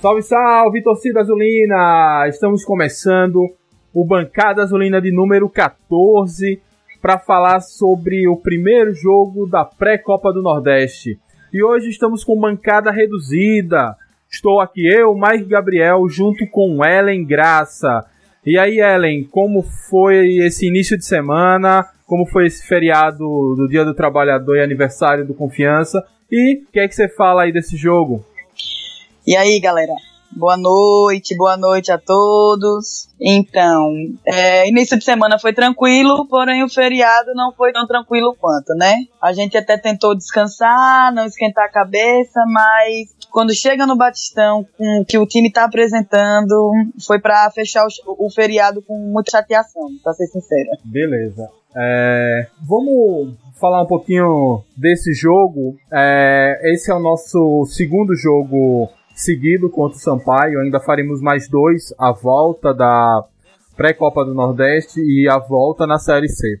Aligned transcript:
Salve, 0.00 0.22
salve, 0.22 0.80
torcida 0.80 1.20
azulina! 1.20 2.24
Estamos 2.28 2.64
começando 2.64 3.52
o 3.92 4.04
Bancada 4.04 4.62
Azulina 4.62 5.00
de 5.00 5.10
número 5.10 5.48
14 5.48 6.62
para 7.02 7.18
falar 7.18 7.58
sobre 7.58 8.28
o 8.28 8.36
primeiro 8.36 8.94
jogo 8.94 9.44
da 9.44 9.64
pré-Copa 9.64 10.32
do 10.32 10.40
Nordeste. 10.40 11.18
E 11.52 11.64
hoje 11.64 11.88
estamos 11.88 12.22
com 12.22 12.38
bancada 12.38 12.92
reduzida. 12.92 13.96
Estou 14.30 14.60
aqui 14.60 14.86
eu, 14.86 15.16
Mike 15.16 15.46
Gabriel, 15.46 16.08
junto 16.08 16.46
com 16.46 16.84
Ellen 16.84 17.24
Graça. 17.24 18.06
E 18.46 18.56
aí, 18.56 18.78
Ellen, 18.78 19.24
como 19.24 19.62
foi 19.62 20.36
esse 20.36 20.64
início 20.64 20.96
de 20.96 21.04
semana? 21.04 21.84
Como 22.06 22.24
foi 22.24 22.46
esse 22.46 22.64
feriado 22.64 23.18
do 23.56 23.66
Dia 23.68 23.84
do 23.84 23.94
Trabalhador 23.94 24.58
e 24.58 24.62
aniversário 24.62 25.26
do 25.26 25.34
Confiança? 25.34 26.06
E 26.30 26.62
o 26.68 26.72
que 26.72 26.78
é 26.78 26.86
que 26.86 26.94
você 26.94 27.08
fala 27.08 27.42
aí 27.42 27.52
desse 27.52 27.76
jogo? 27.76 28.24
E 29.28 29.36
aí, 29.36 29.60
galera? 29.60 29.92
Boa 30.34 30.56
noite, 30.56 31.36
boa 31.36 31.54
noite 31.54 31.92
a 31.92 31.98
todos. 31.98 33.10
Então, 33.20 33.92
é, 34.26 34.66
início 34.66 34.98
de 34.98 35.04
semana 35.04 35.38
foi 35.38 35.52
tranquilo, 35.52 36.26
porém 36.26 36.64
o 36.64 36.68
feriado 36.70 37.34
não 37.34 37.52
foi 37.52 37.70
tão 37.70 37.86
tranquilo 37.86 38.34
quanto, 38.40 38.74
né? 38.74 38.94
A 39.20 39.34
gente 39.34 39.54
até 39.54 39.76
tentou 39.76 40.16
descansar, 40.16 41.12
não 41.12 41.26
esquentar 41.26 41.66
a 41.66 41.70
cabeça, 41.70 42.42
mas 42.46 43.14
quando 43.30 43.54
chega 43.54 43.86
no 43.86 43.98
Batistão 43.98 44.66
com 44.78 45.02
o 45.02 45.04
que 45.04 45.18
o 45.18 45.26
time 45.26 45.52
tá 45.52 45.64
apresentando, 45.64 46.72
foi 47.06 47.20
para 47.20 47.50
fechar 47.50 47.84
o, 47.84 48.26
o, 48.26 48.30
feriado 48.30 48.80
com 48.80 48.96
muita 49.12 49.32
chateação, 49.32 49.90
pra 50.02 50.14
ser 50.14 50.28
sincera. 50.28 50.70
Beleza. 50.82 51.50
É, 51.76 52.46
vamos 52.66 53.34
falar 53.60 53.82
um 53.82 53.86
pouquinho 53.86 54.62
desse 54.74 55.12
jogo. 55.12 55.76
É, 55.92 56.72
esse 56.72 56.90
é 56.90 56.94
o 56.94 56.98
nosso 56.98 57.66
segundo 57.66 58.14
jogo 58.16 58.88
seguido 59.18 59.68
contra 59.68 59.98
o 59.98 60.00
Sampaio. 60.00 60.60
Ainda 60.60 60.80
faremos 60.80 61.20
mais 61.20 61.48
dois, 61.48 61.92
a 61.98 62.12
volta 62.12 62.72
da 62.72 63.24
pré-Copa 63.76 64.24
do 64.24 64.34
Nordeste 64.34 65.00
e 65.00 65.28
a 65.28 65.38
volta 65.38 65.86
na 65.86 65.98
Série 65.98 66.28
C. 66.28 66.60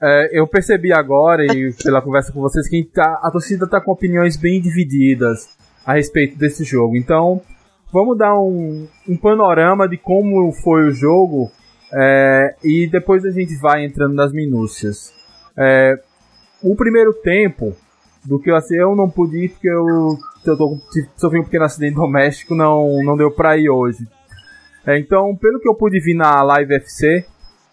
É, 0.00 0.40
eu 0.40 0.46
percebi 0.46 0.92
agora, 0.92 1.44
e 1.44 1.72
pela 1.82 2.00
conversa 2.00 2.32
com 2.32 2.40
vocês, 2.40 2.68
que 2.68 2.82
tá, 2.84 3.20
a 3.22 3.30
torcida 3.30 3.64
está 3.64 3.80
com 3.80 3.92
opiniões 3.92 4.36
bem 4.36 4.60
divididas 4.60 5.56
a 5.84 5.94
respeito 5.94 6.38
desse 6.38 6.64
jogo. 6.64 6.96
Então, 6.96 7.40
vamos 7.92 8.16
dar 8.16 8.38
um, 8.38 8.86
um 9.08 9.16
panorama 9.16 9.88
de 9.88 9.96
como 9.96 10.52
foi 10.52 10.88
o 10.88 10.92
jogo 10.92 11.50
é, 11.92 12.54
e 12.64 12.86
depois 12.86 13.24
a 13.24 13.30
gente 13.30 13.54
vai 13.56 13.84
entrando 13.84 14.14
nas 14.14 14.32
minúcias. 14.32 15.12
É, 15.56 16.00
o 16.62 16.74
primeiro 16.76 17.12
tempo, 17.12 17.74
do 18.24 18.38
que 18.38 18.50
eu, 18.50 18.56
assim, 18.56 18.76
eu 18.76 18.94
não 18.94 19.10
pude 19.10 19.44
ir 19.44 19.48
porque 19.50 19.68
eu 19.68 20.16
eu 20.44 20.56
tô, 20.56 20.76
sofri 21.16 21.38
um 21.38 21.44
pequeno 21.44 21.64
acidente 21.64 21.94
doméstico, 21.94 22.54
não, 22.54 23.02
não 23.04 23.16
deu 23.16 23.30
pra 23.30 23.56
ir 23.56 23.70
hoje. 23.70 24.06
É, 24.86 24.98
então, 24.98 25.36
pelo 25.36 25.60
que 25.60 25.68
eu 25.68 25.74
pude 25.74 26.00
vir 26.00 26.14
na 26.14 26.42
Live 26.42 26.74
FC, 26.74 27.24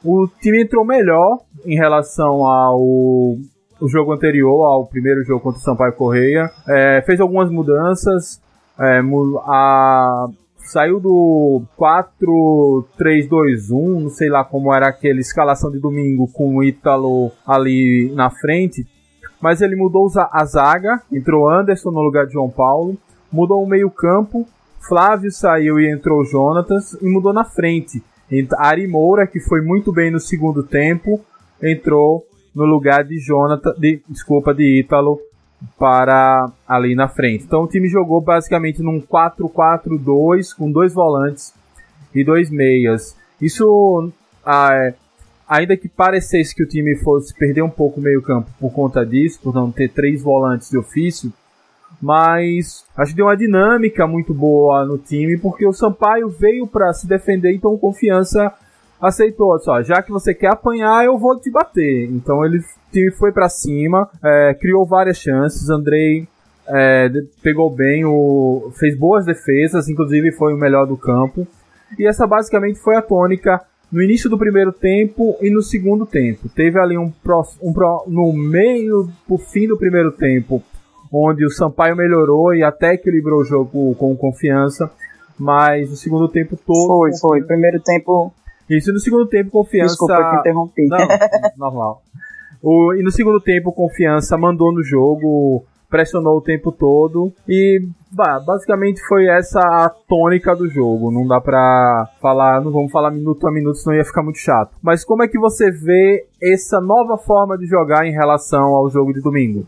o 0.04 0.28
time 0.40 0.62
entrou 0.62 0.86
melhor 0.86 1.40
em 1.66 1.76
relação 1.76 2.46
ao 2.46 2.80
o 2.80 3.88
jogo 3.88 4.12
anterior, 4.12 4.66
ao 4.66 4.86
primeiro 4.86 5.24
jogo 5.24 5.40
contra 5.40 5.60
o 5.60 5.64
Sampaio 5.64 5.94
Correia. 5.94 6.52
É, 6.68 7.02
fez 7.06 7.20
algumas 7.20 7.50
mudanças. 7.50 8.42
É, 8.78 9.02
a, 9.46 10.28
saiu 10.58 11.00
do 11.00 11.64
4-3-2-1, 11.78 14.02
não 14.02 14.10
sei 14.10 14.30
lá 14.30 14.44
como 14.44 14.74
era 14.74 14.90
aquela 14.90 15.20
escalação 15.20 15.72
de 15.72 15.80
domingo 15.80 16.30
com 16.32 16.58
o 16.58 16.64
Ítalo 16.64 17.32
ali 17.48 18.12
na 18.14 18.30
frente 18.30 18.86
mas 19.42 19.62
ele 19.62 19.76
mudou 19.76 20.10
a 20.16 20.46
zaga, 20.46 21.02
entrou 21.12 21.50
Anderson 21.50 21.92
no 21.92 22.02
lugar 22.02 22.26
de 22.26 22.34
João 22.34 22.50
Paulo, 22.50 22.98
mudou 23.32 23.64
o 23.64 23.68
meio-campo, 23.68 24.48
Flávio 24.88 25.32
saiu 25.32 25.80
e 25.80 25.90
entrou 25.90 26.26
Jonatas 26.26 26.94
e 27.02 27.06
mudou 27.06 27.34
na 27.34 27.44
frente. 27.44 28.04
Ari 28.58 28.88
Moura, 28.88 29.28
que 29.28 29.40
foi 29.40 29.62
muito 29.62 29.92
bem 29.92 30.12
no 30.12 30.20
segundo 30.20 30.64
tempo, 30.64 31.20
entrou 31.62 32.26
no 32.54 32.66
lugar 32.66 33.04
de 33.04 33.18
Jonathan, 33.20 33.74
de, 33.78 34.02
desculpa, 34.08 34.54
de 34.54 34.80
Ítalo 34.80 35.20
para 35.78 36.52
ali 36.68 36.96
na 36.96 37.08
frente. 37.08 37.44
Então 37.44 37.64
o 37.64 37.68
time 37.68 37.88
jogou 37.88 38.22
basicamente 38.22 38.82
num 38.82 39.02
4-4-2 39.02 40.56
com 40.56 40.72
dois 40.72 40.94
volantes 40.94 41.54
e 42.14 42.24
dois 42.24 42.50
meias. 42.50 43.16
Isso 43.42 44.12
ah, 44.46 44.70
é, 44.74 44.94
ainda 45.50 45.76
que 45.76 45.90
parecesse 45.90 46.54
que 46.54 46.62
o 46.62 46.68
time 46.68 46.96
fosse 46.98 47.34
perder 47.34 47.64
um 47.64 47.70
pouco 47.70 48.00
o 48.00 48.04
meio-campo 48.04 48.52
por 48.60 48.72
conta 48.72 49.04
disso, 49.04 49.40
por 49.42 49.54
não 49.54 49.72
ter 49.72 49.90
três 49.90 50.22
volantes 50.22 50.70
de 50.70 50.78
ofício, 50.78 51.34
mas 52.00 52.86
acho 52.96 53.12
que 53.12 53.18
deu 53.18 53.26
uma 53.26 53.36
dinâmica 53.36 54.06
muito 54.06 54.32
boa 54.32 54.86
no 54.86 55.00
time, 55.00 55.40
porque 55.40 55.66
o 55.66 55.74
Sampaio 55.74 56.30
veio 56.30 56.68
para 56.68 56.94
se 56.94 57.08
defender, 57.08 57.52
então 57.52 57.76
confiança 57.78 58.54
aceitou, 59.02 59.58
só, 59.60 59.82
já 59.82 60.04
que 60.04 60.12
você 60.12 60.34
quer 60.34 60.52
apanhar, 60.52 61.04
eu 61.04 61.18
vou 61.18 61.40
te 61.40 61.50
bater. 61.50 62.08
Então 62.12 62.46
ele, 62.46 62.62
foi 63.18 63.32
para 63.32 63.50
cima, 63.50 64.08
é, 64.24 64.54
criou 64.54 64.86
várias 64.86 65.18
chances, 65.18 65.70
Andrei 65.70 66.28
é, 66.68 67.10
pegou 67.42 67.70
bem, 67.70 68.06
o, 68.06 68.72
fez 68.78 68.96
boas 68.96 69.26
defesas, 69.26 69.90
inclusive 69.90 70.32
foi 70.34 70.54
o 70.54 70.58
melhor 70.58 70.86
do 70.86 70.96
campo. 70.96 71.48
E 71.98 72.06
essa 72.06 72.28
basicamente 72.28 72.80
foi 72.80 72.96
a 72.96 73.02
tônica 73.02 73.60
no 73.92 74.02
início 74.02 74.30
do 74.30 74.38
primeiro 74.38 74.72
tempo 74.72 75.38
e 75.42 75.50
no 75.50 75.62
segundo 75.62 76.06
tempo. 76.06 76.48
Teve 76.50 76.80
ali 76.80 76.98
um, 76.98 77.10
pro, 77.10 77.44
um 77.62 77.74
pro, 77.74 78.04
no 78.08 78.32
meio 78.34 79.10
pro 79.28 79.38
fim 79.38 79.68
do 79.68 79.78
primeiro 79.78 80.12
tempo, 80.12 80.62
onde 81.12 81.46
o 81.46 81.50
Sampaio 81.50 81.96
melhorou 81.96 82.54
e 82.54 82.64
até 82.64 82.94
equilibrou 82.94 83.42
o 83.42 83.46
jogo 83.46 83.96
com 83.96 84.16
confiança, 84.16 84.92
mas 85.38 85.90
no 85.90 85.96
segundo 85.96 86.28
tempo 86.28 86.56
todo. 86.56 86.88
Foi, 86.88 87.18
foi. 87.18 87.44
Primeiro 87.44 87.80
tempo. 87.80 88.34
Isso, 88.70 88.94
no 88.94 89.00
segundo 89.00 89.26
tempo, 89.26 89.50
confiança. 89.50 89.96
Desculpa 89.96 90.30
que 90.30 90.38
interrompi. 90.38 90.86
Não, 90.88 91.08
normal. 91.58 92.04
O, 92.62 92.94
e 92.94 93.02
no 93.02 93.10
segundo 93.10 93.40
tempo, 93.40 93.72
confiança 93.72 94.38
mandou 94.38 94.74
no 94.74 94.84
jogo, 94.84 95.64
pressionou 95.90 96.38
o 96.38 96.42
tempo 96.42 96.72
todo 96.72 97.34
e 97.48 97.82
bah, 98.12 98.40
basicamente 98.40 99.02
foi 99.08 99.28
essa 99.28 99.60
a 99.60 99.90
tônica 99.90 100.56
do 100.56 100.70
jogo. 100.70 101.12
Não 101.12 101.28
dá 101.28 101.42
pra 101.42 102.10
falar, 102.22 102.62
não 102.62 102.72
vamos 102.72 102.92
falar 102.92 103.12
minuto 103.12 103.48
a 103.48 103.52
minuto, 103.52 103.78
senão 103.78 103.96
ia 103.96 104.06
ficar 104.06 104.24
muito 104.24 104.40
chato. 104.40 104.72
Mas 104.82 105.04
como 105.04 105.24
é 105.24 105.28
que 105.28 105.40
você 105.40 105.72
vê 105.72 106.28
essa 106.42 106.80
nova 106.80 107.18
forma 107.18 107.58
de 107.58 107.66
jogar 107.66 108.06
em 108.06 108.12
relação 108.12 108.76
ao 108.76 108.90
jogo 108.90 109.14
de 109.14 109.22
domingo? 109.22 109.66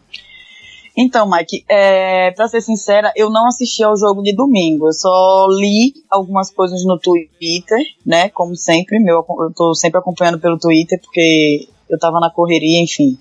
Então, 0.95 1.29
Mike, 1.29 1.63
é, 1.69 2.31
pra 2.31 2.49
ser 2.49 2.61
sincera, 2.61 3.11
eu 3.15 3.29
não 3.29 3.47
assisti 3.47 3.81
ao 3.81 3.95
jogo 3.95 4.21
de 4.21 4.35
domingo. 4.35 4.87
Eu 4.87 4.93
só 4.93 5.47
li 5.49 5.93
algumas 6.09 6.51
coisas 6.51 6.83
no 6.85 6.99
Twitter, 6.99 7.79
né? 8.05 8.29
Como 8.29 8.55
sempre, 8.55 8.99
meu, 8.99 9.25
eu 9.39 9.53
tô 9.55 9.73
sempre 9.73 9.99
acompanhando 9.99 10.39
pelo 10.39 10.59
Twitter, 10.59 10.99
porque 11.01 11.67
eu 11.89 11.97
tava 11.97 12.19
na 12.19 12.29
correria, 12.29 12.83
enfim. 12.83 13.17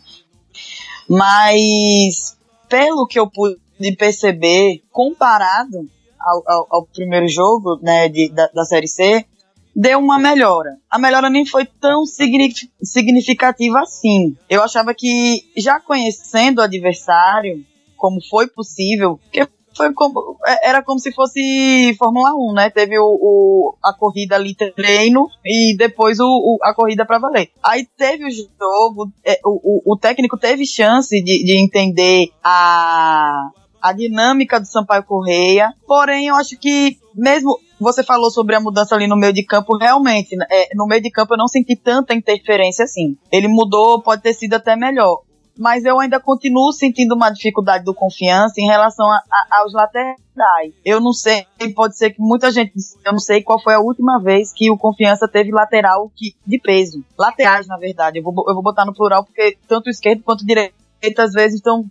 Mas 1.09 2.37
pelo 2.71 3.07
que 3.07 3.19
eu 3.19 3.29
pude 3.29 3.59
perceber, 3.99 4.83
comparado 4.91 5.91
ao, 6.19 6.43
ao, 6.47 6.67
ao 6.71 6.87
primeiro 6.87 7.29
jogo 7.29 7.79
né, 7.83 8.09
de, 8.09 8.31
da, 8.31 8.47
da 8.47 8.65
Série 8.65 8.87
C, 8.87 9.27
deu 9.75 9.99
uma 9.99 10.19
melhora. 10.19 10.77
A 10.89 10.99
melhora 10.99 11.29
nem 11.29 11.45
foi 11.45 11.67
tão 11.67 12.05
significativa 12.07 13.81
assim. 13.81 14.37
Eu 14.49 14.63
achava 14.63 14.95
que, 14.95 15.45
já 15.57 15.81
conhecendo 15.81 16.61
o 16.61 16.63
adversário, 16.63 17.65
como 17.97 18.21
foi 18.29 18.47
possível, 18.47 19.19
que 19.33 19.41
foi 19.77 19.93
como, 19.93 20.37
é, 20.47 20.69
era 20.69 20.83
como 20.83 20.99
se 20.99 21.13
fosse 21.13 21.95
Fórmula 21.99 22.35
1, 22.35 22.53
né? 22.55 22.71
Teve 22.71 22.99
o, 22.99 23.05
o 23.05 23.75
a 23.83 23.93
corrida 23.95 24.37
ali 24.37 24.55
treino 24.55 25.29
e 25.45 25.77
depois 25.77 26.19
o, 26.19 26.27
o 26.27 26.59
a 26.63 26.75
corrida 26.75 27.07
para 27.07 27.19
valer. 27.19 27.51
Aí 27.63 27.87
teve 27.97 28.25
o 28.27 28.31
jogo, 28.31 29.11
é, 29.25 29.39
o, 29.45 29.93
o, 29.93 29.97
técnico 29.97 30.37
teve 30.37 30.67
chance 30.67 31.23
de, 31.23 31.45
de 31.45 31.63
entender 31.63 32.31
a, 32.43 33.51
a 33.81 33.93
dinâmica 33.93 34.61
do 34.61 34.67
Sampaio 34.67 35.05
Correia, 35.05 35.73
porém 35.87 36.27
eu 36.27 36.35
acho 36.37 36.59
que 36.59 36.99
mesmo 37.15 37.59
você 37.81 38.05
falou 38.05 38.31
sobre 38.31 38.55
a 38.55 38.61
mudança 38.61 38.95
ali 38.95 39.07
no 39.07 39.17
meio 39.17 39.33
de 39.33 39.43
campo, 39.43 39.77
realmente, 39.77 40.37
é, 40.51 40.69
no 40.75 40.87
meio 40.87 41.03
de 41.03 41.11
campo 41.11 41.35
eu 41.35 41.39
não 41.39 41.49
senti 41.49 41.75
tanta 41.77 42.13
interferência 42.13 42.85
assim. 42.85 43.17
Ele 43.33 43.49
mudou, 43.49 44.03
pode 44.03 44.23
ter 44.23 44.35
sido 44.35 44.55
até 44.55 44.77
melhor 44.77 45.23
mas 45.61 45.85
eu 45.85 46.01
ainda 46.01 46.19
continuo 46.19 46.73
sentindo 46.73 47.15
uma 47.15 47.29
dificuldade 47.29 47.85
do 47.85 47.93
confiança 47.93 48.55
em 48.59 48.67
relação 48.67 49.07
a, 49.07 49.17
a, 49.31 49.61
aos 49.61 49.75
laterais. 49.75 50.73
Eu 50.83 51.01
não 51.01 51.13
sei, 51.13 51.47
pode 51.77 51.99
ser 51.99 52.13
que 52.13 52.21
muita 52.21 52.51
gente, 52.51 52.73
eu 53.05 53.13
não 53.13 53.19
sei 53.19 53.43
qual 53.43 53.63
foi 53.63 53.75
a 53.75 53.79
última 53.81 54.19
vez 54.19 54.55
que 54.55 54.71
o 54.71 54.79
confiança 54.79 55.29
teve 55.29 55.53
lateral 55.53 56.11
que, 56.17 56.35
de 56.47 56.59
peso. 56.59 57.05
Laterais, 57.19 57.67
na 57.67 57.77
verdade. 57.77 58.19
Eu 58.19 58.23
vou, 58.23 58.33
eu 58.49 58.55
vou 58.55 58.63
botar 58.63 58.87
no 58.87 58.95
plural 58.95 59.23
porque 59.23 59.59
tanto 59.69 59.91
esquerdo 59.91 60.23
quanto 60.23 60.47
direito 60.47 60.73
às 61.19 61.33
vezes 61.33 61.57
estão 61.57 61.87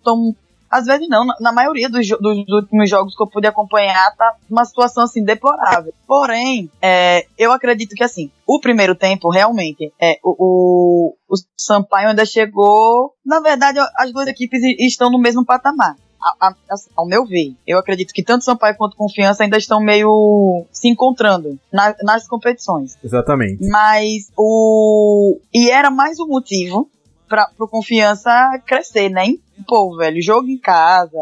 às 0.70 0.86
vezes 0.86 1.08
não, 1.10 1.26
na, 1.40 1.52
maioria 1.52 1.90
dos, 1.90 2.08
dos, 2.08 2.46
últimos 2.48 2.90
jogos 2.90 3.16
que 3.16 3.24
eu 3.24 3.28
pude 3.28 3.48
acompanhar, 3.48 4.16
tá 4.16 4.36
uma 4.50 4.66
situação 4.66 5.04
assim 5.04 5.24
deplorável. 5.24 5.94
Porém, 6.08 6.70
é, 6.82 7.26
eu 7.38 7.52
acredito 7.52 7.96
que 7.96 8.04
assim, 8.04 8.32
o 8.46 8.60
primeiro 8.60 8.96
tempo 8.96 9.30
realmente, 9.30 9.92
é, 10.02 10.20
o, 10.24 10.36
o, 10.40 11.16
o 11.28 11.36
Sampaio 11.58 12.10
ainda 12.10 12.26
chegou. 12.26 13.14
Na 13.26 13.40
verdade, 13.40 13.80
as 13.98 14.12
duas 14.12 14.28
equipes 14.28 14.62
estão 14.80 15.10
no 15.10 15.20
mesmo 15.20 15.46
patamar. 15.46 15.96
a, 16.22 16.50
a, 16.50 16.56
ao 16.98 17.08
meu 17.08 17.26
ver, 17.26 17.56
eu 17.66 17.78
acredito 17.80 18.14
que 18.14 18.24
tanto 18.24 18.44
Sampaio 18.44 18.76
quanto 18.76 18.98
Confiança 18.98 19.44
ainda 19.44 19.58
estão 19.58 19.80
meio 19.80 20.66
se 20.72 20.88
encontrando 20.88 21.58
na, 21.72 21.96
nas 22.04 22.28
competições. 22.28 22.98
Exatamente. 23.04 23.68
Mas 23.68 24.32
o. 24.38 25.40
E 25.54 25.70
era 25.70 25.90
mais 25.90 26.20
um 26.20 26.28
motivo 26.28 26.90
para 27.30 27.48
pro 27.56 27.68
Confiança 27.68 28.32
crescer, 28.66 29.10
né? 29.10 29.28
Pô, 29.68 29.96
velho, 29.98 30.22
jogo 30.22 30.48
em 30.48 30.58
casa, 30.58 31.18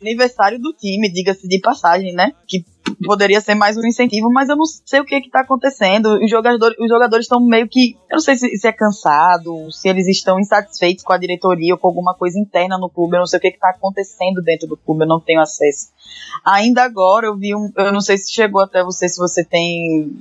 aniversário 0.00 0.58
do 0.58 0.72
time, 0.72 1.12
diga-se 1.12 1.48
de 1.48 1.60
passagem, 1.60 2.12
né? 2.12 2.32
Que 2.46 2.64
poderia 3.04 3.40
ser 3.40 3.54
mais 3.54 3.76
um 3.76 3.86
incentivo, 3.86 4.30
mas 4.30 4.48
eu 4.48 4.56
não 4.56 4.64
sei 4.64 5.00
o 5.00 5.04
que 5.04 5.20
que 5.20 5.30
tá 5.30 5.40
acontecendo. 5.40 6.18
Os 6.22 6.30
jogadores 6.30 6.76
os 6.78 6.88
jogadores 6.88 7.24
estão 7.24 7.40
meio 7.40 7.68
que, 7.68 7.96
eu 8.10 8.16
não 8.16 8.20
sei 8.20 8.36
se, 8.36 8.56
se, 8.56 8.66
é 8.66 8.72
cansado, 8.72 9.70
se 9.70 9.88
eles 9.88 10.06
estão 10.06 10.38
insatisfeitos 10.38 11.04
com 11.04 11.12
a 11.12 11.18
diretoria 11.18 11.74
ou 11.74 11.78
com 11.78 11.88
alguma 11.88 12.14
coisa 12.14 12.38
interna 12.38 12.78
no 12.78 12.88
clube, 12.88 13.16
eu 13.16 13.20
não 13.20 13.26
sei 13.26 13.38
o 13.38 13.42
que 13.42 13.52
que 13.52 13.58
tá 13.58 13.70
acontecendo 13.70 14.42
dentro 14.42 14.66
do 14.68 14.76
clube, 14.76 15.02
eu 15.02 15.08
não 15.08 15.20
tenho 15.20 15.40
acesso. 15.40 15.88
Ainda 16.44 16.82
agora 16.82 17.26
eu 17.26 17.36
vi 17.36 17.54
um, 17.54 17.70
eu 17.76 17.92
não 17.92 18.00
sei 18.00 18.18
se 18.18 18.32
chegou 18.32 18.62
até 18.62 18.82
você, 18.82 19.08
se 19.08 19.18
você 19.18 19.44
tem 19.44 20.12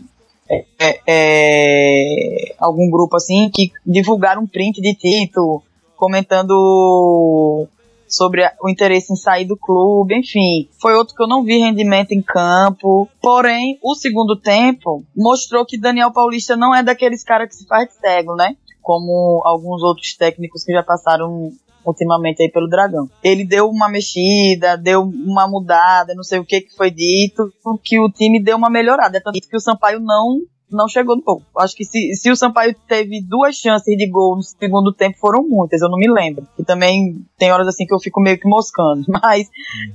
é, 0.50 0.66
é, 0.80 1.02
é, 1.08 2.56
algum 2.60 2.90
grupo 2.90 3.16
assim 3.16 3.50
que 3.54 3.72
divulgaram 3.86 4.42
um 4.44 4.48
print 4.48 4.82
de 4.82 4.94
Tito 4.94 5.64
comentando 6.02 7.68
sobre 8.10 8.42
o 8.60 8.68
interesse 8.68 9.14
em 9.14 9.16
sair 9.16 9.46
do 9.46 9.56
clube, 9.56 10.18
enfim. 10.18 10.68
Foi 10.82 10.96
outro 10.96 11.16
que 11.16 11.22
eu 11.22 11.28
não 11.28 11.44
vi 11.44 11.60
rendimento 11.60 12.12
em 12.12 12.24
campo. 12.24 13.08
Porém, 13.22 13.78
o 13.84 13.94
segundo 13.94 14.36
tempo 14.36 15.06
mostrou 15.16 15.64
que 15.64 15.80
Daniel 15.80 16.12
Paulista 16.12 16.58
não 16.58 16.74
é 16.74 16.82
daqueles 16.82 17.24
caras 17.24 17.50
que 17.50 17.56
se 17.56 17.68
faz 17.68 17.94
cego, 17.94 18.36
né? 18.36 18.58
Como 18.82 19.44
alguns 19.46 19.84
outros 19.84 20.16
técnicos 20.18 20.64
que 20.64 20.74
já 20.74 20.82
passaram 20.82 21.52
ultimamente 21.86 22.42
aí 22.42 22.50
pelo 22.50 22.68
Dragão. 22.68 23.08
Ele 23.24 23.46
deu 23.46 23.70
uma 23.70 23.88
mexida, 23.88 24.78
deu 24.78 25.04
uma 25.04 25.48
mudada, 25.48 26.16
não 26.16 26.24
sei 26.24 26.40
o 26.40 26.46
que 26.46 26.62
que 26.62 26.76
foi 26.76 26.90
dito, 26.90 27.54
que 27.84 28.00
o 28.00 28.10
time 28.10 28.42
deu 28.42 28.58
uma 28.58 28.72
melhorada. 28.72 29.20
É 29.20 29.22
tanto 29.22 29.40
que 29.40 29.56
o 29.56 29.60
Sampaio 29.60 30.00
não 30.00 30.42
não 30.72 30.88
chegou 30.88 31.16
no 31.16 31.22
gol. 31.22 31.42
Acho 31.58 31.76
que 31.76 31.86
se, 31.86 32.14
se 32.16 32.32
o 32.32 32.36
Sampaio 32.36 32.76
teve 32.88 33.22
duas 33.22 33.56
chances 33.56 33.96
de 33.98 34.08
gol 34.08 34.36
no 34.36 34.44
segundo 34.44 34.94
tempo, 34.94 35.18
foram 35.18 35.44
muitas, 35.44 35.82
eu 35.82 35.90
não 35.90 35.98
me 35.98 36.12
lembro. 36.12 36.48
E 36.58 36.64
também 36.64 37.26
tem 37.38 37.52
horas 37.52 37.68
assim 37.68 37.86
que 37.86 37.94
eu 37.94 38.00
fico 38.00 38.22
meio 38.22 38.40
que 38.40 38.48
moscando. 38.48 39.06
Mas 39.22 39.50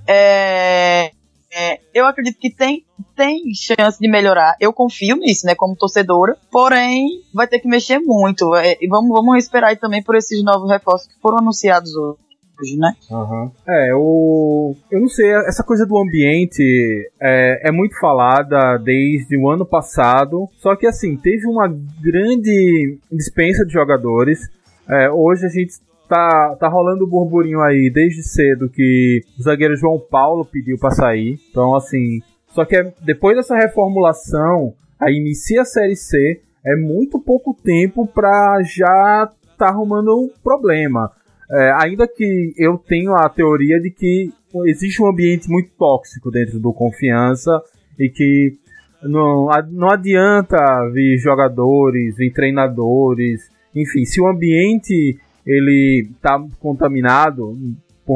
é, 0.07 1.11
é, 1.53 1.81
eu 1.95 2.07
acredito 2.07 2.39
que 2.39 2.51
tem, 2.51 2.85
tem 3.15 3.43
chance 3.55 3.99
de 3.99 4.09
melhorar. 4.09 4.57
Eu 4.61 4.73
confio 4.73 5.17
nisso, 5.17 5.47
né, 5.47 5.55
como 5.55 5.77
torcedora. 5.77 6.37
Porém, 6.51 7.23
vai 7.33 7.47
ter 7.47 7.59
que 7.59 7.69
mexer 7.69 7.99
muito. 7.99 8.55
É, 8.55 8.77
e 8.81 8.87
vamos, 8.89 9.11
vamos 9.11 9.39
esperar 9.39 9.77
também 9.77 10.03
por 10.03 10.17
esses 10.17 10.43
novos 10.45 10.69
reforços 10.71 11.09
que 11.09 11.21
foram 11.21 11.39
anunciados 11.39 11.95
hoje 11.95 12.26
hoje, 12.61 12.77
né? 12.79 12.93
Uhum. 13.11 13.51
É, 13.67 13.95
o. 13.95 14.75
Eu 14.91 15.01
não 15.01 15.09
sei, 15.09 15.31
essa 15.31 15.63
coisa 15.63 15.87
do 15.87 15.97
ambiente 15.97 17.11
é, 17.21 17.69
é 17.69 17.73
muito 17.73 17.99
falada 17.99 18.79
desde 18.79 19.37
o 19.37 19.49
ano 19.49 19.65
passado. 19.65 20.49
Só 20.59 20.75
que 20.77 20.87
assim, 20.87 21.17
teve 21.17 21.47
uma 21.47 21.69
grande 22.01 22.99
dispensa 23.11 23.65
de 23.65 23.73
jogadores. 23.73 24.41
É, 24.89 25.11
hoje 25.11 25.47
a 25.47 25.49
gente 25.49 25.75
tá, 26.09 26.57
tá 26.59 26.69
rolando 26.69 27.05
o 27.05 27.09
burburinho 27.09 27.61
aí 27.61 27.91
desde 27.91 28.23
cedo 28.23 28.69
que 28.69 29.23
o 29.39 29.43
zagueiro 29.43 29.77
João 29.77 29.99
Paulo 29.99 30.45
pediu 30.45 30.79
para 30.79 30.91
sair. 30.91 31.39
Então, 31.51 31.75
assim. 31.75 32.21
Só 32.49 32.65
que 32.65 32.77
é, 32.77 32.93
depois 33.03 33.37
dessa 33.37 33.57
reformulação, 33.57 34.73
aí 34.99 35.15
inicia 35.15 35.63
a 35.63 35.65
Série 35.67 35.97
C. 35.97 36.41
É 36.65 36.75
muito 36.75 37.21
pouco 37.21 37.55
tempo 37.55 38.07
pra 38.07 38.61
já 38.63 39.31
tá 39.57 39.69
arrumando 39.69 40.17
um 40.17 40.31
problema. 40.43 41.11
É, 41.51 41.73
ainda 41.83 42.09
que 42.09 42.55
eu 42.57 42.77
tenho 42.77 43.15
a 43.15 43.29
teoria 43.29 43.81
de 43.81 43.91
que 43.91 44.33
existe 44.65 45.03
um 45.03 45.07
ambiente 45.07 45.49
muito 45.49 45.71
tóxico 45.79 46.31
dentro 46.31 46.59
do 46.59 46.73
Confiança 46.73 47.63
e 47.99 48.09
que 48.09 48.55
não, 49.03 49.49
não 49.71 49.91
adianta 49.91 50.57
vir 50.93 51.19
jogadores, 51.19 52.17
vir 52.17 52.33
treinadores, 52.33 53.49
enfim, 53.75 54.05
se 54.05 54.21
o 54.21 54.27
ambiente 54.27 55.19
ele 55.47 56.09
tá 56.21 56.43
contaminado, 56.59 57.57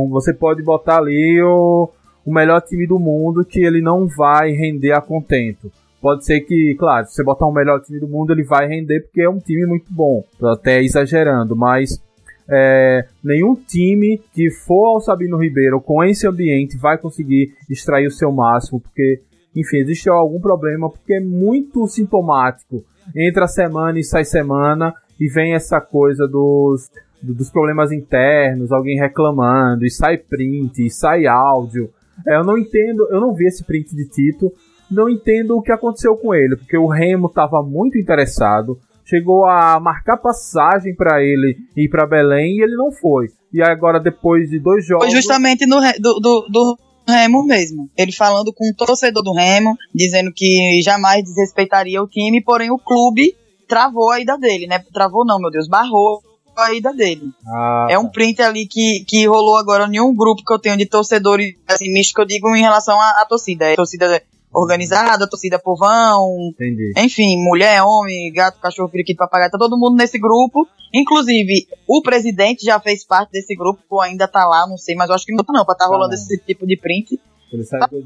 você 0.09 0.33
pode 0.33 0.62
botar 0.62 0.99
ali 0.99 1.41
o, 1.43 1.88
o 2.25 2.33
melhor 2.33 2.61
time 2.62 2.87
do 2.87 2.99
mundo 2.99 3.44
que 3.44 3.61
ele 3.61 3.81
não 3.81 4.09
vai 4.09 4.50
render 4.50 4.93
a 4.93 5.00
contento. 5.00 5.71
Pode 6.00 6.25
ser 6.25 6.41
que, 6.41 6.75
claro, 6.79 7.06
se 7.06 7.15
você 7.15 7.23
botar 7.23 7.47
o 7.47 7.53
melhor 7.53 7.81
time 7.83 8.00
do 8.00 8.09
mundo, 8.09 8.33
ele 8.33 8.43
vai 8.43 8.67
render 8.67 9.00
porque 9.00 9.21
é 9.21 9.29
um 9.29 9.38
time 9.38 9.67
muito 9.67 9.87
bom. 9.91 10.25
Até 10.43 10.83
exagerando, 10.83 11.55
mas 11.55 12.03
é, 12.50 13.06
nenhum 13.23 13.55
time 13.55 14.20
que 14.35 14.50
for 14.50 14.87
ao 14.87 15.00
Sabino 15.00 15.37
Ribeiro 15.37 15.81
com 15.81 16.02
esse 16.02 16.26
ambiente 16.26 16.76
vai 16.76 16.99
conseguir 16.99 17.55
extrair 17.69 18.06
o 18.06 18.11
seu 18.11 18.32
máximo, 18.32 18.81
porque, 18.81 19.20
enfim, 19.55 19.79
existe 19.79 20.08
algum 20.08 20.41
problema, 20.41 20.91
porque 20.91 21.14
é 21.14 21.20
muito 21.20 21.87
sintomático. 21.87 22.82
Entra 23.14 23.47
semana 23.47 23.99
e 23.99 24.05
sai 24.05 24.25
semana, 24.25 24.94
e 25.19 25.29
vem 25.29 25.55
essa 25.55 25.81
coisa 25.81 26.26
dos, 26.26 26.91
dos 27.23 27.50
problemas 27.50 27.93
internos, 27.93 28.73
alguém 28.73 28.99
reclamando, 28.99 29.85
e 29.85 29.91
sai 29.91 30.19
print, 30.19 30.85
e 30.85 30.91
sai 30.91 31.26
áudio. 31.26 31.91
É, 32.26 32.37
eu 32.37 32.44
não 32.44 32.58
entendo, 32.58 33.06
eu 33.11 33.20
não 33.20 33.35
vi 33.35 33.47
esse 33.47 33.62
print 33.64 33.94
de 33.94 34.08
Tito, 34.08 34.52
não 34.91 35.08
entendo 35.08 35.56
o 35.56 35.62
que 35.62 35.70
aconteceu 35.70 36.17
com 36.17 36.35
ele, 36.35 36.56
porque 36.56 36.76
o 36.76 36.88
Remo 36.88 37.29
estava 37.29 37.62
muito 37.62 37.97
interessado, 37.97 38.79
chegou 39.11 39.45
a 39.45 39.81
marcar 39.81 40.17
passagem 40.17 40.95
para 40.95 41.21
ele 41.21 41.57
ir 41.77 41.89
para 41.89 42.07
Belém 42.07 42.57
e 42.57 42.62
ele 42.62 42.77
não 42.77 42.93
foi. 42.93 43.27
E 43.53 43.61
agora, 43.61 43.99
depois 43.99 44.49
de 44.49 44.61
dois 44.61 44.87
jogos. 44.87 45.07
Foi 45.07 45.15
justamente 45.15 45.67
no, 45.67 45.81
do, 45.99 46.21
do, 46.21 46.47
do 46.49 46.79
Remo 47.09 47.45
mesmo. 47.45 47.91
Ele 47.97 48.12
falando 48.12 48.53
com 48.55 48.71
o 48.71 48.75
torcedor 48.75 49.25
do 49.25 49.33
Remo, 49.33 49.77
dizendo 49.93 50.33
que 50.33 50.81
jamais 50.83 51.25
desrespeitaria 51.25 52.01
o 52.01 52.07
time, 52.07 52.41
porém 52.41 52.71
o 52.71 52.79
clube 52.79 53.35
travou 53.69 54.11
a 54.11 54.21
ida 54.21 54.39
dele, 54.39 54.69
né? 54.69 54.83
Travou 54.93 55.25
não, 55.25 55.41
meu 55.41 55.51
Deus, 55.51 55.69
barrou 55.69 56.23
a 56.57 56.73
ida 56.73 56.93
dele. 56.93 57.31
Ah, 57.47 57.87
é 57.91 57.99
um 57.99 58.05
tá. 58.05 58.11
print 58.11 58.43
ali 58.43 58.67
que, 58.67 59.05
que 59.07 59.27
rolou 59.27 59.57
agora 59.57 59.89
em 59.91 60.01
um 60.01 60.15
grupo 60.15 60.45
que 60.45 60.53
eu 60.53 60.59
tenho 60.59 60.77
de 60.77 60.87
torcedores, 60.87 61.55
assim, 61.67 61.93
que 61.93 62.21
eu 62.21 62.25
digo 62.25 62.55
em 62.55 62.61
relação 62.61 63.01
à, 63.01 63.23
à 63.23 63.27
torcida. 63.29 63.67
É 63.67 63.77
torcida 63.77 64.23
organizada, 64.52 65.29
torcida 65.29 65.58
povão, 65.58 66.50
Entendi. 66.50 66.93
enfim, 66.97 67.37
mulher, 67.43 67.82
homem, 67.82 68.32
gato, 68.32 68.58
cachorro, 68.61 68.88
periquito, 68.88 69.19
papagaio, 69.19 69.50
tá 69.50 69.58
todo 69.58 69.79
mundo 69.79 69.97
nesse 69.97 70.19
grupo. 70.19 70.67
Inclusive, 70.93 71.69
o 71.87 72.02
presidente 72.02 72.64
já 72.64 72.81
fez 72.81 73.05
parte 73.05 73.31
desse 73.31 73.55
grupo, 73.55 73.81
ou 73.88 74.00
ainda 74.00 74.26
tá 74.26 74.47
lá, 74.47 74.67
não 74.69 74.76
sei, 74.76 74.97
mas 74.97 75.08
eu 75.08 75.14
acho 75.14 75.25
que 75.25 75.32
não 75.32 75.44
tá 75.44 75.52
não, 75.52 75.64
pra 75.64 75.75
tá 75.75 75.87
rolando 75.87 76.14
esse 76.14 76.37
tipo 76.38 76.67
de 76.67 76.76
print. 76.76 77.20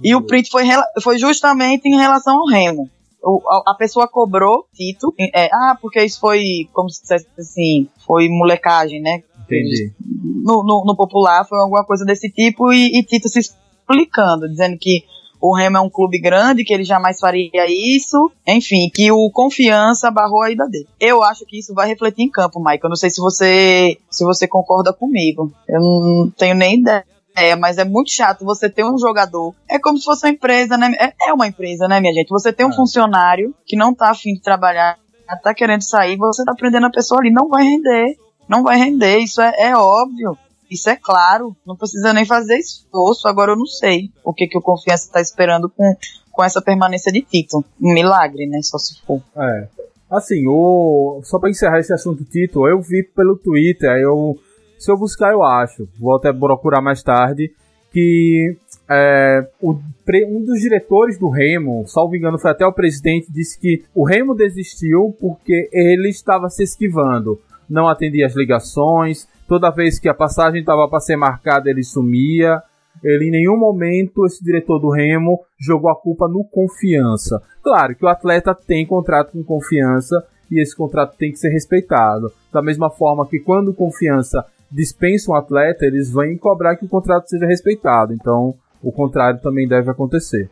E 0.03 0.15
o 0.15 0.23
print 0.23 0.51
foi, 0.51 0.65
foi 1.03 1.19
justamente 1.19 1.87
em 1.87 1.97
relação 1.97 2.39
ao 2.39 2.47
Remo. 2.47 2.89
O, 3.23 3.41
a, 3.49 3.73
a, 3.73 3.75
pessoa 3.75 4.07
cobrou 4.07 4.67
Tito, 4.75 5.15
é, 5.19 5.47
ah, 5.47 5.79
porque 5.81 6.03
isso 6.05 6.21
foi, 6.21 6.69
como 6.75 6.91
se 6.91 7.01
dissesse 7.01 7.27
assim, 7.39 7.89
foi 8.07 8.29
molecagem, 8.29 9.01
né? 9.01 9.23
Entendi. 9.45 9.93
No, 9.99 10.63
no, 10.63 10.85
no 10.85 10.95
popular 10.95 11.47
foi 11.47 11.59
alguma 11.59 11.85
coisa 11.87 12.05
desse 12.05 12.31
tipo 12.31 12.71
e, 12.71 12.99
e 12.99 13.03
Tito 13.03 13.29
se 13.29 13.41
explicando, 13.41 14.49
dizendo 14.49 14.77
que 14.79 15.05
o 15.47 15.55
Remo 15.55 15.77
é 15.77 15.81
um 15.81 15.91
clube 15.91 16.19
grande, 16.19 16.65
que 16.65 16.73
ele 16.73 16.85
jamais 16.85 17.21
faria 17.21 17.51
isso. 17.69 18.33
Enfim, 18.47 18.89
que 18.89 19.13
o 19.13 19.31
confiança 19.31 20.11
barrou 20.11 20.41
a 20.41 20.51
ida 20.51 20.67
dele. 20.67 20.89
Eu 20.99 21.23
acho 21.23 21.45
que 21.45 21.59
isso 21.59 21.75
vai 21.75 21.87
refletir 21.87 22.23
em 22.23 22.31
campo, 22.31 22.59
Michael. 22.59 22.81
Eu 22.85 22.89
não 22.89 22.97
sei 22.97 23.11
se 23.11 23.21
você, 23.21 23.99
se 24.11 24.25
você 24.25 24.49
concorda 24.49 24.91
comigo. 24.91 25.53
Eu 25.69 25.81
não 25.81 26.31
tenho 26.31 26.55
nem 26.55 26.81
ideia. 26.81 27.05
É, 27.37 27.55
mas 27.55 27.77
é 27.77 27.85
muito 27.85 28.11
chato 28.11 28.43
você 28.43 28.71
ter 28.71 28.87
um 28.87 28.97
jogador. 28.97 29.55
É 29.69 29.79
como 29.79 29.99
se 29.99 30.05
fosse 30.05 30.25
uma 30.25 30.33
empresa, 30.33 30.79
né? 30.79 30.97
É, 30.99 31.29
é 31.29 31.33
uma 31.35 31.47
empresa, 31.47 31.87
né, 31.87 32.01
minha 32.01 32.15
gente? 32.15 32.31
Você 32.31 32.51
tem 32.51 32.65
um 32.65 32.71
é. 32.71 32.77
funcionário 32.77 33.55
que 33.67 33.77
não 33.77 33.93
tá 33.93 34.13
afim 34.13 34.33
de 34.33 34.41
trabalhar, 34.41 34.97
tá 35.43 35.53
querendo 35.53 35.83
sair, 35.83 36.17
você 36.17 36.43
tá 36.43 36.55
prendendo 36.55 36.87
a 36.87 36.91
pessoa 36.91 37.21
ali, 37.21 37.31
não 37.31 37.49
vai 37.49 37.65
render. 37.65 38.17
Não 38.49 38.63
vai 38.63 38.79
render, 38.79 39.19
isso 39.19 39.43
é, 39.43 39.53
é 39.59 39.77
óbvio. 39.77 40.39
Isso 40.75 40.91
é 40.91 40.97
claro, 40.97 41.57
não 41.67 41.77
precisa 41.77 42.13
nem 42.13 42.27
fazer 42.27 42.59
esforço. 42.59 43.29
Agora 43.29 43.53
eu 43.53 43.57
não 43.57 43.67
sei 43.67 44.11
o 44.25 44.35
que, 44.35 44.47
que 44.47 44.59
o 44.59 44.63
Confiança 44.63 45.07
está 45.07 45.21
esperando 45.21 45.71
com, 45.71 45.97
com 46.33 46.45
essa 46.45 46.61
permanência 46.61 47.13
de 47.13 47.23
Tito. 47.23 47.65
Um 47.81 47.95
milagre, 47.95 48.47
né? 48.47 48.61
Só 48.63 48.77
se 48.79 49.01
for. 49.03 49.23
É. 49.37 49.69
Assim, 50.11 50.47
o... 50.47 51.21
só 51.25 51.39
para 51.39 51.51
encerrar 51.51 51.79
esse 51.79 51.93
assunto 51.93 52.25
Tito, 52.25 52.67
eu 52.69 52.81
vi 52.81 53.03
pelo 53.03 53.37
Twitter, 53.37 53.91
eu 53.99 54.39
se 54.79 54.91
eu 54.91 54.99
buscar 54.99 55.33
eu 55.33 55.43
acho, 55.43 55.89
vou 55.99 56.15
até 56.15 56.33
procurar 56.33 56.83
mais 56.83 57.03
tarde, 57.03 57.51
que 57.91 58.55
é, 58.91 59.49
o, 59.63 59.73
um 59.73 60.45
dos 60.45 60.61
diretores 60.61 61.19
do 61.19 61.31
Remo, 61.31 61.87
salvo 61.87 62.17
engano 62.17 62.39
foi 62.39 62.51
até 62.51 62.67
o 62.67 62.73
presidente, 62.73 63.33
disse 63.33 63.59
que 63.59 63.83
o 63.95 64.05
Remo 64.05 64.35
desistiu 64.35 65.17
porque 65.19 65.71
ele 65.73 66.11
estava 66.11 66.51
se 66.51 66.63
esquivando, 66.63 67.41
não 67.69 67.89
atendia 67.89 68.27
as 68.27 68.35
ligações, 68.35 69.27
Toda 69.47 69.71
vez 69.71 69.99
que 69.99 70.09
a 70.09 70.15
passagem 70.15 70.61
estava 70.61 70.89
para 70.89 71.01
ser 71.01 71.17
marcada, 71.17 71.69
ele 71.69 71.83
sumia. 71.83 72.63
Ele 73.03 73.27
em 73.27 73.31
nenhum 73.31 73.59
momento, 73.59 74.25
esse 74.25 74.43
diretor 74.43 74.79
do 74.79 74.91
Remo, 74.91 75.41
jogou 75.59 75.91
a 75.91 75.97
culpa 75.97 76.27
no 76.29 76.45
confiança. 76.45 77.43
Claro 77.63 77.95
que 77.95 78.05
o 78.05 78.09
atleta 78.09 78.55
tem 78.55 78.87
contrato 78.87 79.33
com 79.33 79.43
confiança 79.43 80.25
e 80.51 80.61
esse 80.61 80.77
contrato 80.77 81.17
tem 81.17 81.31
que 81.31 81.39
ser 81.39 81.51
respeitado. 81.51 82.31
Da 82.53 82.63
mesma 82.63 82.91
forma 82.91 83.27
que 83.27 83.41
quando 83.41 83.75
confiança 83.75 84.45
dispensam 84.71 85.35
um 85.35 85.39
atleta, 85.39 85.85
eles 85.85 86.13
vêm 86.13 86.37
cobrar 86.39 86.77
que 86.77 86.85
o 86.85 86.89
contrato 86.89 87.29
seja 87.29 87.47
respeitado. 87.47 88.13
Então, 88.13 88.55
o 88.83 88.93
contrário 88.93 89.41
também 89.41 89.69
deve 89.69 89.91
acontecer. 89.91 90.51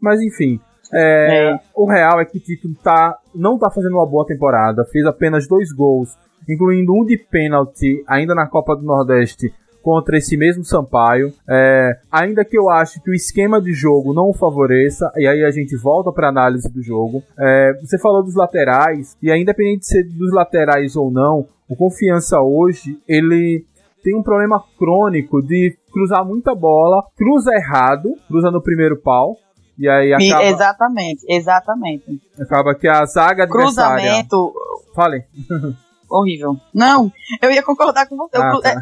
Mas 0.00 0.20
enfim, 0.20 0.60
é, 0.92 1.52
é. 1.52 1.60
o 1.74 1.86
real 1.86 2.20
é 2.20 2.24
que 2.24 2.40
Tito 2.40 2.68
tá, 2.82 3.16
não 3.34 3.58
tá 3.58 3.70
fazendo 3.70 3.94
uma 3.94 4.06
boa 4.06 4.26
temporada, 4.26 4.84
fez 4.84 5.06
apenas 5.06 5.46
dois 5.46 5.72
gols, 5.72 6.16
incluindo 6.48 6.92
um 6.94 7.04
de 7.04 7.16
pênalti 7.16 8.02
ainda 8.06 8.34
na 8.34 8.46
Copa 8.46 8.76
do 8.76 8.82
Nordeste 8.82 9.52
contra 9.82 10.16
esse 10.16 10.36
mesmo 10.36 10.64
Sampaio. 10.64 11.34
É, 11.48 11.98
ainda 12.10 12.44
que 12.44 12.56
eu 12.56 12.70
acho 12.70 13.02
que 13.02 13.10
o 13.10 13.14
esquema 13.14 13.60
de 13.60 13.72
jogo 13.72 14.14
não 14.14 14.30
o 14.30 14.34
favoreça, 14.34 15.10
e 15.16 15.26
aí 15.26 15.44
a 15.44 15.50
gente 15.50 15.76
volta 15.76 16.12
para 16.12 16.28
análise 16.28 16.72
do 16.72 16.80
jogo. 16.80 17.22
É, 17.38 17.74
você 17.80 17.98
falou 17.98 18.22
dos 18.22 18.36
laterais, 18.36 19.16
e 19.20 19.30
independente 19.34 19.80
de 19.80 19.86
ser 19.86 20.04
dos 20.04 20.32
laterais 20.32 20.96
ou 20.96 21.10
não, 21.10 21.46
o 21.68 21.76
Confiança 21.76 22.40
hoje, 22.40 22.98
ele 23.08 23.64
tem 24.02 24.16
um 24.16 24.22
problema 24.22 24.62
crônico 24.78 25.42
de 25.42 25.76
cruzar 25.92 26.24
muita 26.24 26.54
bola, 26.54 27.04
cruza 27.16 27.52
errado, 27.52 28.14
cruza 28.28 28.50
no 28.50 28.62
primeiro 28.62 28.96
pau, 28.96 29.36
e 29.78 29.88
aí 29.88 30.12
acaba... 30.12 30.44
Exatamente, 30.44 31.24
exatamente. 31.28 32.20
Acaba 32.38 32.74
que 32.74 32.86
a 32.86 33.04
zaga 33.04 33.48
Cruzamento... 33.48 34.52
Fale. 34.94 35.24
horrível. 36.12 36.56
Não, 36.72 37.12
eu 37.40 37.50
ia 37.50 37.62
concordar 37.62 38.06
com 38.06 38.16
você. 38.16 38.36
Ah, 38.36 38.60
tá. 38.60 38.70
É, 38.70 38.76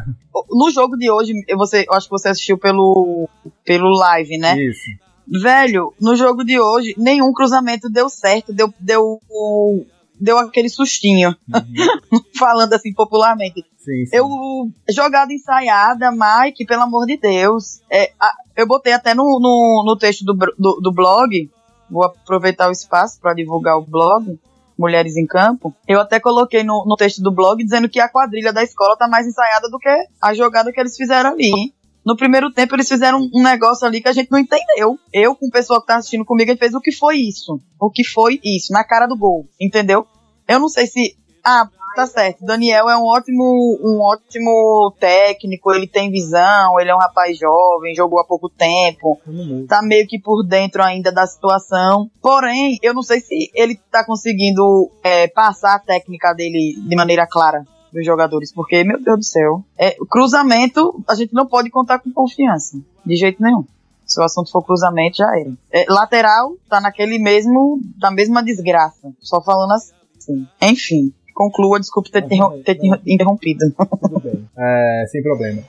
no 0.49 0.69
jogo 0.69 0.97
de 0.97 1.09
hoje, 1.09 1.33
você, 1.55 1.85
eu 1.87 1.93
acho 1.93 2.07
que 2.07 2.11
você 2.11 2.29
assistiu 2.29 2.57
pelo, 2.57 3.27
pelo 3.65 3.89
live, 3.89 4.37
né? 4.37 4.57
Isso. 4.61 4.91
Velho, 5.27 5.93
no 5.99 6.15
jogo 6.15 6.43
de 6.43 6.59
hoje, 6.59 6.93
nenhum 6.97 7.31
cruzamento 7.31 7.89
deu 7.89 8.09
certo, 8.09 8.51
deu, 8.51 8.73
deu, 8.79 9.19
deu 10.19 10.37
aquele 10.37 10.69
sustinho. 10.69 11.35
Uhum. 11.53 12.21
Falando 12.37 12.73
assim 12.73 12.93
popularmente. 12.93 13.65
Sim, 13.77 14.05
sim. 14.05 14.15
Eu, 14.15 14.27
jogada 14.89 15.33
ensaiada, 15.33 16.11
Mike, 16.11 16.65
pelo 16.65 16.83
amor 16.83 17.05
de 17.05 17.17
Deus. 17.17 17.81
É, 17.89 18.11
a, 18.19 18.33
eu 18.57 18.67
botei 18.67 18.93
até 18.93 19.13
no, 19.13 19.23
no, 19.39 19.83
no 19.85 19.97
texto 19.97 20.23
do, 20.25 20.33
do, 20.33 20.79
do 20.81 20.91
blog, 20.91 21.49
vou 21.89 22.03
aproveitar 22.03 22.67
o 22.67 22.71
espaço 22.71 23.19
para 23.19 23.33
divulgar 23.33 23.77
o 23.77 23.85
blog. 23.85 24.37
Mulheres 24.81 25.15
em 25.15 25.25
Campo, 25.25 25.73
eu 25.87 26.01
até 26.01 26.19
coloquei 26.19 26.63
no, 26.63 26.83
no 26.85 26.95
texto 26.95 27.21
do 27.21 27.31
blog 27.31 27.63
dizendo 27.63 27.87
que 27.87 27.99
a 27.99 28.09
quadrilha 28.09 28.51
da 28.51 28.63
escola 28.63 28.97
tá 28.97 29.07
mais 29.07 29.25
ensaiada 29.27 29.69
do 29.69 29.77
que 29.77 29.89
a 30.21 30.33
jogada 30.33 30.71
que 30.71 30.79
eles 30.79 30.97
fizeram 30.97 31.31
ali. 31.31 31.73
No 32.03 32.17
primeiro 32.17 32.51
tempo, 32.51 32.75
eles 32.75 32.89
fizeram 32.89 33.29
um 33.33 33.43
negócio 33.43 33.85
ali 33.85 34.01
que 34.01 34.09
a 34.09 34.13
gente 34.13 34.31
não 34.31 34.39
entendeu. 34.39 34.97
Eu, 35.13 35.35
com 35.35 35.47
o 35.47 35.51
pessoal 35.51 35.79
que 35.79 35.87
tá 35.87 35.97
assistindo 35.97 36.25
comigo, 36.25 36.49
a 36.49 36.53
gente 36.53 36.59
fez 36.59 36.73
o 36.73 36.81
que 36.81 36.91
foi 36.91 37.17
isso? 37.17 37.61
O 37.79 37.91
que 37.91 38.03
foi 38.03 38.39
isso? 38.43 38.73
Na 38.73 38.83
cara 38.83 39.05
do 39.05 39.15
gol, 39.15 39.47
entendeu? 39.59 40.07
Eu 40.47 40.59
não 40.59 40.67
sei 40.67 40.87
se. 40.87 41.15
Ah, 41.45 41.67
tá 41.95 42.07
certo. 42.07 42.45
Daniel 42.45 42.89
é 42.89 42.97
um 42.97 43.05
ótimo, 43.05 43.43
um 43.81 44.01
ótimo 44.01 44.93
técnico, 44.99 45.71
ele 45.71 45.87
tem 45.87 46.11
visão, 46.11 46.79
ele 46.79 46.89
é 46.89 46.95
um 46.95 46.99
rapaz 46.99 47.37
jovem, 47.37 47.95
jogou 47.95 48.19
há 48.19 48.23
pouco 48.23 48.49
tempo, 48.49 49.19
tá 49.67 49.81
meio 49.81 50.07
que 50.07 50.19
por 50.19 50.43
dentro 50.43 50.83
ainda 50.83 51.11
da 51.11 51.25
situação. 51.25 52.09
Porém, 52.21 52.77
eu 52.81 52.93
não 52.93 53.01
sei 53.01 53.19
se 53.19 53.51
ele 53.53 53.79
tá 53.91 54.05
conseguindo 54.05 54.89
é, 55.03 55.27
passar 55.27 55.75
a 55.75 55.79
técnica 55.79 56.33
dele 56.33 56.75
de 56.77 56.95
maneira 56.95 57.27
clara 57.27 57.65
dos 57.91 58.05
jogadores, 58.05 58.53
porque, 58.53 58.83
meu 58.83 59.01
Deus 59.01 59.17
do 59.17 59.23
céu, 59.23 59.63
é, 59.77 59.95
cruzamento, 60.09 61.03
a 61.07 61.13
gente 61.13 61.33
não 61.33 61.45
pode 61.45 61.69
contar 61.69 61.99
com 61.99 62.11
confiança, 62.11 62.77
de 63.05 63.15
jeito 63.15 63.43
nenhum. 63.43 63.65
Se 64.05 64.19
o 64.19 64.23
assunto 64.23 64.51
for 64.51 64.61
cruzamento, 64.61 65.17
já 65.17 65.39
era. 65.39 65.53
É, 65.71 65.85
lateral, 65.87 66.57
tá 66.69 66.81
naquele 66.81 67.17
mesmo, 67.17 67.79
da 67.97 68.11
mesma 68.11 68.43
desgraça. 68.43 69.09
Só 69.21 69.41
falando 69.41 69.71
assim. 69.71 69.93
Enfim. 70.61 71.13
Conclua, 71.41 71.79
desculpe 71.79 72.11
ter, 72.11 72.21
ter, 72.27 72.37
ter 72.63 72.77
interrompido. 73.07 73.65
Tudo 73.99 74.19
bem. 74.19 74.47
É, 74.55 75.05
sem 75.07 75.23
problema. 75.23 75.63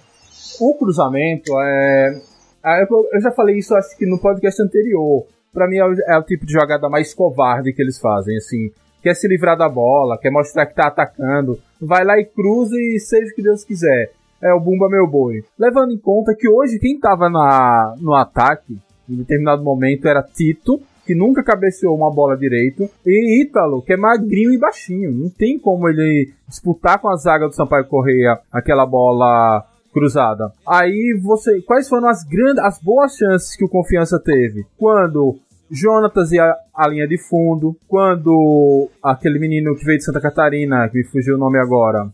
O 0.60 0.74
cruzamento 0.74 1.50
é. 1.58 2.20
é 2.62 2.82
eu 2.82 3.20
já 3.22 3.32
falei 3.32 3.56
isso 3.56 3.74
acho 3.74 3.96
que 3.96 4.04
no 4.04 4.18
podcast 4.18 4.60
anterior. 4.60 5.24
Pra 5.50 5.66
mim 5.66 5.78
é 5.78 5.86
o, 5.86 5.94
é 6.08 6.18
o 6.18 6.22
tipo 6.24 6.44
de 6.44 6.52
jogada 6.52 6.90
mais 6.90 7.14
covarde 7.14 7.72
que 7.72 7.80
eles 7.80 7.98
fazem, 7.98 8.36
assim. 8.36 8.70
Quer 9.02 9.14
se 9.14 9.26
livrar 9.26 9.56
da 9.56 9.66
bola, 9.66 10.18
quer 10.18 10.30
mostrar 10.30 10.66
que 10.66 10.74
tá 10.74 10.88
atacando. 10.88 11.58
Vai 11.80 12.04
lá 12.04 12.18
e 12.18 12.26
cruza 12.26 12.76
e 12.78 13.00
seja 13.00 13.32
o 13.32 13.34
que 13.34 13.42
Deus 13.42 13.64
quiser. 13.64 14.12
É 14.42 14.52
o 14.52 14.60
Bumba 14.60 14.90
Meu 14.90 15.06
Boi. 15.06 15.42
Levando 15.58 15.92
em 15.92 15.98
conta 15.98 16.34
que 16.34 16.50
hoje 16.50 16.78
quem 16.78 17.00
tava 17.00 17.30
na, 17.30 17.94
no 17.98 18.12
ataque, 18.12 18.76
em 19.08 19.16
determinado 19.16 19.62
momento, 19.62 20.06
era 20.06 20.22
Tito, 20.22 20.82
que 21.06 21.14
nunca 21.14 21.42
cabeceou 21.42 21.96
uma 21.96 22.10
bola 22.10 22.36
direito, 22.36 22.88
e 23.04 23.42
Ítalo, 23.42 23.82
que 23.82 23.92
é 23.92 23.96
magrinho 23.96 24.52
e 24.52 24.58
baixinho. 24.58 25.10
Não 25.12 25.28
tem 25.30 25.58
como 25.58 25.88
ele 25.88 26.32
disputar 26.48 27.00
com 27.00 27.08
a 27.08 27.16
zaga 27.16 27.48
do 27.48 27.54
Sampaio 27.54 27.86
Correia 27.86 28.38
aquela 28.52 28.86
bola 28.86 29.64
cruzada. 29.92 30.52
Aí 30.66 31.18
você, 31.22 31.60
quais 31.62 31.88
foram 31.88 32.08
as 32.08 32.24
grandes, 32.24 32.58
as 32.58 32.80
boas 32.80 33.14
chances 33.16 33.56
que 33.56 33.64
o 33.64 33.68
Confiança 33.68 34.18
teve? 34.18 34.64
Quando 34.78 35.36
Jonatas 35.70 36.32
ia 36.32 36.54
a 36.74 36.88
linha 36.88 37.06
de 37.06 37.18
fundo, 37.18 37.76
quando 37.88 38.88
aquele 39.02 39.38
menino 39.38 39.74
que 39.76 39.84
veio 39.84 39.98
de 39.98 40.04
Santa 40.04 40.20
Catarina, 40.20 40.88
que 40.88 40.98
me 40.98 41.04
fugiu 41.04 41.36
o 41.36 41.38
nome 41.38 41.58
agora, 41.58 42.08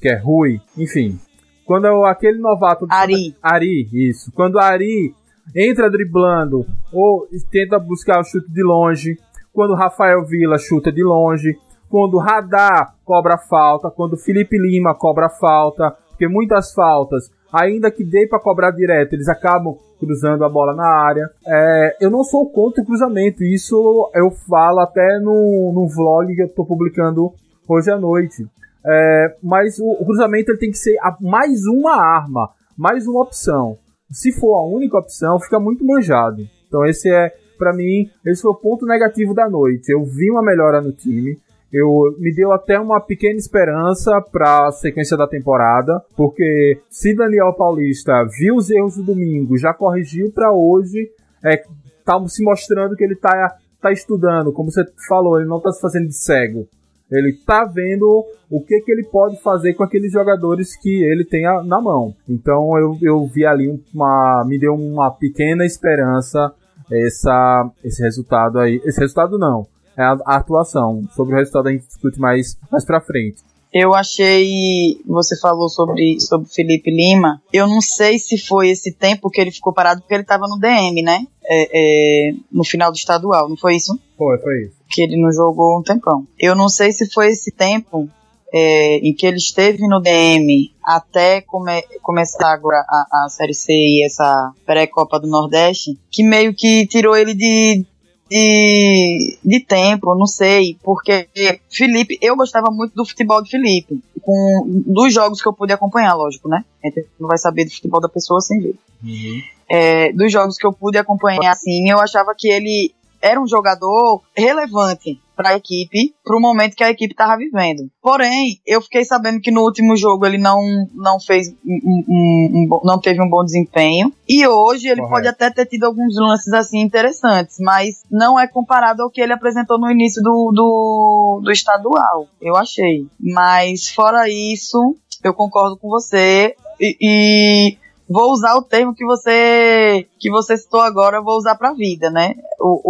que 0.00 0.08
é 0.08 0.16
Rui, 0.16 0.60
enfim. 0.76 1.18
Quando 1.64 1.86
aquele 2.04 2.38
novato 2.38 2.86
Ari. 2.88 3.34
Ari, 3.42 3.88
isso. 3.92 4.32
Quando 4.32 4.58
Ari 4.58 5.14
entra 5.54 5.90
driblando 5.90 6.66
ou 6.92 7.26
tenta 7.50 7.78
buscar 7.78 8.20
o 8.20 8.24
chute 8.24 8.50
de 8.50 8.62
longe. 8.62 9.16
Quando 9.52 9.74
Rafael 9.74 10.24
Vila 10.24 10.58
chuta 10.58 10.92
de 10.92 11.02
longe. 11.02 11.56
Quando 11.88 12.18
Radar 12.18 12.94
cobra 13.04 13.38
falta. 13.38 13.90
Quando 13.90 14.16
Felipe 14.16 14.58
Lima 14.58 14.94
cobra 14.94 15.28
falta. 15.28 15.96
Porque 16.10 16.26
muitas 16.26 16.72
faltas, 16.72 17.30
ainda 17.52 17.92
que 17.92 18.02
dê 18.02 18.26
para 18.26 18.40
cobrar 18.40 18.72
direto, 18.72 19.12
eles 19.12 19.28
acabam 19.28 19.76
cruzando 20.00 20.44
a 20.44 20.48
bola 20.48 20.74
na 20.74 20.86
área. 20.86 21.30
É, 21.46 21.96
eu 22.00 22.10
não 22.10 22.24
sou 22.24 22.50
contra 22.50 22.82
o 22.82 22.86
cruzamento. 22.86 23.44
Isso 23.44 24.10
eu 24.14 24.30
falo 24.30 24.80
até 24.80 25.20
no, 25.20 25.72
no 25.72 25.86
vlog 25.88 26.34
que 26.34 26.42
eu 26.42 26.48
tô 26.48 26.64
publicando 26.64 27.32
hoje 27.68 27.90
à 27.90 27.96
noite. 27.96 28.46
É, 28.84 29.36
mas 29.42 29.78
o, 29.78 29.90
o, 29.90 30.04
cruzamento 30.04 30.50
ele 30.50 30.58
tem 30.58 30.70
que 30.70 30.78
ser 30.78 30.96
a, 31.02 31.16
mais 31.20 31.66
uma 31.66 31.96
arma, 31.96 32.50
mais 32.76 33.06
uma 33.06 33.22
opção 33.22 33.76
se 34.10 34.32
for 34.32 34.54
a 34.56 34.64
única 34.64 34.98
opção, 34.98 35.40
fica 35.40 35.58
muito 35.60 35.84
manjado. 35.84 36.46
Então 36.66 36.84
esse 36.84 37.10
é, 37.10 37.32
para 37.58 37.72
mim, 37.72 38.10
esse 38.24 38.42
foi 38.42 38.50
o 38.50 38.54
ponto 38.54 38.86
negativo 38.86 39.34
da 39.34 39.48
noite. 39.48 39.90
Eu 39.90 40.04
vi 40.04 40.30
uma 40.30 40.42
melhora 40.42 40.80
no 40.80 40.92
time. 40.92 41.38
Eu 41.70 42.16
me 42.18 42.34
deu 42.34 42.50
até 42.50 42.80
uma 42.80 42.98
pequena 42.98 43.36
esperança 43.36 44.22
para 44.32 44.68
a 44.68 44.72
sequência 44.72 45.18
da 45.18 45.26
temporada, 45.26 46.02
porque 46.16 46.80
se 46.88 47.14
Daniel 47.14 47.52
Paulista 47.52 48.24
viu 48.38 48.56
os 48.56 48.70
erros 48.70 48.96
do 48.96 49.02
domingo, 49.02 49.58
já 49.58 49.74
corrigiu 49.74 50.32
para 50.32 50.50
hoje, 50.50 51.10
é, 51.44 51.62
tá 52.06 52.18
se 52.26 52.42
mostrando 52.42 52.96
que 52.96 53.04
ele 53.04 53.14
tá, 53.14 53.54
tá 53.82 53.92
estudando, 53.92 54.50
como 54.50 54.70
você 54.70 54.82
falou, 55.06 55.38
ele 55.38 55.48
não 55.48 55.60
tá 55.60 55.70
se 55.70 55.80
fazendo 55.80 56.08
de 56.08 56.16
cego. 56.16 56.66
Ele 57.10 57.32
tá 57.46 57.64
vendo 57.64 58.24
o 58.50 58.60
que, 58.60 58.80
que 58.80 58.92
ele 58.92 59.04
pode 59.04 59.40
fazer 59.40 59.74
com 59.74 59.82
aqueles 59.82 60.12
jogadores 60.12 60.76
que 60.76 61.02
ele 61.02 61.24
tem 61.24 61.46
a, 61.46 61.62
na 61.62 61.80
mão. 61.80 62.14
Então 62.28 62.76
eu, 62.78 62.98
eu 63.00 63.26
vi 63.26 63.46
ali 63.46 63.68
uma. 63.94 64.44
me 64.46 64.58
deu 64.58 64.74
uma 64.74 65.10
pequena 65.10 65.64
esperança 65.64 66.52
essa, 66.90 67.70
esse 67.84 68.02
resultado 68.02 68.58
aí. 68.58 68.80
Esse 68.84 69.00
resultado 69.00 69.38
não. 69.38 69.66
É 69.96 70.02
a, 70.02 70.16
a 70.24 70.36
atuação. 70.36 71.02
Sobre 71.14 71.34
o 71.34 71.38
resultado 71.38 71.68
a 71.68 71.72
gente 71.72 71.86
discute 71.86 72.20
mais, 72.20 72.56
mais 72.70 72.84
pra 72.84 73.00
frente. 73.00 73.42
Eu 73.72 73.94
achei. 73.94 75.00
Você 75.06 75.38
falou 75.38 75.68
sobre, 75.68 76.20
sobre 76.20 76.48
Felipe 76.48 76.90
Lima. 76.90 77.42
Eu 77.52 77.66
não 77.66 77.80
sei 77.80 78.18
se 78.18 78.38
foi 78.38 78.70
esse 78.70 78.92
tempo 78.92 79.30
que 79.30 79.40
ele 79.40 79.50
ficou 79.50 79.72
parado, 79.72 80.00
porque 80.00 80.14
ele 80.14 80.22
estava 80.22 80.46
no 80.48 80.58
DM, 80.58 81.02
né? 81.02 81.26
É, 81.44 82.28
é, 82.30 82.32
no 82.50 82.64
final 82.64 82.90
do 82.90 82.96
estadual, 82.96 83.48
não 83.48 83.56
foi 83.56 83.76
isso? 83.76 83.98
Foi, 84.16 84.38
foi 84.38 84.64
isso. 84.64 84.76
Que 84.90 85.02
ele 85.02 85.16
não 85.16 85.32
jogou 85.32 85.78
um 85.78 85.82
tempão. 85.82 86.26
Eu 86.38 86.54
não 86.54 86.68
sei 86.68 86.92
se 86.92 87.10
foi 87.10 87.28
esse 87.28 87.50
tempo 87.50 88.08
é, 88.52 88.96
em 88.98 89.12
que 89.12 89.26
ele 89.26 89.36
esteve 89.36 89.86
no 89.86 90.00
DM 90.00 90.72
até 90.82 91.40
come, 91.42 91.82
começar 92.02 92.52
agora 92.52 92.84
a, 92.88 93.24
a 93.24 93.28
Série 93.28 93.54
C 93.54 93.72
e 93.72 94.04
essa 94.04 94.52
pré-Copa 94.64 95.20
do 95.20 95.26
Nordeste, 95.26 95.98
que 96.10 96.22
meio 96.22 96.54
que 96.54 96.86
tirou 96.86 97.16
ele 97.16 97.34
de, 97.34 97.84
de, 98.30 99.38
de 99.44 99.60
tempo, 99.60 100.14
não 100.14 100.26
sei, 100.26 100.76
porque 100.82 101.28
Felipe, 101.70 102.18
eu 102.20 102.36
gostava 102.36 102.70
muito 102.70 102.94
do 102.94 103.04
futebol 103.04 103.42
de 103.42 103.50
Felipe, 103.50 104.00
com 104.20 104.64
dos 104.66 105.12
jogos 105.12 105.40
que 105.40 105.48
eu 105.48 105.52
pude 105.52 105.72
acompanhar, 105.72 106.14
lógico, 106.14 106.48
né? 106.48 106.64
A 106.84 106.88
gente 106.88 107.06
não 107.18 107.28
vai 107.28 107.38
saber 107.38 107.64
do 107.64 107.70
futebol 107.70 108.00
da 108.00 108.08
pessoa 108.08 108.40
sem 108.40 108.60
ver. 108.60 108.74
Uhum. 109.02 109.42
É, 109.68 110.12
dos 110.12 110.32
jogos 110.32 110.56
que 110.56 110.66
eu 110.66 110.72
pude 110.72 110.98
acompanhar, 110.98 111.50
assim, 111.50 111.88
eu 111.90 111.98
achava 111.98 112.34
que 112.36 112.48
ele 112.48 112.94
era 113.20 113.40
um 113.40 113.46
jogador 113.46 114.22
relevante 114.36 115.20
para 115.38 115.50
a 115.50 115.56
equipe, 115.56 116.12
para 116.24 116.36
o 116.36 116.40
momento 116.40 116.74
que 116.74 116.82
a 116.82 116.90
equipe 116.90 117.12
estava 117.12 117.36
vivendo. 117.36 117.88
Porém, 118.02 118.60
eu 118.66 118.82
fiquei 118.82 119.04
sabendo 119.04 119.40
que 119.40 119.52
no 119.52 119.62
último 119.62 119.96
jogo 119.96 120.26
ele 120.26 120.36
não, 120.36 120.60
não 120.92 121.20
fez 121.20 121.54
um, 121.64 121.78
um, 121.84 122.04
um, 122.08 122.80
não 122.82 122.98
teve 122.98 123.22
um 123.22 123.30
bom 123.30 123.44
desempenho 123.44 124.12
e 124.28 124.44
hoje 124.48 124.88
ele 124.88 124.96
Correto. 124.96 125.14
pode 125.14 125.28
até 125.28 125.48
ter 125.48 125.66
tido 125.66 125.84
alguns 125.84 126.16
lances 126.16 126.52
assim 126.52 126.80
interessantes, 126.80 127.58
mas 127.60 128.02
não 128.10 128.36
é 128.36 128.48
comparado 128.48 129.04
ao 129.04 129.10
que 129.10 129.20
ele 129.20 129.32
apresentou 129.32 129.78
no 129.78 129.88
início 129.88 130.20
do, 130.20 130.50
do, 130.52 131.40
do 131.44 131.52
estadual, 131.52 132.26
eu 132.42 132.56
achei. 132.56 133.06
Mas 133.20 133.88
fora 133.88 134.28
isso, 134.28 134.96
eu 135.22 135.32
concordo 135.32 135.76
com 135.76 135.88
você 135.88 136.56
e, 136.80 136.96
e 137.00 137.78
vou 138.08 138.32
usar 138.32 138.54
o 138.56 138.62
termo 138.62 138.94
que 138.94 139.04
você 139.04 140.06
que 140.18 140.30
você 140.30 140.56
citou 140.56 140.80
agora, 140.80 141.22
vou 141.22 141.36
usar 141.36 141.56
para 141.56 141.70
a 141.70 141.74
vida, 141.74 142.10
né? 142.10 142.34
O, 142.58 142.80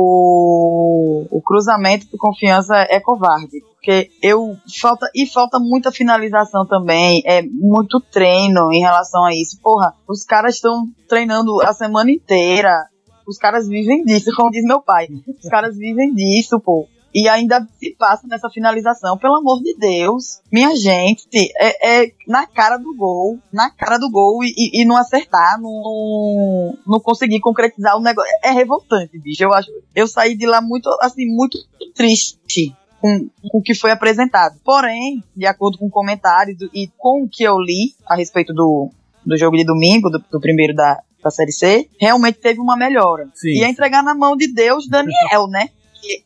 o, 1.30 1.38
o 1.38 1.42
cruzamento 1.42 2.06
de 2.06 2.16
confiança 2.16 2.74
é 2.88 3.00
covarde, 3.00 3.60
porque 3.74 4.10
eu 4.22 4.56
falta 4.80 5.10
e 5.14 5.26
falta 5.26 5.58
muita 5.58 5.90
finalização 5.90 6.66
também, 6.66 7.22
é 7.24 7.42
muito 7.42 8.00
treino 8.00 8.72
em 8.72 8.80
relação 8.80 9.24
a 9.24 9.34
isso. 9.34 9.58
Porra, 9.62 9.92
os 10.08 10.22
caras 10.22 10.54
estão 10.54 10.84
treinando 11.08 11.60
a 11.62 11.72
semana 11.72 12.10
inteira. 12.10 12.86
Os 13.26 13.36
caras 13.36 13.68
vivem 13.68 14.04
disso, 14.04 14.30
como 14.36 14.50
diz 14.50 14.64
meu 14.64 14.80
pai. 14.80 15.08
Os 15.26 15.48
caras 15.50 15.76
vivem 15.76 16.14
disso, 16.14 16.58
pô 16.60 16.86
e 17.14 17.28
ainda 17.28 17.66
se 17.78 17.94
passa 17.98 18.26
nessa 18.26 18.50
finalização. 18.50 19.16
Pelo 19.16 19.36
amor 19.36 19.62
de 19.62 19.74
Deus, 19.76 20.40
minha 20.52 20.74
gente, 20.76 21.26
é, 21.58 22.02
é 22.02 22.12
na 22.26 22.46
cara 22.46 22.76
do 22.76 22.94
gol, 22.94 23.38
na 23.52 23.70
cara 23.70 23.98
do 23.98 24.10
gol 24.10 24.42
e, 24.44 24.82
e, 24.82 24.84
não 24.84 24.96
acertar, 24.96 25.60
não, 25.60 26.76
não 26.86 27.00
conseguir 27.00 27.40
concretizar 27.40 27.96
o 27.96 28.02
negócio. 28.02 28.30
É 28.42 28.50
revoltante, 28.50 29.18
bicho. 29.18 29.42
Eu 29.42 29.52
acho, 29.52 29.70
eu 29.94 30.06
saí 30.06 30.36
de 30.36 30.46
lá 30.46 30.60
muito, 30.60 30.88
assim, 31.00 31.26
muito 31.26 31.58
triste. 31.94 32.74
Com, 33.00 33.28
com 33.48 33.58
o 33.58 33.62
que 33.62 33.76
foi 33.76 33.92
apresentado. 33.92 34.58
Porém, 34.64 35.22
de 35.36 35.46
acordo 35.46 35.78
com 35.78 35.88
comentários 35.88 36.58
e 36.74 36.90
com 36.98 37.22
o 37.22 37.28
que 37.28 37.44
eu 37.44 37.56
li 37.56 37.94
a 38.04 38.16
respeito 38.16 38.52
do, 38.52 38.90
do 39.24 39.36
jogo 39.36 39.56
de 39.56 39.64
domingo, 39.64 40.10
do, 40.10 40.18
do 40.18 40.40
primeiro 40.40 40.74
da, 40.74 41.00
da 41.22 41.30
Série 41.30 41.52
C, 41.52 41.88
realmente 42.00 42.40
teve 42.40 42.60
uma 42.60 42.76
melhora. 42.76 43.28
Sim. 43.34 43.50
E 43.50 43.62
é 43.62 43.68
entregar 43.68 44.02
na 44.02 44.16
mão 44.16 44.36
de 44.36 44.52
Deus 44.52 44.88
Daniel, 44.88 45.46
né? 45.48 45.70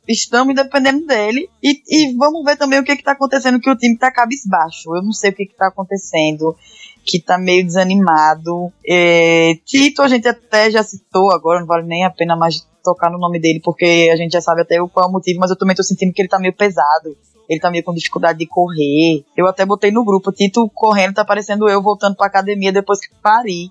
Estamos 0.08 0.54
dependendo 0.54 1.06
dele. 1.06 1.48
E, 1.62 1.82
e 1.88 2.14
vamos 2.16 2.44
ver 2.44 2.56
também 2.56 2.78
o 2.78 2.84
que 2.84 2.92
está 2.92 3.12
acontecendo, 3.12 3.60
que 3.60 3.70
o 3.70 3.76
time 3.76 3.94
está 3.94 4.10
cabisbaixo. 4.10 4.94
Eu 4.94 5.02
não 5.02 5.12
sei 5.12 5.30
o 5.30 5.34
que 5.34 5.44
está 5.44 5.68
acontecendo, 5.68 6.56
que 7.04 7.18
está 7.18 7.38
meio 7.38 7.64
desanimado. 7.64 8.72
É, 8.86 9.54
Tito, 9.64 10.02
a 10.02 10.08
gente 10.08 10.28
até 10.28 10.70
já 10.70 10.82
citou 10.82 11.32
agora, 11.32 11.60
não 11.60 11.66
vale 11.66 11.86
nem 11.86 12.04
a 12.04 12.10
pena 12.10 12.36
mais 12.36 12.66
tocar 12.82 13.10
no 13.10 13.18
nome 13.18 13.40
dele, 13.40 13.60
porque 13.62 14.10
a 14.12 14.16
gente 14.16 14.32
já 14.32 14.40
sabe 14.40 14.62
até 14.62 14.76
qual 14.88 15.06
é 15.06 15.08
o 15.08 15.12
motivo, 15.12 15.38
mas 15.40 15.50
eu 15.50 15.56
também 15.56 15.76
tô 15.76 15.82
sentindo 15.82 16.12
que 16.12 16.20
ele 16.20 16.28
tá 16.28 16.38
meio 16.38 16.54
pesado. 16.54 17.16
Ele 17.48 17.60
tá 17.60 17.70
meio 17.70 17.84
com 17.84 17.92
dificuldade 17.92 18.38
de 18.38 18.46
correr. 18.46 19.24
Eu 19.36 19.46
até 19.46 19.66
botei 19.66 19.90
no 19.90 20.04
grupo, 20.04 20.32
Tito 20.32 20.70
correndo, 20.72 21.14
tá 21.14 21.24
parecendo 21.24 21.68
eu 21.68 21.82
voltando 21.82 22.16
pra 22.16 22.26
academia 22.26 22.72
depois 22.72 23.00
que 23.00 23.14
pari. 23.22 23.70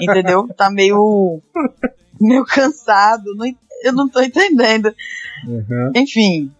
Entendeu? 0.00 0.46
Tá 0.56 0.70
meio. 0.70 1.40
meio 2.20 2.44
cansado. 2.44 3.34
Não, 3.34 3.46
eu 3.82 3.92
não 3.92 4.08
tô 4.08 4.20
entendendo. 4.20 4.94
Uhum. 5.46 5.92
Enfim, 5.94 6.50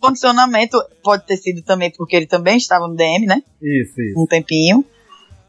condicionamento 0.00 0.78
pode 1.02 1.26
ter 1.26 1.36
sido 1.36 1.62
também 1.62 1.90
porque 1.90 2.16
ele 2.16 2.26
também 2.26 2.56
estava 2.56 2.86
no 2.86 2.94
DM, 2.94 3.26
né? 3.26 3.42
Isso, 3.60 4.00
isso. 4.00 4.20
Um 4.20 4.26
tempinho. 4.26 4.84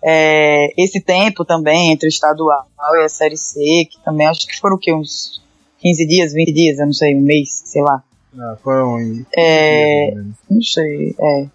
É, 0.04 0.68
esse 0.82 1.02
tempo 1.02 1.44
também 1.44 1.92
entre 1.92 2.08
o 2.08 2.10
estadual 2.10 2.68
e 2.96 3.04
a 3.04 3.10
série 3.10 3.38
C, 3.38 3.60
que 3.90 4.04
também 4.04 4.28
acho 4.28 4.48
que 4.48 4.60
foram 4.60 4.76
o 4.76 4.80
quê? 4.80 4.94
Uns 4.94 5.42
15 5.80 6.08
dias, 6.08 6.34
20 6.34 6.54
dias, 6.54 6.80
eu 6.80 6.86
não 6.86 6.94
sei, 6.94 7.16
um 7.16 7.22
mês, 7.22 7.62
sei 7.66 7.82
lá. 7.82 8.04
Ah, 8.40 8.58
foram. 8.64 9.26
É, 9.36 10.14
não 10.50 10.62
sei, 10.62 11.16
é. 11.20 11.48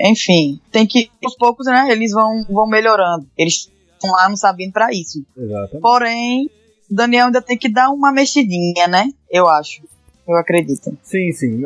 Enfim, 0.00 0.60
tem 0.70 0.86
que, 0.86 1.10
aos 1.24 1.36
poucos, 1.36 1.66
né, 1.66 1.88
eles 1.90 2.12
vão, 2.12 2.44
vão 2.48 2.66
melhorando. 2.66 3.26
Eles 3.36 3.70
estão 3.94 4.10
lá 4.12 4.28
não 4.28 4.36
sabendo 4.36 4.72
para 4.72 4.92
isso. 4.92 5.24
Exatamente. 5.36 5.80
Porém, 5.80 6.50
Daniel 6.90 7.26
ainda 7.26 7.42
tem 7.42 7.56
que 7.56 7.68
dar 7.68 7.90
uma 7.90 8.12
mexidinha, 8.12 8.86
né? 8.88 9.08
Eu 9.30 9.48
acho. 9.48 9.82
Eu 10.28 10.36
acredito. 10.36 10.94
Sim, 11.02 11.32
sim. 11.32 11.62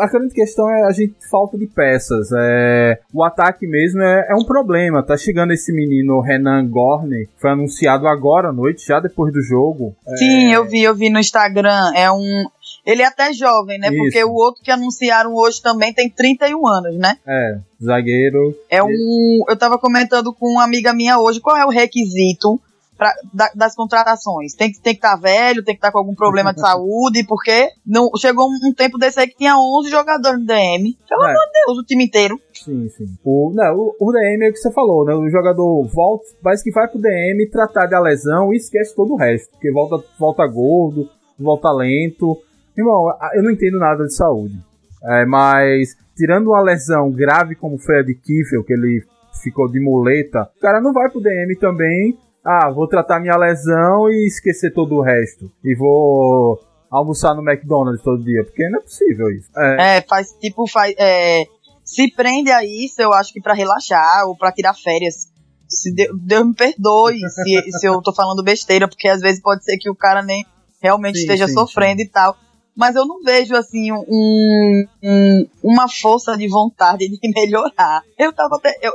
A 0.00 0.06
grande 0.06 0.32
questão 0.32 0.70
é 0.70 0.84
a 0.84 0.90
gente 0.90 1.14
falta 1.30 1.58
de 1.58 1.66
peças. 1.66 2.30
É, 2.34 2.98
o 3.12 3.22
ataque 3.22 3.66
mesmo 3.66 4.00
é, 4.00 4.28
é 4.30 4.34
um 4.34 4.44
problema. 4.44 5.02
Tá 5.02 5.18
chegando 5.18 5.52
esse 5.52 5.70
menino 5.70 6.20
Renan 6.20 6.66
Gorne, 6.66 7.28
foi 7.36 7.50
anunciado 7.50 8.08
agora 8.08 8.48
à 8.48 8.52
noite, 8.54 8.86
já 8.86 9.00
depois 9.00 9.34
do 9.34 9.42
jogo. 9.42 9.94
Sim, 10.16 10.50
é... 10.50 10.56
eu 10.56 10.64
vi, 10.64 10.82
eu 10.82 10.94
vi 10.94 11.10
no 11.10 11.18
Instagram. 11.18 11.92
É 11.94 12.10
um, 12.10 12.46
ele 12.86 13.02
é 13.02 13.06
até 13.06 13.34
jovem, 13.34 13.78
né? 13.78 13.88
Isso. 13.88 13.98
Porque 13.98 14.24
o 14.24 14.32
outro 14.32 14.62
que 14.62 14.70
anunciaram 14.70 15.34
hoje 15.34 15.60
também 15.60 15.92
tem 15.92 16.08
31 16.08 16.66
anos, 16.66 16.96
né? 16.96 17.18
É, 17.26 17.58
zagueiro. 17.84 18.56
É 18.70 18.82
um. 18.82 19.44
Eu 19.46 19.58
tava 19.58 19.78
comentando 19.78 20.32
com 20.32 20.46
uma 20.52 20.64
amiga 20.64 20.94
minha 20.94 21.18
hoje 21.18 21.38
qual 21.38 21.56
é 21.56 21.66
o 21.66 21.70
requisito 21.70 22.58
pra, 22.96 23.12
da, 23.32 23.50
das 23.54 23.74
contratações. 23.74 24.54
Tem 24.54 24.72
que 24.72 24.80
tem 24.80 24.94
que 24.94 24.98
estar 24.98 25.16
tá 25.16 25.20
velho, 25.20 25.62
tem 25.62 25.74
que 25.74 25.78
estar 25.78 25.88
tá 25.88 25.92
com 25.92 25.98
algum 25.98 26.14
problema 26.14 26.52
de 26.52 26.60
saúde, 26.62 27.24
porque 27.26 27.70
não 27.86 28.10
chegou 28.16 28.46
um, 28.48 28.68
um, 28.68 28.74
tempo 28.74 28.98
desse 28.98 29.20
aí 29.20 29.28
que 29.28 29.36
tinha 29.36 29.56
11 29.56 29.90
jogadores 29.90 30.40
no 30.40 30.46
DM. 30.46 30.96
Pelo 31.08 31.24
é. 31.24 31.30
amor 31.30 31.46
de 31.46 31.52
Deus, 31.66 31.78
o 31.78 31.84
time 31.84 32.04
inteiro. 32.04 32.40
Sim, 32.52 32.88
sim. 32.88 33.06
O, 33.24 33.52
não, 33.54 33.76
o, 33.76 33.96
o, 34.00 34.12
DM 34.12 34.44
é 34.44 34.48
o 34.48 34.52
que 34.52 34.58
você 34.58 34.72
falou, 34.72 35.04
né? 35.04 35.14
O 35.14 35.28
jogador 35.28 35.86
volta, 35.88 36.24
mas 36.42 36.62
que 36.62 36.70
vai 36.70 36.88
pro 36.88 37.00
DM 37.00 37.48
tratar 37.50 37.86
da 37.86 38.00
lesão 38.00 38.52
e 38.52 38.56
esquece 38.56 38.94
todo 38.94 39.12
o 39.12 39.16
resto. 39.16 39.50
Porque 39.52 39.70
volta, 39.70 40.04
volta 40.18 40.46
gordo, 40.46 41.08
volta 41.38 41.72
lento. 41.72 42.36
Irmão, 42.76 43.10
eu 43.34 43.42
não 43.42 43.50
entendo 43.50 43.78
nada 43.78 44.04
de 44.04 44.14
saúde. 44.14 44.54
É, 45.02 45.24
mas, 45.24 45.96
tirando 46.16 46.48
uma 46.48 46.62
lesão 46.62 47.10
grave 47.10 47.54
como 47.54 47.78
foi 47.78 48.00
a 48.00 48.02
de 48.02 48.14
Kiffel, 48.14 48.64
que 48.64 48.72
ele 48.72 49.04
ficou 49.42 49.70
de 49.70 49.78
muleta, 49.78 50.48
o 50.56 50.60
cara 50.60 50.80
não 50.80 50.92
vai 50.92 51.10
pro 51.10 51.20
DM 51.20 51.54
também 51.56 52.18
ah, 52.46 52.70
vou 52.70 52.86
tratar 52.86 53.18
minha 53.18 53.36
lesão 53.36 54.08
e 54.08 54.26
esquecer 54.28 54.72
todo 54.72 54.94
o 54.94 55.02
resto. 55.02 55.50
E 55.64 55.74
vou 55.74 56.60
almoçar 56.88 57.34
no 57.34 57.42
McDonald's 57.42 58.02
todo 58.02 58.22
dia, 58.22 58.44
porque 58.44 58.68
não 58.70 58.78
é 58.78 58.82
possível 58.82 59.28
isso. 59.30 59.50
É, 59.56 59.96
é 59.96 60.02
faz 60.02 60.32
tipo, 60.40 60.64
faz, 60.68 60.94
é, 60.96 61.44
se 61.84 62.08
prende 62.12 62.52
a 62.52 62.64
isso, 62.64 63.02
eu 63.02 63.12
acho 63.12 63.32
que 63.32 63.40
para 63.40 63.52
relaxar 63.52 64.28
ou 64.28 64.36
para 64.36 64.52
tirar 64.52 64.74
férias. 64.74 65.26
Se 65.68 65.92
Deus, 65.92 66.16
Deus 66.22 66.46
me 66.46 66.54
perdoe 66.54 67.18
se, 67.28 67.72
se 67.72 67.86
eu 67.86 68.00
tô 68.00 68.12
falando 68.14 68.44
besteira, 68.44 68.86
porque 68.86 69.08
às 69.08 69.20
vezes 69.20 69.42
pode 69.42 69.64
ser 69.64 69.76
que 69.76 69.90
o 69.90 69.96
cara 69.96 70.22
nem 70.22 70.46
realmente 70.80 71.18
sim, 71.18 71.22
esteja 71.22 71.48
sim, 71.48 71.54
sofrendo 71.54 72.00
sim. 72.00 72.06
e 72.06 72.08
tal. 72.08 72.36
Mas 72.76 72.94
eu 72.94 73.04
não 73.06 73.22
vejo 73.22 73.56
assim 73.56 73.90
um, 73.90 74.86
um, 75.02 75.48
uma 75.64 75.88
força 75.88 76.36
de 76.36 76.46
vontade 76.46 77.08
de 77.08 77.18
melhorar. 77.34 78.02
Eu 78.16 78.32
tava 78.32 78.54
até. 78.56 78.78
Eu, 78.80 78.92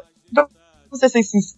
ser, 0.97 1.09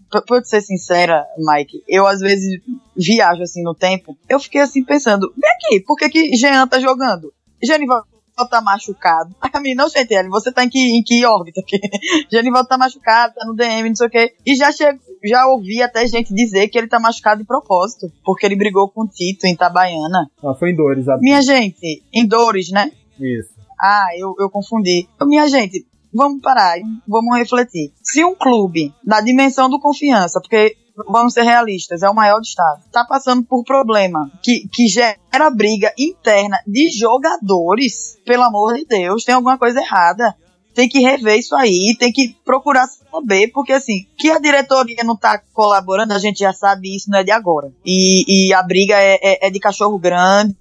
pra 0.09 0.43
ser 0.43 0.61
sincera, 0.61 1.25
Mike, 1.37 1.83
eu 1.87 2.05
às 2.05 2.19
vezes 2.19 2.61
viajo 2.95 3.41
assim 3.41 3.63
no 3.63 3.73
tempo, 3.73 4.17
eu 4.29 4.39
fiquei 4.39 4.61
assim 4.61 4.83
pensando, 4.83 5.33
vem 5.35 5.51
aqui, 5.51 5.79
por 5.85 5.97
que 5.97 6.09
que 6.09 6.35
Jean 6.35 6.67
tá 6.67 6.79
jogando? 6.79 7.33
Genival 7.63 8.03
tá 8.49 8.61
machucado. 8.61 9.33
A 9.41 9.59
mim, 9.59 9.75
não, 9.75 9.89
Chantel, 9.89 10.29
você 10.29 10.51
tá 10.51 10.63
em 10.63 10.69
que, 10.69 10.79
em 10.79 11.03
que 11.03 11.25
órbita 11.25 11.61
aqui? 11.61 11.79
Genival 12.31 12.65
tá 12.65 12.77
machucado, 12.77 13.33
tá 13.35 13.45
no 13.45 13.55
DM, 13.55 13.89
não 13.89 13.95
sei 13.95 14.07
o 14.07 14.09
quê. 14.09 14.33
E 14.45 14.55
já 14.55 14.71
chego, 14.71 14.99
já 15.23 15.45
ouvi 15.47 15.81
até 15.81 16.05
gente 16.07 16.33
dizer 16.33 16.67
que 16.67 16.77
ele 16.77 16.87
tá 16.87 16.99
machucado 16.99 17.41
de 17.41 17.47
propósito, 17.47 18.11
porque 18.25 18.45
ele 18.45 18.55
brigou 18.55 18.89
com 18.89 19.03
o 19.03 19.07
Tito 19.07 19.45
em 19.45 19.53
Itabaiana. 19.53 20.29
Ah, 20.43 20.53
foi 20.55 20.71
em 20.71 20.75
dores, 20.75 21.05
sabe? 21.05 21.21
Minha 21.21 21.41
gente, 21.41 22.03
em 22.11 22.25
dores, 22.25 22.71
né? 22.71 22.91
Isso. 23.19 23.53
Ah, 23.79 24.07
eu, 24.17 24.33
eu 24.39 24.49
confundi. 24.49 25.07
Minha 25.21 25.47
gente, 25.47 25.85
vamos 26.13 26.41
parar, 26.41 26.77
vamos 27.07 27.37
refletir. 27.37 27.91
Se 28.01 28.23
um 28.23 28.35
clube, 28.35 28.93
na 29.03 29.21
dimensão 29.21 29.69
do 29.69 29.79
confiança, 29.79 30.39
porque 30.39 30.75
vamos 31.09 31.33
ser 31.33 31.43
realistas, 31.43 32.03
é 32.03 32.09
o 32.09 32.13
maior 32.13 32.39
do 32.39 32.45
estado, 32.45 32.83
tá 32.91 33.03
passando 33.03 33.43
por 33.43 33.63
problema 33.63 34.31
que, 34.41 34.67
que 34.71 34.87
gera 34.87 35.49
briga 35.49 35.91
interna 35.97 36.57
de 36.67 36.89
jogadores, 36.89 38.17
pelo 38.25 38.43
amor 38.43 38.75
de 38.75 38.85
Deus, 38.85 39.23
tem 39.23 39.35
alguma 39.35 39.57
coisa 39.57 39.79
errada. 39.79 40.35
Tem 40.75 40.89
que 40.89 41.01
rever 41.01 41.37
isso 41.37 41.55
aí, 41.55 41.95
tem 41.99 42.11
que 42.11 42.35
procurar 42.43 42.87
saber, 42.87 43.49
porque 43.49 43.73
assim, 43.73 44.07
que 44.17 44.31
a 44.31 44.39
diretoria 44.39 45.03
não 45.03 45.15
tá 45.15 45.39
colaborando, 45.53 46.13
a 46.13 46.17
gente 46.17 46.39
já 46.39 46.51
sabe 46.51 46.95
isso, 46.95 47.11
não 47.11 47.19
é 47.19 47.23
de 47.23 47.29
agora. 47.29 47.71
E, 47.85 48.47
e 48.47 48.53
a 48.55 48.63
briga 48.63 48.95
é, 48.95 49.19
é, 49.21 49.47
é 49.47 49.49
de 49.51 49.59
cachorro 49.59 49.99
grande, 49.99 50.57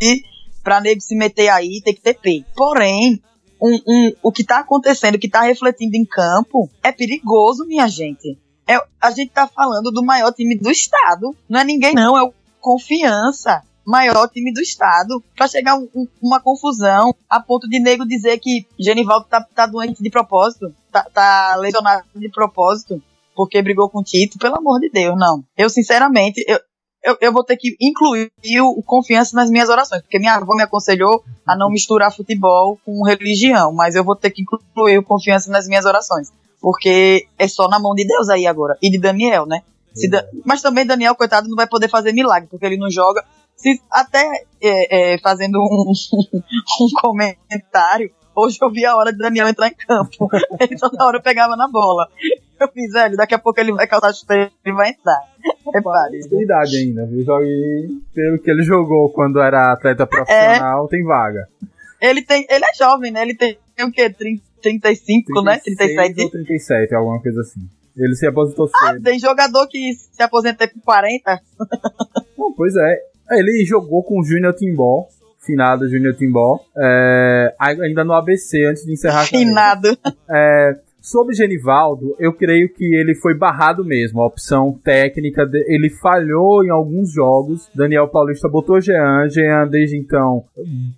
e 0.00 0.22
pra 0.62 0.80
nego 0.80 1.00
se 1.00 1.16
meter 1.16 1.48
aí 1.48 1.80
tem 1.82 1.94
que 1.94 2.00
ter 2.00 2.14
peito. 2.14 2.46
Porém, 2.54 3.20
um, 3.60 3.74
um, 3.86 4.12
o 4.22 4.32
que 4.32 4.42
está 4.42 4.58
acontecendo, 4.58 5.14
o 5.14 5.18
que 5.18 5.26
está 5.26 5.42
refletindo 5.42 5.96
em 5.96 6.04
campo, 6.04 6.68
é 6.82 6.92
perigoso, 6.92 7.66
minha 7.66 7.88
gente. 7.88 8.38
É, 8.68 8.78
a 9.00 9.10
gente 9.10 9.28
está 9.28 9.46
falando 9.46 9.90
do 9.90 10.04
maior 10.04 10.32
time 10.32 10.56
do 10.56 10.70
estado. 10.70 11.34
Não 11.48 11.60
é 11.60 11.64
ninguém, 11.64 11.94
não, 11.94 12.18
é 12.18 12.22
o 12.22 12.32
Confiança. 12.60 13.62
Maior 13.86 14.28
time 14.28 14.52
do 14.52 14.60
estado. 14.60 15.22
Pra 15.36 15.46
chegar 15.46 15.76
um, 15.76 16.08
uma 16.20 16.40
confusão, 16.40 17.14
a 17.30 17.40
ponto 17.40 17.68
de 17.68 17.78
nego 17.78 18.04
dizer 18.04 18.38
que 18.40 18.66
Genivaldo 18.76 19.26
tá, 19.26 19.40
tá 19.54 19.66
doente 19.66 20.02
de 20.02 20.10
propósito, 20.10 20.74
tá, 20.90 21.04
tá 21.04 21.54
lesionado 21.56 22.04
de 22.16 22.28
propósito, 22.28 23.00
porque 23.36 23.62
brigou 23.62 23.88
com 23.88 24.00
o 24.00 24.02
Tito. 24.02 24.38
Pelo 24.38 24.56
amor 24.56 24.80
de 24.80 24.90
Deus, 24.90 25.16
não. 25.16 25.44
Eu, 25.56 25.70
sinceramente, 25.70 26.44
eu, 26.48 26.58
eu, 27.06 27.16
eu 27.20 27.32
vou 27.32 27.44
ter 27.44 27.56
que 27.56 27.76
incluir 27.80 28.30
o, 28.60 28.82
confiança 28.82 29.36
nas 29.36 29.48
minhas 29.48 29.68
orações, 29.68 30.02
porque 30.02 30.18
minha 30.18 30.34
avó 30.34 30.54
me 30.54 30.64
aconselhou 30.64 31.22
a 31.46 31.56
não 31.56 31.70
misturar 31.70 32.12
futebol 32.12 32.78
com 32.84 33.04
religião, 33.04 33.72
mas 33.72 33.94
eu 33.94 34.02
vou 34.02 34.16
ter 34.16 34.30
que 34.30 34.42
incluir 34.42 34.98
o 34.98 35.04
confiança 35.04 35.48
nas 35.50 35.68
minhas 35.68 35.84
orações, 35.84 36.32
porque 36.60 37.28
é 37.38 37.46
só 37.46 37.68
na 37.68 37.78
mão 37.78 37.94
de 37.94 38.04
Deus 38.04 38.28
aí 38.28 38.44
agora, 38.44 38.76
e 38.82 38.90
de 38.90 38.98
Daniel, 38.98 39.46
né? 39.46 39.62
Da, 40.10 40.24
mas 40.44 40.60
também 40.60 40.84
Daniel, 40.84 41.14
coitado, 41.14 41.48
não 41.48 41.56
vai 41.56 41.66
poder 41.66 41.88
fazer 41.88 42.12
milagre, 42.12 42.48
porque 42.50 42.66
ele 42.66 42.76
não 42.76 42.90
joga. 42.90 43.24
Se, 43.56 43.80
até 43.90 44.44
é, 44.60 45.14
é, 45.14 45.18
fazendo 45.18 45.58
um, 45.58 45.92
um 46.84 47.00
comentário, 47.00 48.10
hoje 48.34 48.58
eu 48.60 48.70
vi 48.70 48.84
a 48.84 48.94
hora 48.94 49.12
de 49.12 49.18
Daniel 49.18 49.48
entrar 49.48 49.68
em 49.68 49.74
campo. 49.74 50.28
Ele 50.60 50.76
toda 50.76 51.02
hora 51.02 51.22
pegava 51.22 51.56
na 51.56 51.66
bola. 51.66 52.06
Eu 52.60 52.68
fiz, 52.68 52.92
velho, 52.92 53.16
daqui 53.16 53.34
a 53.34 53.38
pouco 53.38 53.60
ele 53.60 53.72
vai 53.72 53.86
causar 53.86 54.12
chuteiro 54.12 54.50
e 54.64 54.72
vai 54.72 54.90
entrar. 54.90 55.20
Repare. 55.72 56.28
Tem 56.28 56.42
idade 56.42 56.76
ainda, 56.76 57.06
viu? 57.06 57.24
Que 57.24 58.00
pelo 58.14 58.38
que 58.38 58.50
ele 58.50 58.62
jogou 58.62 59.10
quando 59.10 59.40
era 59.40 59.72
atleta 59.72 60.06
profissional, 60.06 60.86
é. 60.86 60.88
tem 60.88 61.04
vaga. 61.04 61.48
Ele 62.00 62.22
tem. 62.22 62.46
Ele 62.48 62.64
é 62.64 62.74
jovem, 62.74 63.10
né? 63.10 63.22
Ele 63.22 63.34
tem, 63.34 63.58
tem 63.74 63.86
o 63.86 63.92
quê? 63.92 64.08
30, 64.10 64.42
35, 64.62 65.32
36 65.32 65.44
né? 65.44 65.58
37. 65.58 66.22
Ou 66.22 66.30
37, 66.30 66.94
alguma 66.94 67.20
coisa 67.20 67.40
assim. 67.40 67.60
Ele 67.96 68.14
se 68.14 68.26
aposentou 68.26 68.70
ah, 68.74 68.86
cedo. 68.86 68.98
Ah, 68.98 69.02
tem 69.02 69.18
jogador 69.18 69.66
que 69.68 69.92
se 69.94 70.22
aposenta 70.22 70.68
com 70.68 70.80
40. 70.80 71.40
Bom, 72.36 72.52
pois 72.56 72.74
é. 72.76 72.98
Ele 73.32 73.64
jogou 73.64 74.04
com 74.04 74.20
o 74.20 74.24
Júnior 74.24 74.54
Timbó, 74.54 75.08
finado 75.40 75.88
Júnior 75.88 76.14
Timbó, 76.14 76.60
é, 76.76 77.54
ainda 77.58 78.04
no 78.04 78.12
ABC, 78.12 78.64
antes 78.66 78.84
de 78.84 78.92
encerrar 78.92 79.22
a 79.22 79.24
Finado. 79.24 79.98
É, 80.30 80.78
sobre 81.06 81.36
Genivaldo, 81.36 82.16
eu 82.18 82.32
creio 82.32 82.68
que 82.68 82.84
ele 82.84 83.14
foi 83.14 83.32
barrado 83.32 83.84
mesmo. 83.84 84.20
A 84.20 84.26
opção 84.26 84.76
técnica, 84.82 85.46
de, 85.46 85.64
ele 85.72 85.88
falhou 85.88 86.64
em 86.64 86.68
alguns 86.68 87.12
jogos. 87.12 87.70
Daniel 87.72 88.08
Paulista 88.08 88.48
botou 88.48 88.80
Jean. 88.80 89.28
Jean, 89.28 89.68
desde 89.68 89.96
então, 89.96 90.42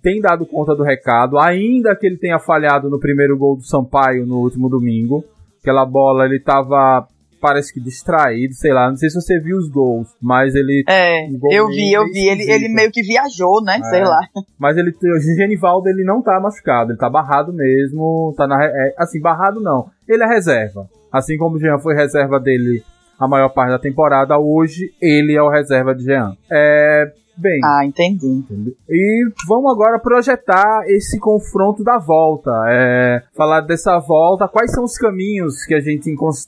tem 0.01 0.19
dado 0.19 0.47
conta 0.47 0.75
do 0.75 0.81
recado. 0.81 1.37
Ainda 1.37 1.95
que 1.95 2.07
ele 2.07 2.17
tenha 2.17 2.39
falhado 2.39 2.89
no 2.89 2.99
primeiro 2.99 3.37
gol 3.37 3.55
do 3.55 3.61
Sampaio 3.61 4.25
no 4.25 4.39
último 4.39 4.67
domingo. 4.67 5.23
Aquela 5.61 5.85
bola, 5.85 6.25
ele 6.25 6.39
tava 6.39 7.07
parece 7.39 7.73
que 7.73 7.79
distraído, 7.79 8.53
sei 8.53 8.73
lá. 8.73 8.89
Não 8.89 8.97
sei 8.97 9.09
se 9.09 9.15
você 9.15 9.39
viu 9.39 9.57
os 9.57 9.69
gols, 9.69 10.07
mas 10.21 10.55
ele. 10.55 10.83
É, 10.87 11.27
eu 11.51 11.67
vi, 11.67 11.91
eu 11.91 12.05
vi. 12.05 12.27
Ele, 12.27 12.51
ele 12.51 12.69
meio 12.69 12.91
que 12.91 13.01
viajou, 13.01 13.63
né? 13.63 13.79
É, 13.79 13.89
sei 13.89 14.03
lá. 14.03 14.19
Mas 14.57 14.77
ele, 14.77 14.91
o 14.91 15.19
Genivaldo, 15.35 15.87
ele 15.89 16.03
não 16.03 16.21
tá 16.21 16.39
machucado, 16.39 16.91
ele 16.91 16.99
tá 16.99 17.09
barrado 17.09 17.53
mesmo. 17.53 18.33
Tá 18.37 18.47
na, 18.47 18.63
é, 18.63 18.93
assim, 18.97 19.19
barrado 19.19 19.59
não. 19.59 19.89
Ele 20.07 20.23
é 20.23 20.27
reserva. 20.27 20.87
Assim 21.11 21.37
como 21.37 21.55
o 21.55 21.59
Jean 21.59 21.79
foi 21.79 21.95
reserva 21.95 22.39
dele 22.39 22.83
a 23.19 23.27
maior 23.27 23.49
parte 23.49 23.71
da 23.71 23.79
temporada, 23.79 24.37
hoje 24.37 24.93
ele 25.01 25.35
é 25.35 25.41
o 25.41 25.49
reserva 25.49 25.93
de 25.93 26.05
Jean. 26.05 26.35
É. 26.49 27.11
Bem. 27.35 27.61
Ah, 27.63 27.85
entendi. 27.85 28.43
E 28.89 29.25
vamos 29.47 29.71
agora 29.71 29.97
projetar 29.97 30.83
esse 30.87 31.17
confronto 31.17 31.85
da 31.85 31.97
volta. 31.97 32.51
É, 32.67 33.23
falar 33.33 33.61
dessa 33.61 33.97
volta, 33.97 34.45
quais 34.45 34.71
são 34.73 34.83
os 34.83 34.97
caminhos 34.97 35.63
que 35.65 35.73
a 35.73 35.79
gente 35.79 36.09
encontra 36.09 36.41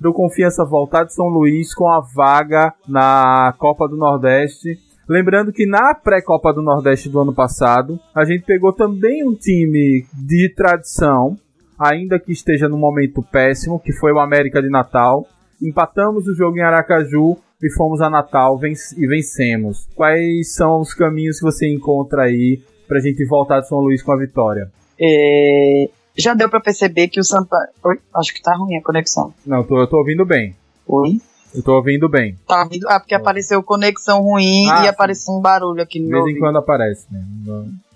do 0.00 0.12
Confiança 0.12 0.64
voltar 0.64 1.04
de 1.04 1.14
São 1.14 1.28
Luís 1.28 1.74
com 1.74 1.88
a 1.88 2.00
vaga 2.00 2.74
na 2.86 3.54
Copa 3.58 3.88
do 3.88 3.96
Nordeste. 3.96 4.78
Lembrando 5.08 5.52
que 5.52 5.66
na 5.66 5.94
pré-Copa 5.94 6.52
do 6.52 6.62
Nordeste 6.62 7.08
do 7.08 7.20
ano 7.20 7.34
passado, 7.34 7.98
a 8.14 8.24
gente 8.24 8.44
pegou 8.44 8.72
também 8.72 9.26
um 9.26 9.34
time 9.34 10.06
de 10.14 10.48
tradição, 10.48 11.36
ainda 11.78 12.18
que 12.18 12.32
esteja 12.32 12.68
num 12.68 12.78
momento 12.78 13.22
péssimo, 13.22 13.78
que 13.78 13.92
foi 13.92 14.12
o 14.12 14.18
América 14.18 14.62
de 14.62 14.70
Natal. 14.70 15.26
Empatamos 15.60 16.26
o 16.26 16.34
jogo 16.34 16.56
em 16.56 16.62
Aracaju 16.62 17.36
e 17.62 17.70
fomos 17.70 18.00
a 18.00 18.08
Natal 18.08 18.58
e 18.96 19.06
vencemos. 19.06 19.86
Quais 19.94 20.54
são 20.54 20.80
os 20.80 20.94
caminhos 20.94 21.38
que 21.38 21.44
você 21.44 21.66
encontra 21.70 22.22
aí 22.22 22.62
pra 22.88 23.00
gente 23.00 23.24
voltar 23.26 23.60
de 23.60 23.68
São 23.68 23.78
Luís 23.78 24.02
com 24.02 24.12
a 24.12 24.18
vitória? 24.18 24.70
É, 24.98 25.90
já 26.16 26.34
deu 26.34 26.48
para 26.48 26.60
perceber 26.60 27.08
que 27.08 27.20
o 27.20 27.24
Santa. 27.24 27.56
Oi? 27.82 27.98
Acho 28.14 28.34
que 28.34 28.42
tá 28.42 28.54
ruim 28.54 28.76
a 28.76 28.82
conexão. 28.82 29.32
Não, 29.44 29.58
eu 29.58 29.64
tô, 29.64 29.80
eu 29.80 29.86
tô 29.86 29.98
ouvindo 29.98 30.24
bem. 30.24 30.56
Oi? 30.86 31.20
Eu 31.54 31.62
tô 31.62 31.74
ouvindo 31.74 32.08
bem. 32.08 32.36
Tá 32.48 32.62
ouvindo? 32.64 32.88
Ah, 32.88 32.98
porque 32.98 33.14
apareceu 33.14 33.62
conexão 33.62 34.22
ruim 34.22 34.68
ah, 34.68 34.84
e 34.84 34.88
apareceu 34.88 35.32
um 35.34 35.40
barulho 35.40 35.82
aqui 35.82 36.00
no 36.00 36.06
De 36.06 36.12
vez 36.12 36.36
em 36.36 36.38
quando 36.38 36.58
aparece, 36.58 37.06
né? 37.10 37.24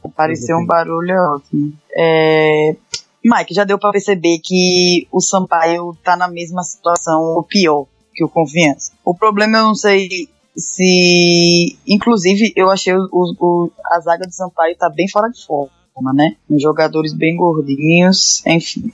Apareceu 0.04 0.56
um 0.56 0.64
barulho 0.64 1.14
ótimo. 1.34 1.72
É... 1.92 2.76
Mike, 3.24 3.52
já 3.52 3.64
deu 3.64 3.78
para 3.78 3.90
perceber 3.90 4.38
que 4.38 5.08
o 5.10 5.20
Sampaio 5.20 5.96
tá 6.04 6.16
na 6.16 6.28
mesma 6.28 6.62
situação, 6.62 7.20
ou 7.20 7.42
pior, 7.42 7.86
que 8.14 8.24
o 8.24 8.28
Confiança. 8.28 8.92
O 9.04 9.12
problema 9.12 9.58
eu 9.58 9.64
não 9.64 9.74
sei 9.74 10.28
se. 10.56 11.76
Inclusive, 11.86 12.52
eu 12.56 12.70
achei 12.70 12.94
o, 12.94 13.08
o, 13.12 13.70
a 13.92 14.00
zaga 14.00 14.24
do 14.24 14.32
Sampaio 14.32 14.76
tá 14.76 14.88
bem 14.88 15.08
fora 15.08 15.28
de 15.28 15.44
forma, 15.98 16.12
né? 16.12 16.36
Jogadores 16.50 17.12
bem 17.12 17.36
gordinhos, 17.36 18.42
enfim. 18.46 18.92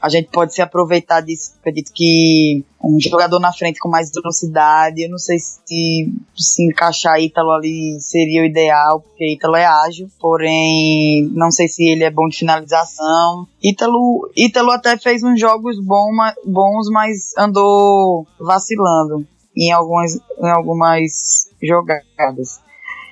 A 0.00 0.08
gente 0.08 0.30
pode 0.30 0.54
se 0.54 0.62
aproveitar 0.62 1.20
disso. 1.20 1.52
Acredito 1.60 1.92
que 1.92 2.64
um 2.82 2.98
jogador 2.98 3.38
na 3.38 3.52
frente 3.52 3.78
com 3.78 3.88
mais 3.88 4.10
velocidade, 4.10 5.02
eu 5.02 5.10
não 5.10 5.18
sei 5.18 5.38
se 5.38 6.10
se 6.34 6.64
encaixar 6.64 7.20
Ítalo 7.20 7.50
ali 7.50 8.00
seria 8.00 8.42
o 8.42 8.46
ideal, 8.46 9.00
porque 9.00 9.34
Ítalo 9.34 9.56
é 9.56 9.66
ágil, 9.66 10.08
porém 10.18 11.28
não 11.34 11.50
sei 11.50 11.68
se 11.68 11.86
ele 11.86 12.04
é 12.04 12.10
bom 12.10 12.28
de 12.28 12.38
finalização. 12.38 13.46
Ítalo, 13.62 14.30
Ítalo 14.34 14.70
até 14.70 14.96
fez 14.96 15.22
uns 15.22 15.38
jogos 15.38 15.76
bons, 15.84 16.88
mas 16.90 17.36
andou 17.36 18.26
vacilando 18.40 19.26
em 19.54 19.70
algumas, 19.70 20.14
em 20.14 20.50
algumas 20.50 21.50
jogadas. 21.62 22.67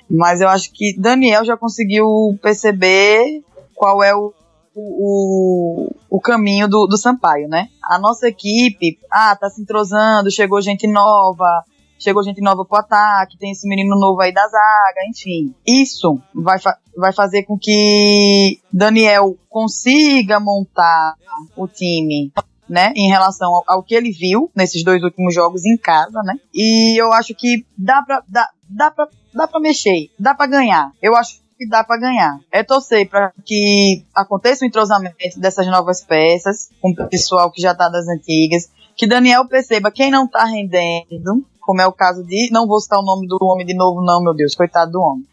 Mas 0.09 0.41
eu 0.41 0.49
acho 0.49 0.71
que 0.73 0.95
Daniel 0.97 1.43
já 1.43 1.57
conseguiu 1.57 2.37
perceber 2.41 3.43
qual 3.75 4.03
é 4.03 4.15
o 4.15 4.33
o, 4.77 5.89
o 6.09 6.21
caminho 6.21 6.67
do, 6.67 6.85
do 6.85 6.97
Sampaio, 6.97 7.47
né? 7.47 7.67
A 7.83 7.97
nossa 7.97 8.27
equipe, 8.27 8.99
ah, 9.11 9.35
tá 9.35 9.49
se 9.49 9.61
entrosando, 9.61 10.29
chegou 10.29 10.61
gente 10.61 10.85
nova, 10.87 11.63
chegou 11.99 12.23
gente 12.23 12.41
nova 12.41 12.63
pro 12.63 12.77
ataque, 12.77 13.37
tem 13.37 13.51
esse 13.51 13.67
menino 13.67 13.97
novo 13.97 14.21
aí 14.21 14.31
da 14.31 14.47
zaga, 14.47 15.01
enfim. 15.09 15.53
Isso 15.65 16.19
vai, 16.33 16.59
fa 16.59 16.77
vai 16.95 17.11
fazer 17.11 17.43
com 17.43 17.57
que 17.57 18.59
Daniel 18.71 19.35
consiga 19.49 20.39
montar 20.39 21.15
o 21.55 21.67
time. 21.67 22.31
Né, 22.69 22.91
em 22.97 23.07
relação 23.07 23.55
ao, 23.55 23.63
ao, 23.65 23.81
que 23.81 23.95
ele 23.95 24.11
viu 24.11 24.51
nesses 24.53 24.83
dois 24.83 25.01
últimos 25.01 25.33
jogos 25.33 25.65
em 25.65 25.77
casa, 25.77 26.21
né? 26.21 26.33
E 26.53 27.01
eu 27.01 27.13
acho 27.13 27.33
que 27.33 27.65
dá 27.77 28.01
pra, 28.01 28.21
dá, 28.27 28.45
dá 28.69 28.91
pra, 28.91 29.07
dá 29.33 29.47
pra 29.47 29.59
mexer, 29.59 30.09
dá 30.17 30.33
pra 30.33 30.47
ganhar. 30.47 30.91
Eu 31.01 31.15
acho 31.15 31.39
que 31.57 31.67
dá 31.67 31.83
para 31.83 31.99
ganhar. 31.99 32.39
É 32.51 32.63
torcer 32.63 33.09
para 33.09 33.33
que 33.45 34.03
aconteça 34.13 34.63
o 34.63 34.67
entrosamento 34.67 35.15
dessas 35.37 35.67
novas 35.67 36.03
peças 36.03 36.69
com 36.81 36.91
o 36.91 37.09
pessoal 37.09 37.51
que 37.51 37.61
já 37.61 37.73
tá 37.73 37.89
das 37.89 38.07
antigas, 38.07 38.69
que 38.95 39.07
Daniel 39.07 39.47
perceba 39.47 39.91
quem 39.91 40.11
não 40.11 40.27
tá 40.27 40.45
rendendo, 40.45 41.45
como 41.59 41.81
é 41.81 41.87
o 41.87 41.91
caso 41.91 42.23
de, 42.23 42.49
não 42.51 42.67
vou 42.67 42.79
citar 42.79 42.99
o 42.99 43.05
nome 43.05 43.27
do 43.27 43.37
homem 43.41 43.65
de 43.65 43.75
novo 43.75 44.01
não, 44.01 44.23
meu 44.23 44.33
Deus, 44.33 44.55
coitado 44.55 44.91
do 44.91 45.01
homem. 45.01 45.25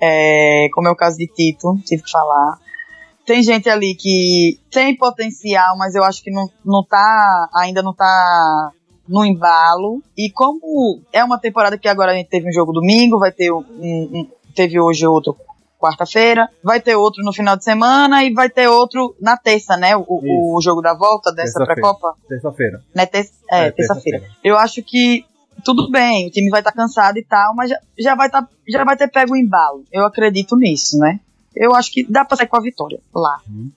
É, 0.00 0.68
como 0.72 0.88
é 0.88 0.90
o 0.90 0.96
caso 0.96 1.16
de 1.16 1.26
Tito, 1.26 1.78
tive 1.84 2.02
que 2.02 2.10
falar. 2.10 2.58
Tem 3.24 3.42
gente 3.42 3.68
ali 3.68 3.94
que 3.94 4.60
tem 4.70 4.96
potencial, 4.96 5.76
mas 5.76 5.94
eu 5.94 6.04
acho 6.04 6.22
que 6.22 6.30
não, 6.30 6.48
não 6.64 6.84
tá, 6.84 7.48
ainda 7.54 7.82
não 7.82 7.94
tá 7.94 8.70
no 9.08 9.24
embalo. 9.24 10.02
E 10.16 10.30
como 10.30 11.00
é 11.12 11.22
uma 11.22 11.38
temporada 11.38 11.78
que 11.78 11.88
agora 11.88 12.12
a 12.12 12.14
gente 12.14 12.28
teve 12.28 12.48
um 12.48 12.52
jogo 12.52 12.72
domingo, 12.72 13.18
vai 13.18 13.32
ter 13.32 13.52
um, 13.52 13.58
um 13.58 14.28
teve 14.54 14.80
hoje 14.80 15.06
outro 15.06 15.36
quarta-feira, 15.78 16.48
vai 16.64 16.80
ter 16.80 16.96
outro 16.96 17.22
no 17.22 17.32
final 17.32 17.56
de 17.56 17.64
semana 17.64 18.24
e 18.24 18.32
vai 18.32 18.48
ter 18.48 18.66
outro 18.66 19.14
na 19.20 19.36
terça, 19.36 19.76
né? 19.76 19.96
O, 19.96 20.56
o 20.56 20.60
jogo 20.60 20.80
da 20.80 20.94
volta 20.94 21.32
dessa 21.32 21.64
pré-copa. 21.64 22.14
Terça-feira. 22.28 22.82
Né? 22.94 23.06
Ter 23.06 23.26
é, 23.50 23.66
é 23.66 23.70
terça-feira. 23.70 24.20
Terça 24.20 24.36
eu 24.42 24.56
acho 24.56 24.82
que 24.82 25.24
tudo 25.64 25.90
bem, 25.90 26.26
o 26.26 26.30
time 26.30 26.50
vai 26.50 26.60
estar 26.60 26.72
tá 26.72 26.76
cansado 26.76 27.18
e 27.18 27.24
tal, 27.24 27.54
mas 27.54 27.70
já, 27.70 27.78
já, 27.98 28.14
vai 28.14 28.30
tá, 28.30 28.46
já 28.68 28.84
vai 28.84 28.96
ter 28.96 29.08
pego 29.08 29.34
o 29.34 29.36
embalo. 29.36 29.84
Eu 29.92 30.04
acredito 30.04 30.56
nisso, 30.56 30.98
né? 30.98 31.20
Eu 31.54 31.74
acho 31.74 31.90
que 31.90 32.04
dá 32.04 32.24
pra 32.24 32.36
sair 32.36 32.48
com 32.48 32.56
a 32.56 32.60
vitória 32.60 33.00
lá. 33.14 33.40
Uhum. 33.48 33.70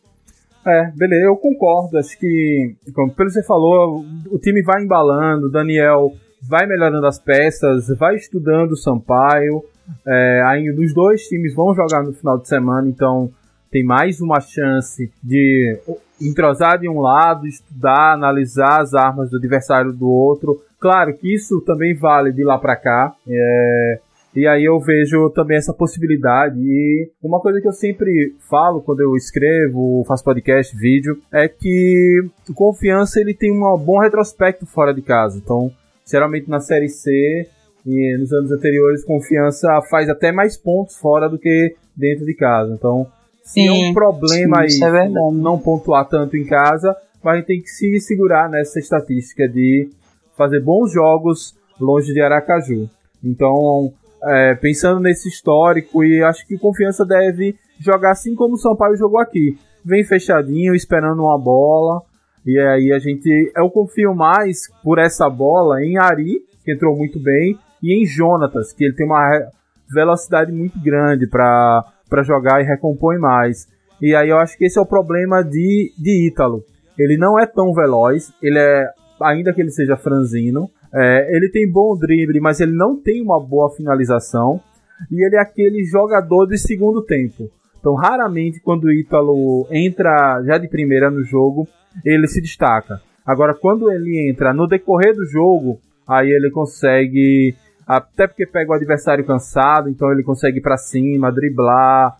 É, 0.66 0.92
beleza, 0.96 1.26
eu 1.26 1.38
concordo. 1.38 1.98
Acho 1.98 2.18
que, 2.18 2.76
como 2.94 3.14
você 3.18 3.44
falou, 3.44 4.06
o 4.30 4.38
time 4.38 4.62
vai 4.62 4.84
embalando, 4.84 5.52
Daniel 5.52 6.14
vai 6.42 6.66
melhorando 6.66 7.06
as 7.06 7.20
peças, 7.20 7.88
vai 7.98 8.16
estudando 8.16 8.72
o 8.72 8.78
Sampaio. 8.78 9.64
É, 10.06 10.44
aí 10.46 10.70
os 10.70 10.94
dois 10.94 11.24
times 11.24 11.54
vão 11.54 11.74
jogar 11.74 12.04
no 12.04 12.14
final 12.14 12.38
de 12.38 12.48
semana, 12.48 12.88
então 12.88 13.32
tem 13.72 13.84
mais 13.84 14.20
uma 14.20 14.40
chance 14.40 15.12
de 15.24 15.78
entrosar 16.22 16.78
de 16.80 16.90
um 16.90 17.00
lado, 17.00 17.48
estudar, 17.48 18.14
analisar 18.14 18.82
as 18.82 18.94
armas 18.94 19.30
do 19.30 19.38
adversário 19.38 19.94
do 19.94 20.10
outro. 20.10 20.62
Claro 20.80 21.14
que 21.14 21.34
isso 21.34 21.62
também 21.62 21.96
vale 21.96 22.32
de 22.32 22.44
lá 22.44 22.58
para 22.58 22.76
cá. 22.76 23.14
É, 23.28 24.00
e 24.36 24.46
aí 24.48 24.64
eu 24.64 24.80
vejo 24.80 25.30
também 25.32 25.58
essa 25.58 25.74
possibilidade. 25.74 26.60
E 26.60 27.10
uma 27.22 27.40
coisa 27.40 27.60
que 27.60 27.68
eu 27.68 27.74
sempre 27.74 28.36
falo 28.50 28.82
quando 28.82 29.02
eu 29.02 29.16
escrevo, 29.16 30.04
faço 30.08 30.24
podcast, 30.24 30.76
vídeo, 30.78 31.18
é 31.32 31.48
que 31.48 32.24
o 32.48 32.54
confiança 32.54 33.20
ele 33.20 33.34
tem 33.34 33.52
um 33.52 33.78
bom 33.78 34.00
retrospecto 34.00 34.66
fora 34.66 34.94
de 34.94 35.02
casa. 35.02 35.38
Então, 35.38 35.72
geralmente 36.06 36.50
na 36.50 36.60
série 36.60 36.90
C 36.90 37.48
e 37.86 38.18
nos 38.18 38.32
anos 38.32 38.52
anteriores, 38.52 39.04
confiança 39.04 39.68
faz 39.90 40.10
até 40.10 40.32
mais 40.32 40.56
pontos 40.56 40.96
fora 40.98 41.28
do 41.28 41.40
que 41.40 41.76
dentro 41.96 42.26
de 42.26 42.36
casa. 42.36 42.74
Então, 42.74 43.08
se 43.44 43.66
é 43.66 43.72
um 43.72 43.94
problema 43.94 44.60
aí 44.60 44.68
é 44.68 45.10
não 45.10 45.58
pontuar 45.58 46.08
tanto 46.08 46.38
em 46.38 46.46
casa, 46.46 46.96
mas 47.24 47.34
a 47.34 47.38
gente 47.38 47.48
tem 47.48 47.62
que 47.62 47.70
se 47.70 48.00
segurar 48.00 48.48
nessa 48.48 48.80
estatística 48.80 49.48
de 49.48 49.90
fazer 50.38 50.62
bons 50.62 50.94
jogos 50.94 51.58
longe 51.80 52.14
de 52.14 52.22
Aracaju. 52.22 52.88
Então, 53.24 53.92
é, 54.24 54.56
pensando 54.56 55.00
nesse 55.00 55.30
histórico, 55.30 56.04
e 56.04 56.22
acho 56.24 56.46
que 56.48 56.58
confiança 56.58 57.06
deve 57.06 57.56
jogar 57.80 58.12
assim 58.12 58.36
como 58.36 58.56
o 58.56 58.58
São 58.58 58.76
Paulo 58.76 58.96
jogou 58.96 59.20
aqui. 59.20 59.58
Vem 59.84 60.04
fechadinho, 60.04 60.76
esperando 60.76 61.22
uma 61.22 61.38
bola 61.38 62.02
E 62.46 62.58
aí 62.60 62.92
a 62.92 63.00
gente. 63.00 63.52
Eu 63.56 63.70
confio 63.70 64.14
mais 64.14 64.70
por 64.84 64.98
essa 64.98 65.30
bola 65.30 65.84
em 65.84 65.98
Ari, 65.98 66.42
que 66.64 66.72
entrou 66.72 66.96
muito 66.96 67.20
bem, 67.20 67.58
e 67.82 67.94
em 67.94 68.06
Jonatas, 68.06 68.74
que 68.74 68.84
ele 68.84 68.96
tem 68.96 69.06
uma 69.06 69.50
velocidade 69.92 70.52
muito 70.52 70.80
grande 70.82 71.28
para 71.28 71.84
jogar 72.24 72.62
e 72.62 72.66
recompõe 72.66 73.18
mais. 73.18 73.68
E 74.02 74.16
aí 74.16 74.30
eu 74.30 74.38
acho 74.38 74.58
que 74.58 74.66
esse 74.66 74.78
é 74.78 74.82
o 74.82 74.86
problema 74.86 75.44
de, 75.44 75.94
de 75.98 76.28
Ítalo. 76.28 76.64
Ele 76.98 77.18
não 77.18 77.40
é 77.40 77.46
tão 77.46 77.74
veloz, 77.74 78.32
ele 78.42 78.60
é. 78.60 78.90
Ainda 79.22 79.54
que 79.54 79.62
ele 79.62 79.72
seja 79.72 79.98
franzino, 79.98 80.70
é, 80.94 81.36
ele 81.36 81.50
tem 81.50 81.70
bom 81.70 81.96
drible, 81.98 82.40
mas 82.40 82.60
ele 82.60 82.72
não 82.72 82.96
tem 82.96 83.22
uma 83.22 83.40
boa 83.40 83.70
finalização. 83.70 84.62
E 85.10 85.26
ele 85.26 85.36
é 85.36 85.40
aquele 85.40 85.84
jogador 85.86 86.46
de 86.46 86.58
segundo 86.58 87.02
tempo. 87.02 87.50
Então, 87.80 87.96
raramente, 87.96 88.60
quando 88.60 88.86
o 88.86 88.92
Ítalo 88.92 89.66
entra 89.72 90.44
já 90.44 90.58
de 90.58 90.68
primeira 90.68 91.10
no 91.10 91.24
jogo, 91.24 91.68
ele 92.04 92.28
se 92.28 92.42
destaca. 92.42 93.02
Agora, 93.26 93.54
quando 93.54 93.92
ele 93.92 94.30
entra 94.30 94.54
no 94.54 94.68
decorrer 94.68 95.16
do 95.16 95.26
jogo, 95.26 95.80
aí 96.08 96.30
ele 96.30 96.50
consegue. 96.50 97.56
Até 97.88 98.28
porque 98.28 98.46
pega 98.46 98.72
o 98.72 98.76
adversário 98.76 99.26
cansado, 99.26 99.90
então 99.90 100.12
ele 100.12 100.22
consegue 100.22 100.60
ir 100.60 100.62
pra 100.62 100.78
cima, 100.78 101.32
driblar, 101.32 102.18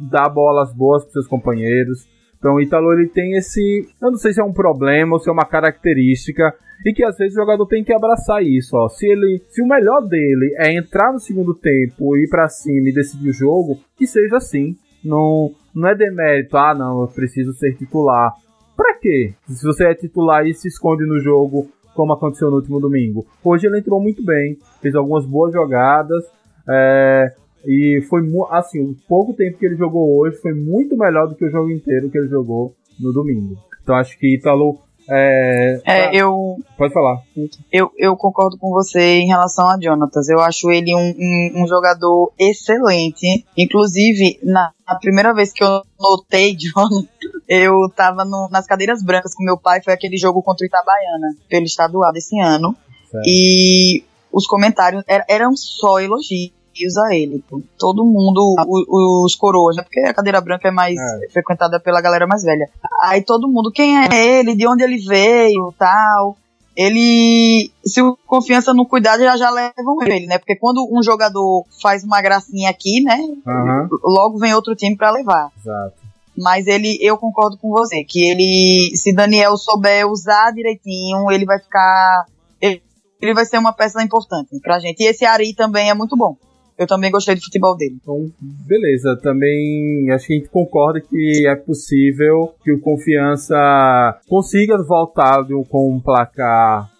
dar 0.00 0.28
bolas 0.30 0.72
boas 0.72 1.02
pros 1.02 1.12
seus 1.12 1.26
companheiros. 1.26 2.08
Então 2.38 2.54
o 2.54 2.60
Ítalo 2.60 2.92
ele 2.92 3.08
tem 3.08 3.36
esse. 3.36 3.88
Eu 4.00 4.10
não 4.10 4.18
sei 4.18 4.32
se 4.32 4.40
é 4.40 4.44
um 4.44 4.52
problema 4.52 5.14
ou 5.14 5.18
se 5.18 5.28
é 5.28 5.32
uma 5.32 5.44
característica. 5.44 6.54
E 6.84 6.92
que 6.92 7.04
às 7.04 7.16
vezes 7.16 7.34
o 7.34 7.40
jogador 7.40 7.66
tem 7.66 7.82
que 7.82 7.92
abraçar 7.92 8.42
isso, 8.42 8.76
ó. 8.76 8.88
Se 8.88 9.06
ele, 9.06 9.42
se 9.48 9.62
o 9.62 9.66
melhor 9.66 10.02
dele 10.02 10.54
é 10.58 10.76
entrar 10.76 11.12
no 11.12 11.18
segundo 11.18 11.54
tempo, 11.54 12.16
ir 12.16 12.28
para 12.28 12.48
cima 12.48 12.88
e 12.88 12.94
decidir 12.94 13.30
o 13.30 13.32
jogo, 13.32 13.78
que 13.96 14.06
seja 14.06 14.36
assim. 14.36 14.76
Não, 15.04 15.50
não 15.74 15.88
é 15.88 15.94
demérito, 15.94 16.56
ah, 16.56 16.74
não, 16.74 17.02
eu 17.02 17.08
preciso 17.08 17.52
ser 17.52 17.74
titular. 17.76 18.32
Pra 18.76 18.94
quê? 18.94 19.34
Se 19.46 19.64
você 19.64 19.84
é 19.86 19.94
titular 19.94 20.46
e 20.46 20.54
se 20.54 20.68
esconde 20.68 21.04
no 21.06 21.20
jogo, 21.20 21.68
como 21.94 22.12
aconteceu 22.12 22.50
no 22.50 22.56
último 22.56 22.80
domingo. 22.80 23.24
Hoje 23.42 23.66
ele 23.66 23.78
entrou 23.78 24.00
muito 24.00 24.24
bem, 24.24 24.58
fez 24.82 24.94
algumas 24.94 25.24
boas 25.24 25.52
jogadas. 25.52 26.24
É, 26.68 27.32
e 27.66 28.02
foi 28.08 28.22
assim, 28.50 28.82
o 28.82 28.96
pouco 29.08 29.32
tempo 29.32 29.58
que 29.58 29.64
ele 29.64 29.76
jogou 29.76 30.18
hoje 30.18 30.36
foi 30.38 30.52
muito 30.52 30.96
melhor 30.96 31.28
do 31.28 31.34
que 31.34 31.44
o 31.44 31.50
jogo 31.50 31.70
inteiro 31.70 32.10
que 32.10 32.18
ele 32.18 32.28
jogou 32.28 32.74
no 33.00 33.12
domingo. 33.12 33.56
Então 33.82 33.94
acho 33.94 34.18
que 34.18 34.34
Italo 34.34 34.78
é, 35.08 35.80
é, 35.84 36.06
tá. 36.06 36.14
eu. 36.14 36.56
Pode 36.76 36.92
falar. 36.92 37.22
Eu, 37.70 37.90
eu 37.96 38.16
concordo 38.16 38.56
com 38.56 38.70
você 38.70 39.18
em 39.18 39.26
relação 39.26 39.68
a 39.68 39.78
Jonatas. 39.80 40.28
Eu 40.28 40.40
acho 40.40 40.70
ele 40.70 40.94
um, 40.94 41.14
um, 41.18 41.62
um 41.62 41.66
jogador 41.66 42.32
excelente. 42.38 43.44
Inclusive, 43.56 44.38
na, 44.42 44.72
na, 44.86 44.94
primeira 44.96 45.34
vez 45.34 45.52
que 45.52 45.62
eu 45.62 45.82
notei 46.00 46.56
Jonatas, 46.58 47.08
eu 47.48 47.88
tava 47.94 48.24
no, 48.24 48.48
nas 48.50 48.66
cadeiras 48.66 49.02
brancas 49.02 49.34
com 49.34 49.44
meu 49.44 49.58
pai. 49.58 49.82
Foi 49.82 49.92
aquele 49.92 50.16
jogo 50.16 50.42
contra 50.42 50.64
o 50.64 50.66
Itabaiana, 50.66 51.36
pelo 51.48 51.64
estadual 51.64 52.12
desse 52.12 52.38
ano. 52.40 52.74
Certo. 53.10 53.24
E 53.26 54.04
os 54.32 54.46
comentários 54.46 55.04
eram 55.28 55.54
só 55.56 56.00
elogios 56.00 56.52
elogios 56.74 56.96
a 56.98 57.14
ele. 57.14 57.42
Pô. 57.48 57.62
Todo 57.78 58.04
mundo, 58.04 58.54
o, 58.66 59.24
os 59.24 59.34
coroas, 59.34 59.76
né? 59.76 59.82
Porque 59.82 60.00
a 60.00 60.14
cadeira 60.14 60.40
branca 60.40 60.68
é 60.68 60.72
mais 60.72 60.96
é. 60.96 61.28
frequentada 61.32 61.78
pela 61.78 62.00
galera 62.00 62.26
mais 62.26 62.42
velha. 62.42 62.68
Aí 63.02 63.22
todo 63.22 63.48
mundo, 63.48 63.70
quem 63.70 63.96
é 63.96 64.38
ele, 64.40 64.54
de 64.54 64.66
onde 64.66 64.82
ele 64.82 64.98
veio, 64.98 65.72
tal. 65.78 66.36
Ele, 66.76 67.70
se 67.84 68.02
o 68.02 68.18
confiança 68.26 68.74
não 68.74 68.84
cuidar, 68.84 69.16
já 69.16 69.36
já 69.36 69.48
levam 69.48 70.02
ele, 70.02 70.26
né? 70.26 70.38
Porque 70.38 70.56
quando 70.56 70.84
um 70.90 71.02
jogador 71.02 71.64
faz 71.80 72.02
uma 72.02 72.20
gracinha 72.20 72.68
aqui, 72.68 73.00
né? 73.00 73.16
Uhum. 73.46 73.88
Logo 74.02 74.38
vem 74.38 74.54
outro 74.54 74.74
time 74.74 74.96
para 74.96 75.12
levar. 75.12 75.50
Exato. 75.56 75.94
Mas 76.36 76.66
ele, 76.66 76.98
eu 77.00 77.16
concordo 77.16 77.56
com 77.58 77.70
você, 77.70 78.02
que 78.02 78.28
ele, 78.28 78.96
se 78.96 79.14
Daniel 79.14 79.56
souber 79.56 80.04
usar 80.10 80.50
direitinho, 80.50 81.30
ele 81.30 81.44
vai 81.44 81.60
ficar, 81.60 82.26
ele, 82.60 82.82
ele 83.22 83.34
vai 83.34 83.46
ser 83.46 83.58
uma 83.58 83.72
peça 83.72 84.02
importante 84.02 84.58
pra 84.60 84.80
gente. 84.80 85.00
E 85.00 85.06
esse 85.06 85.24
Ari 85.24 85.54
também 85.54 85.90
é 85.90 85.94
muito 85.94 86.16
bom 86.16 86.36
eu 86.76 86.86
também 86.86 87.10
gostei 87.10 87.34
do 87.34 87.42
futebol 87.42 87.76
dele. 87.76 87.96
Então, 88.02 88.30
beleza. 88.40 89.16
Também 89.22 90.10
acho 90.10 90.26
que 90.26 90.32
a 90.32 90.36
gente 90.36 90.48
concorda 90.48 91.00
que 91.00 91.46
é 91.46 91.54
possível 91.54 92.54
que 92.62 92.72
o 92.72 92.80
Confiança 92.80 94.18
consiga 94.28 94.82
voltar 94.82 95.44
com 95.68 95.94
um 95.94 96.00
placar. 96.00 96.90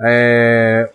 É, 0.00 0.90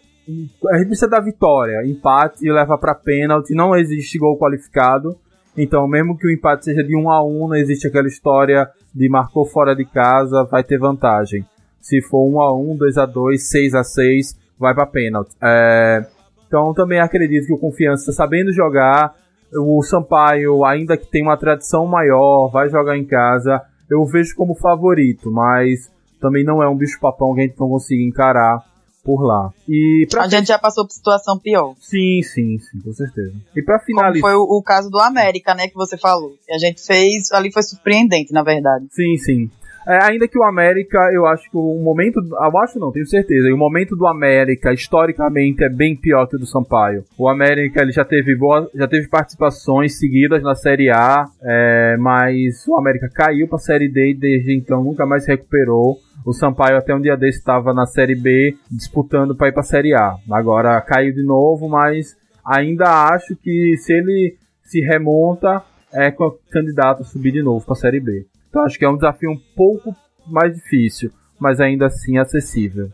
a 0.70 0.78
gente 0.78 0.88
precisa 0.88 1.08
da 1.08 1.22
vitória. 1.22 1.86
Empate 1.86 2.52
leva 2.52 2.78
para 2.78 2.94
pênalti. 2.94 3.54
Não 3.54 3.76
existe 3.76 4.18
gol 4.18 4.38
qualificado. 4.38 5.18
Então, 5.58 5.88
mesmo 5.88 6.18
que 6.18 6.28
o 6.28 6.32
empate 6.32 6.66
seja 6.66 6.84
de 6.84 6.96
1 6.96 7.10
a 7.10 7.24
1 7.24 7.48
não 7.48 7.56
existe 7.56 7.88
aquela 7.88 8.08
história 8.08 8.70
de 8.94 9.08
marcou 9.08 9.46
fora 9.46 9.74
de 9.74 9.86
casa, 9.86 10.44
vai 10.44 10.64
ter 10.64 10.78
vantagem. 10.78 11.46
Se 11.80 12.02
for 12.02 12.28
1 12.28 12.42
a 12.42 12.54
1 12.54 12.76
2 12.76 12.98
a 12.98 13.06
2 13.06 13.50
6 13.50 13.74
a 13.76 13.84
6 13.84 14.38
vai 14.60 14.74
para 14.74 14.86
pênalti. 14.86 15.32
É, 15.42 16.06
então 16.48 16.74
também 16.74 17.00
acredito 17.00 17.48
que 17.48 17.54
o 17.54 17.58
Confiança, 17.58 18.12
sabendo 18.12 18.54
jogar, 18.54 19.16
o 19.54 19.82
Sampaio, 19.84 20.66
ainda 20.66 20.98
que 20.98 21.08
tem 21.08 21.22
uma 21.22 21.38
tradição 21.38 21.86
maior, 21.86 22.50
vai 22.50 22.70
jogar 22.70 22.98
em 22.98 23.06
casa. 23.06 23.62
Eu 23.90 24.06
vejo 24.06 24.36
como 24.36 24.56
favorito, 24.56 25.32
mas 25.32 25.92
também 26.20 26.44
não 26.44 26.62
é 26.62 26.68
um 26.68 26.76
bicho-papão 26.76 27.34
que 27.34 27.42
a 27.42 27.44
gente 27.44 27.60
não 27.60 27.70
consiga 27.70 28.04
encarar 28.04 28.64
por 29.04 29.22
lá. 29.22 29.52
E 29.70 30.08
pra... 30.10 30.24
A 30.24 30.28
gente 30.28 30.48
já 30.48 30.58
passou 30.58 30.86
por 30.86 30.92
situação 30.92 31.38
pior. 31.38 31.76
Sim, 31.80 32.22
sim, 32.24 32.58
sim, 32.58 32.82
com 32.84 32.92
certeza. 32.92 33.34
E 33.56 33.62
para 33.62 33.80
finalizar. 33.80 34.22
Como 34.22 34.34
foi 34.34 34.36
o, 34.36 34.58
o, 34.60 34.64
caso 34.64 34.90
do 34.90 35.00
América, 35.00 35.54
né, 35.54 35.68
que 35.68 35.76
você 35.76 35.96
falou. 35.96 36.34
Que 36.46 36.54
a 36.54 36.58
gente 36.58 36.84
fez, 36.84 37.32
ali 37.32 37.52
foi 37.52 37.62
surpreendente, 37.62 38.34
na 38.34 38.42
verdade. 38.42 38.88
Sim, 38.90 39.16
sim. 39.18 39.52
É, 39.88 40.04
ainda 40.04 40.28
que 40.28 40.38
o 40.38 40.44
América, 40.44 40.98
eu 41.14 41.28
acho 41.28 41.50
que 41.50 41.56
o 41.56 41.80
momento. 41.80 42.20
Eu 42.20 42.58
acho 42.58 42.80
não, 42.80 42.92
tenho 42.92 43.06
certeza. 43.06 43.54
O 43.54 43.58
momento 43.58 43.96
do 43.96 44.08
América, 44.08 44.74
historicamente, 44.74 45.64
é 45.64 45.70
bem 45.70 45.96
pior 45.96 46.26
que 46.28 46.36
o 46.36 46.40
do 46.40 46.46
Sampaio. 46.46 47.04
O 47.18 47.30
América 47.30 47.82
ele 47.82 47.92
já 47.92 48.04
teve 48.04 48.36
boa, 48.36 48.70
já 48.74 48.88
teve 48.88 49.08
participações 49.08 50.00
seguidas 50.00 50.42
na 50.42 50.56
Série 50.56 50.90
A, 50.90 51.26
é, 51.44 51.98
mas 52.00 52.68
o 52.68 52.76
América 52.76 53.08
caiu 53.14 53.48
para 53.48 53.58
a 53.58 53.60
Série 53.60 53.88
D 53.88 54.12
e 54.12 54.16
desde 54.16 54.56
então 54.56 54.84
nunca 54.84 55.06
mais 55.06 55.28
recuperou. 55.28 55.98
O 56.26 56.34
Sampaio 56.34 56.78
até 56.78 56.96
um 56.96 57.00
dia 57.02 57.16
desse 57.16 57.38
estava 57.38 57.72
na 57.72 57.86
Série 57.86 58.16
B 58.16 58.56
disputando 58.72 59.36
para 59.36 59.50
ir 59.50 59.52
para 59.52 59.62
a 59.62 59.64
Série 59.64 59.94
A. 59.94 60.16
Agora 60.32 60.82
caiu 60.82 61.14
de 61.14 61.24
novo, 61.24 61.70
mas 61.70 62.18
ainda 62.44 63.10
acho 63.14 63.36
que 63.36 63.78
se 63.78 63.94
ele 63.94 64.36
se 64.64 64.82
remonta, 64.82 65.62
é 65.94 66.12
candidato 66.52 67.04
a 67.04 67.06
subir 67.06 67.32
de 67.32 67.44
novo 67.44 67.64
para 67.64 67.74
a 67.74 67.78
Série 67.78 68.00
B. 68.00 68.26
Então 68.56 68.64
acho 68.64 68.80
que 68.80 68.86
é 68.86 68.90
um 68.90 68.96
desafio 68.96 69.32
um 69.32 69.40
pouco 69.54 69.94
mais 70.26 70.56
difícil, 70.56 71.12
mas 71.38 71.60
ainda 71.60 71.88
assim 71.88 72.18
acessível. 72.18 72.88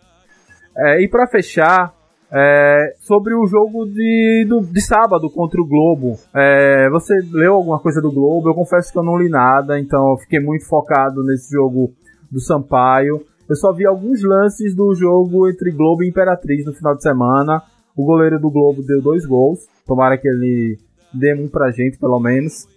É, 0.75 1.03
e 1.03 1.07
para 1.07 1.27
fechar, 1.27 1.93
é, 2.31 2.95
sobre 2.99 3.35
o 3.35 3.45
jogo 3.45 3.85
de, 3.85 4.43
do, 4.49 4.61
de 4.61 4.81
sábado 4.81 5.29
contra 5.29 5.61
o 5.61 5.67
Globo. 5.67 6.17
É, 6.33 6.89
você 6.89 7.13
leu 7.31 7.53
alguma 7.53 7.77
coisa 7.77 8.01
do 8.01 8.11
Globo? 8.11 8.49
Eu 8.49 8.55
confesso 8.55 8.91
que 8.91 8.97
eu 8.97 9.03
não 9.03 9.19
li 9.19 9.29
nada, 9.29 9.79
então 9.79 10.09
eu 10.09 10.17
fiquei 10.17 10.39
muito 10.39 10.65
focado 10.65 11.23
nesse 11.23 11.51
jogo 11.51 11.93
do 12.31 12.39
Sampaio. 12.39 13.23
Eu 13.47 13.55
só 13.55 13.71
vi 13.71 13.85
alguns 13.85 14.23
lances 14.23 14.73
do 14.75 14.95
jogo 14.95 15.47
entre 15.47 15.69
Globo 15.69 16.01
e 16.01 16.09
Imperatriz 16.09 16.65
no 16.65 16.73
final 16.73 16.95
de 16.95 17.03
semana. 17.03 17.61
O 17.95 18.03
goleiro 18.03 18.39
do 18.39 18.49
Globo 18.49 18.81
deu 18.81 18.99
dois 18.99 19.27
gols. 19.27 19.59
Tomara 19.85 20.17
que 20.17 20.27
ele 20.27 20.79
dê 21.13 21.33
um 21.33 21.47
pra 21.47 21.71
gente, 21.71 21.97
pelo 21.97 22.19
menos. 22.19 22.67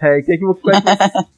É, 0.00 0.20
que, 0.22 0.32
é 0.32 0.36
que, 0.36 0.44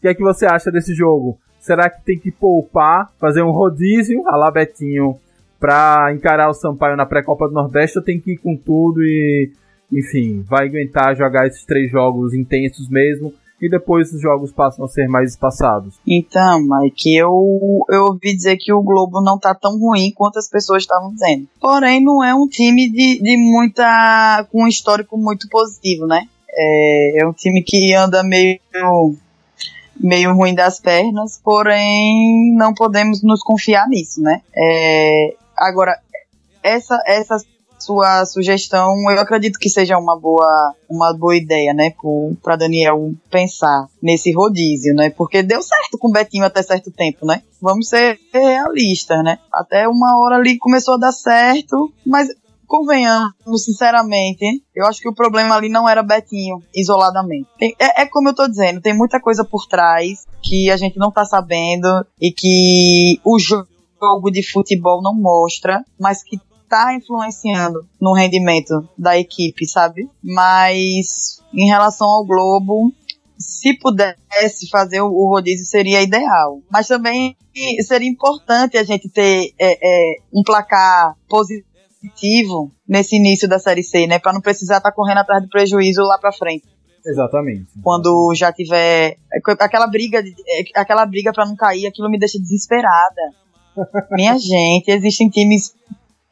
que, 0.00 0.08
é 0.08 0.14
que 0.14 0.22
você 0.22 0.46
acha 0.46 0.70
desse 0.70 0.94
jogo? 0.94 1.38
Será 1.60 1.88
que 1.88 2.04
tem 2.04 2.18
que 2.18 2.30
poupar, 2.30 3.10
fazer 3.18 3.42
um 3.42 3.50
rodízio, 3.50 4.26
a 4.26 4.36
lá 4.36 4.50
Betinho, 4.50 5.18
pra 5.60 6.12
encarar 6.14 6.48
o 6.48 6.54
Sampaio 6.54 6.96
na 6.96 7.06
pré-copa 7.06 7.48
do 7.48 7.54
Nordeste 7.54 7.98
ou 7.98 8.04
tem 8.04 8.20
que 8.20 8.32
ir 8.32 8.38
com 8.38 8.56
tudo 8.56 9.02
e, 9.02 9.50
enfim, 9.92 10.44
vai 10.48 10.66
aguentar 10.66 11.16
jogar 11.16 11.46
esses 11.46 11.64
três 11.64 11.90
jogos 11.90 12.32
intensos 12.32 12.88
mesmo 12.88 13.32
e 13.60 13.68
depois 13.68 14.12
os 14.12 14.20
jogos 14.20 14.52
passam 14.52 14.84
a 14.84 14.88
ser 14.88 15.08
mais 15.08 15.32
espaçados. 15.32 15.96
Então, 16.06 16.60
Mike, 16.60 17.16
eu, 17.16 17.84
eu 17.90 18.04
ouvi 18.04 18.34
dizer 18.34 18.56
que 18.56 18.72
o 18.72 18.82
Globo 18.82 19.20
não 19.20 19.38
tá 19.38 19.54
tão 19.54 19.78
ruim 19.78 20.12
quanto 20.14 20.38
as 20.38 20.48
pessoas 20.48 20.82
estavam 20.82 21.12
dizendo. 21.12 21.48
Porém, 21.60 22.02
não 22.02 22.22
é 22.22 22.34
um 22.34 22.46
time 22.46 22.88
de, 22.90 23.20
de 23.20 23.36
muita. 23.36 24.46
com 24.50 24.62
um 24.62 24.68
histórico 24.68 25.18
muito 25.18 25.48
positivo, 25.48 26.06
né? 26.06 26.28
É, 26.50 27.22
é 27.22 27.26
um 27.26 27.32
time 27.32 27.62
que 27.62 27.94
anda 27.94 28.22
meio 28.22 28.58
meio 30.00 30.32
ruim 30.34 30.54
das 30.54 30.78
pernas, 30.80 31.40
porém 31.42 32.54
não 32.56 32.72
podemos 32.72 33.22
nos 33.22 33.42
confiar 33.42 33.88
nisso, 33.88 34.22
né? 34.22 34.40
É, 34.56 35.34
agora, 35.56 35.98
essa, 36.62 37.02
essa 37.06 37.36
sua 37.78 38.24
sugestão, 38.26 38.94
eu 39.10 39.20
acredito 39.20 39.58
que 39.58 39.70
seja 39.70 39.96
uma 39.96 40.18
boa, 40.18 40.74
uma 40.88 41.16
boa 41.16 41.36
ideia, 41.36 41.72
né, 41.72 41.92
para 42.42 42.56
Daniel 42.56 43.12
pensar 43.30 43.86
nesse 44.02 44.32
rodízio, 44.32 44.94
né? 44.94 45.10
Porque 45.10 45.42
deu 45.42 45.62
certo 45.62 45.96
com 45.98 46.08
o 46.08 46.12
Betinho 46.12 46.44
até 46.44 46.62
certo 46.62 46.90
tempo, 46.90 47.24
né? 47.24 47.42
Vamos 47.60 47.88
ser 47.88 48.18
realistas, 48.32 49.22
né? 49.22 49.38
Até 49.52 49.88
uma 49.88 50.18
hora 50.18 50.36
ali 50.36 50.58
começou 50.58 50.94
a 50.94 50.98
dar 50.98 51.12
certo, 51.12 51.92
mas 52.04 52.28
convenhamos, 52.68 53.64
sinceramente, 53.64 54.62
eu 54.76 54.86
acho 54.86 55.00
que 55.00 55.08
o 55.08 55.14
problema 55.14 55.56
ali 55.56 55.70
não 55.70 55.88
era 55.88 56.02
Betinho, 56.02 56.62
isoladamente. 56.74 57.48
Tem, 57.58 57.74
é, 57.80 58.02
é, 58.02 58.06
como 58.06 58.28
eu 58.28 58.34
tô 58.34 58.46
dizendo, 58.46 58.80
tem 58.80 58.96
muita 58.96 59.18
coisa 59.20 59.44
por 59.44 59.66
trás 59.66 60.26
que 60.42 60.70
a 60.70 60.76
gente 60.76 60.98
não 60.98 61.10
tá 61.10 61.24
sabendo 61.24 61.88
e 62.20 62.30
que 62.30 63.20
o 63.24 63.38
jogo 63.38 64.30
de 64.30 64.42
futebol 64.48 65.02
não 65.02 65.14
mostra, 65.14 65.82
mas 65.98 66.22
que 66.22 66.38
tá 66.68 66.94
influenciando 66.94 67.88
no 67.98 68.12
rendimento 68.12 68.86
da 68.96 69.18
equipe, 69.18 69.66
sabe? 69.66 70.08
Mas 70.22 71.42
em 71.54 71.66
relação 71.66 72.06
ao 72.06 72.26
Globo, 72.26 72.92
se 73.38 73.72
pudesse 73.78 74.68
fazer 74.70 75.00
o 75.00 75.28
rodízio 75.28 75.64
seria 75.64 76.02
ideal. 76.02 76.60
Mas 76.70 76.88
também 76.88 77.34
seria 77.86 78.08
importante 78.08 78.76
a 78.76 78.84
gente 78.84 79.08
ter 79.08 79.54
é, 79.58 79.78
é, 79.80 80.16
um 80.32 80.42
placar 80.42 81.16
positivo 81.28 81.67
nesse 82.86 83.16
início 83.16 83.48
da 83.48 83.58
Série 83.58 83.82
C, 83.82 84.06
né? 84.06 84.18
Para 84.18 84.32
não 84.32 84.40
precisar 84.40 84.78
estar 84.78 84.90
tá 84.90 84.94
correndo 84.94 85.18
atrás 85.18 85.42
do 85.42 85.48
prejuízo 85.48 86.02
lá 86.02 86.18
para 86.18 86.32
frente. 86.32 86.66
Exatamente. 87.04 87.66
Quando 87.82 88.32
já 88.34 88.52
tiver 88.52 89.16
aquela 89.56 89.86
briga, 89.86 90.22
aquela 90.74 91.06
briga 91.06 91.32
para 91.32 91.46
não 91.46 91.56
cair, 91.56 91.86
aquilo 91.86 92.10
me 92.10 92.18
deixa 92.18 92.38
desesperada. 92.38 93.32
Minha 94.12 94.38
gente, 94.38 94.90
existem 94.90 95.28
times 95.28 95.74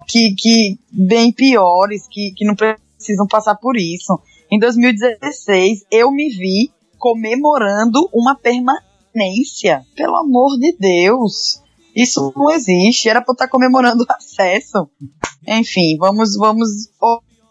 que, 0.09 0.35
que 0.35 0.79
bem 0.91 1.33
piores, 1.33 2.07
que, 2.11 2.33
que 2.37 2.45
não 2.45 2.55
precisam 2.55 3.27
passar 3.27 3.57
por 3.57 3.77
isso. 3.77 4.21
Em 4.51 4.59
2016, 4.59 5.87
eu 5.91 6.11
me 6.11 6.29
vi 6.29 6.71
comemorando 6.99 8.09
uma 8.13 8.37
permanência. 8.37 9.83
Pelo 9.97 10.17
amor 10.17 10.59
de 10.59 10.77
Deus. 10.79 11.63
Isso 11.95 12.33
não 12.37 12.51
existe. 12.51 13.09
Era 13.09 13.23
para 13.23 13.33
estar 13.33 13.49
comemorando 13.49 14.05
o 14.05 14.13
acesso. 14.13 14.89
Enfim, 15.47 15.97
vamos, 15.99 16.37
vamos 16.37 16.91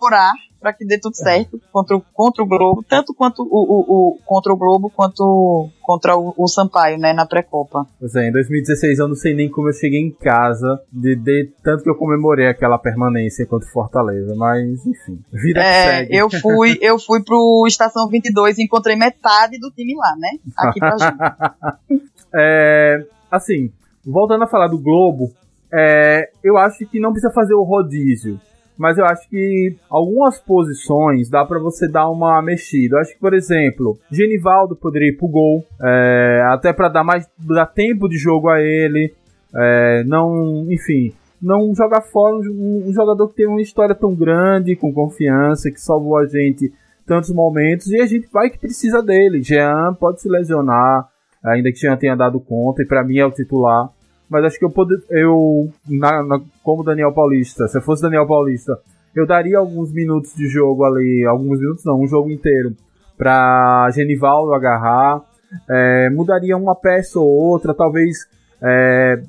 orar 0.01 0.33
para 0.65 0.73
que 0.73 0.83
dê 0.83 0.97
tudo 0.97 1.15
certo 1.15 1.61
contra, 1.71 1.95
o, 1.95 2.01
contra 2.11 2.43
o 2.43 2.47
Globo, 2.47 2.83
tanto 2.89 3.13
quanto 3.13 3.43
o, 3.43 3.47
o, 3.51 4.15
o 4.15 4.19
contra 4.25 4.51
o 4.51 4.57
Globo 4.57 4.89
quanto 4.89 5.69
contra 5.79 6.17
o, 6.17 6.33
o 6.35 6.47
Sampaio, 6.47 6.97
né, 6.97 7.13
na 7.13 7.23
pré-copa. 7.23 7.85
Pois 7.99 8.15
é, 8.15 8.29
em 8.29 8.31
2016 8.31 8.97
eu 8.97 9.07
não 9.07 9.13
sei 9.13 9.35
nem 9.35 9.47
como 9.47 9.69
eu 9.69 9.73
cheguei 9.73 9.99
em 9.99 10.09
casa, 10.09 10.81
de, 10.91 11.15
de 11.15 11.51
tanto 11.63 11.83
que 11.83 11.89
eu 11.89 11.93
comemorei 11.93 12.47
aquela 12.47 12.79
permanência 12.79 13.45
contra 13.45 13.67
o 13.67 13.71
Fortaleza, 13.71 14.33
mas 14.35 14.83
enfim, 14.87 15.19
vida 15.31 15.61
é, 15.61 15.97
segue. 15.97 16.15
Eu 16.15 16.31
fui, 16.31 16.79
eu 16.81 16.97
fui 16.97 17.23
pro 17.23 17.65
Estação 17.67 18.09
22 18.09 18.57
e 18.57 18.63
encontrei 18.63 18.95
metade 18.95 19.59
do 19.59 19.69
time 19.69 19.93
lá, 19.95 20.15
né, 20.17 20.29
aqui 20.57 20.79
pra 20.79 20.97
gente. 21.91 22.03
é, 22.33 23.05
assim, 23.29 23.71
voltando 24.03 24.43
a 24.43 24.47
falar 24.47 24.67
do 24.67 24.79
Globo, 24.79 25.31
é, 25.77 26.29
eu 26.43 26.57
acho 26.57 26.85
que 26.87 26.99
não 26.99 27.11
precisa 27.11 27.33
fazer 27.33 27.53
o 27.53 27.63
rodízio 27.63 28.39
mas 28.77 28.97
eu 28.97 29.05
acho 29.05 29.29
que 29.29 29.75
algumas 29.89 30.39
posições 30.39 31.29
dá 31.29 31.45
para 31.45 31.59
você 31.59 31.87
dar 31.87 32.09
uma 32.09 32.41
mexida. 32.41 32.95
Eu 32.95 32.99
acho 32.99 33.13
que, 33.13 33.19
por 33.19 33.33
exemplo, 33.33 33.97
Genivaldo 34.11 34.75
poderia 34.75 35.09
ir 35.09 35.17
pro 35.17 35.27
gol, 35.27 35.65
é, 35.81 36.41
até 36.49 36.73
para 36.73 36.89
dar 36.89 37.03
mais 37.03 37.27
dar 37.39 37.67
tempo 37.67 38.09
de 38.09 38.17
jogo 38.17 38.49
a 38.49 38.61
ele. 38.61 39.13
É, 39.55 40.03
não, 40.05 40.67
enfim, 40.69 41.13
não 41.41 41.73
jogar 41.73 42.01
fora 42.01 42.35
um, 42.35 42.83
um, 42.87 42.93
jogador 42.93 43.29
que 43.29 43.35
tem 43.35 43.47
uma 43.47 43.61
história 43.61 43.95
tão 43.95 44.13
grande, 44.13 44.75
com 44.75 44.93
confiança, 44.93 45.71
que 45.71 45.79
salvou 45.79 46.17
a 46.17 46.25
gente 46.25 46.73
tantos 47.05 47.29
momentos 47.29 47.87
e 47.87 48.01
a 48.01 48.05
gente 48.05 48.27
vai 48.31 48.49
que 48.49 48.59
precisa 48.59 49.01
dele. 49.01 49.41
Jean 49.41 49.93
pode 49.97 50.21
se 50.21 50.27
lesionar, 50.27 51.07
ainda 51.41 51.71
que 51.71 51.79
Jean 51.79 51.95
tenha 51.95 52.15
dado 52.15 52.41
conta 52.41 52.81
e 52.81 52.85
para 52.85 53.03
mim 53.03 53.17
é 53.19 53.25
o 53.25 53.31
titular 53.31 53.89
mas 54.29 54.43
acho 54.45 54.59
que 54.59 54.65
eu 54.65 54.69
poder, 54.69 54.97
eu 55.09 55.69
na, 55.87 56.23
na, 56.23 56.41
como 56.63 56.83
Daniel 56.83 57.13
Paulista, 57.13 57.67
se 57.67 57.77
eu 57.77 57.81
fosse 57.81 58.01
Daniel 58.01 58.27
Paulista, 58.27 58.79
eu 59.15 59.25
daria 59.25 59.57
alguns 59.57 59.93
minutos 59.93 60.33
de 60.33 60.47
jogo 60.47 60.83
ali, 60.83 61.25
alguns 61.25 61.59
minutos 61.59 61.85
não, 61.85 62.01
um 62.01 62.07
jogo 62.07 62.29
inteiro 62.29 62.75
para 63.17 63.89
Genivaldo 63.91 64.53
agarrar, 64.53 65.21
é, 65.69 66.09
mudaria 66.09 66.57
uma 66.57 66.75
peça 66.75 67.19
ou 67.19 67.27
outra, 67.27 67.73
talvez 67.73 68.27
é, 68.61 69.21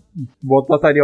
botaria 0.43 1.03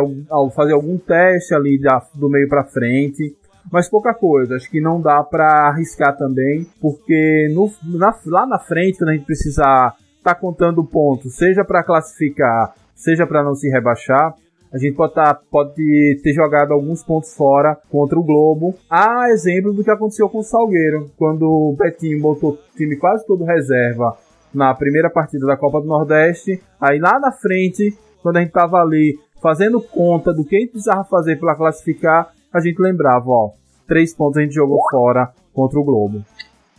fazer 0.55 0.73
algum 0.73 0.99
teste 0.99 1.55
ali 1.55 1.81
da, 1.81 2.03
do 2.15 2.29
meio 2.29 2.49
para 2.49 2.65
frente, 2.65 3.37
mas 3.71 3.89
pouca 3.89 4.15
coisa. 4.15 4.57
Acho 4.57 4.71
que 4.71 4.81
não 4.81 5.01
dá 5.01 5.23
para 5.23 5.69
arriscar 5.69 6.17
também, 6.17 6.67
porque 6.81 7.49
no, 7.55 7.71
na, 7.99 8.15
lá 8.27 8.47
na 8.47 8.59
frente, 8.59 8.99
quando 8.99 9.11
a 9.11 9.13
gente 9.15 9.27
precisar 9.27 9.95
tá 10.23 10.35
contando 10.35 10.85
pontos, 10.85 11.35
seja 11.35 11.65
para 11.65 11.83
classificar 11.83 12.75
seja 13.03 13.27
para 13.27 13.43
não 13.43 13.55
se 13.55 13.69
rebaixar, 13.69 14.35
a 14.73 14.79
gente 14.79 14.95
pode, 14.95 15.13
tá, 15.13 15.39
pode 15.51 16.21
ter 16.23 16.33
jogado 16.33 16.73
alguns 16.73 17.03
pontos 17.03 17.35
fora 17.35 17.77
contra 17.91 18.19
o 18.19 18.23
Globo. 18.23 18.75
Há 18.89 19.29
exemplo 19.31 19.73
do 19.73 19.85
que 19.85 19.91
aconteceu 19.91 20.31
com 20.31 20.39
o 20.39 20.43
Salgueiro, 20.43 21.11
quando 21.19 21.43
o 21.43 21.77
Betinho 21.77 22.23
botou 22.23 22.53
o 22.53 22.59
time 22.77 22.97
quase 22.97 23.27
todo 23.27 23.45
reserva 23.45 24.17
na 24.55 24.75
primeira 24.75 25.11
partida 25.11 25.47
da 25.47 25.59
Copa 25.59 25.81
do 25.81 25.87
Nordeste. 25.87 26.63
Aí 26.81 26.99
lá 26.99 27.19
na 27.19 27.31
frente, 27.31 27.95
quando 28.23 28.39
a 28.39 28.41
gente 28.41 28.53
tava 28.53 28.79
ali 28.79 29.19
fazendo 29.43 29.79
conta 29.79 30.33
do 30.33 30.45
que 30.45 30.57
a 30.57 30.61
gente 30.61 30.71
precisava 30.71 31.05
fazer 31.05 31.39
para 31.39 31.55
classificar, 31.55 32.33
a 32.51 32.61
gente 32.61 32.81
lembrava, 32.81 33.29
ó, 33.29 33.51
três 33.87 34.15
pontos 34.15 34.39
a 34.39 34.43
gente 34.43 34.55
jogou 34.55 34.81
fora 34.91 35.31
contra 35.53 35.79
o 35.79 35.85
Globo. 35.85 36.25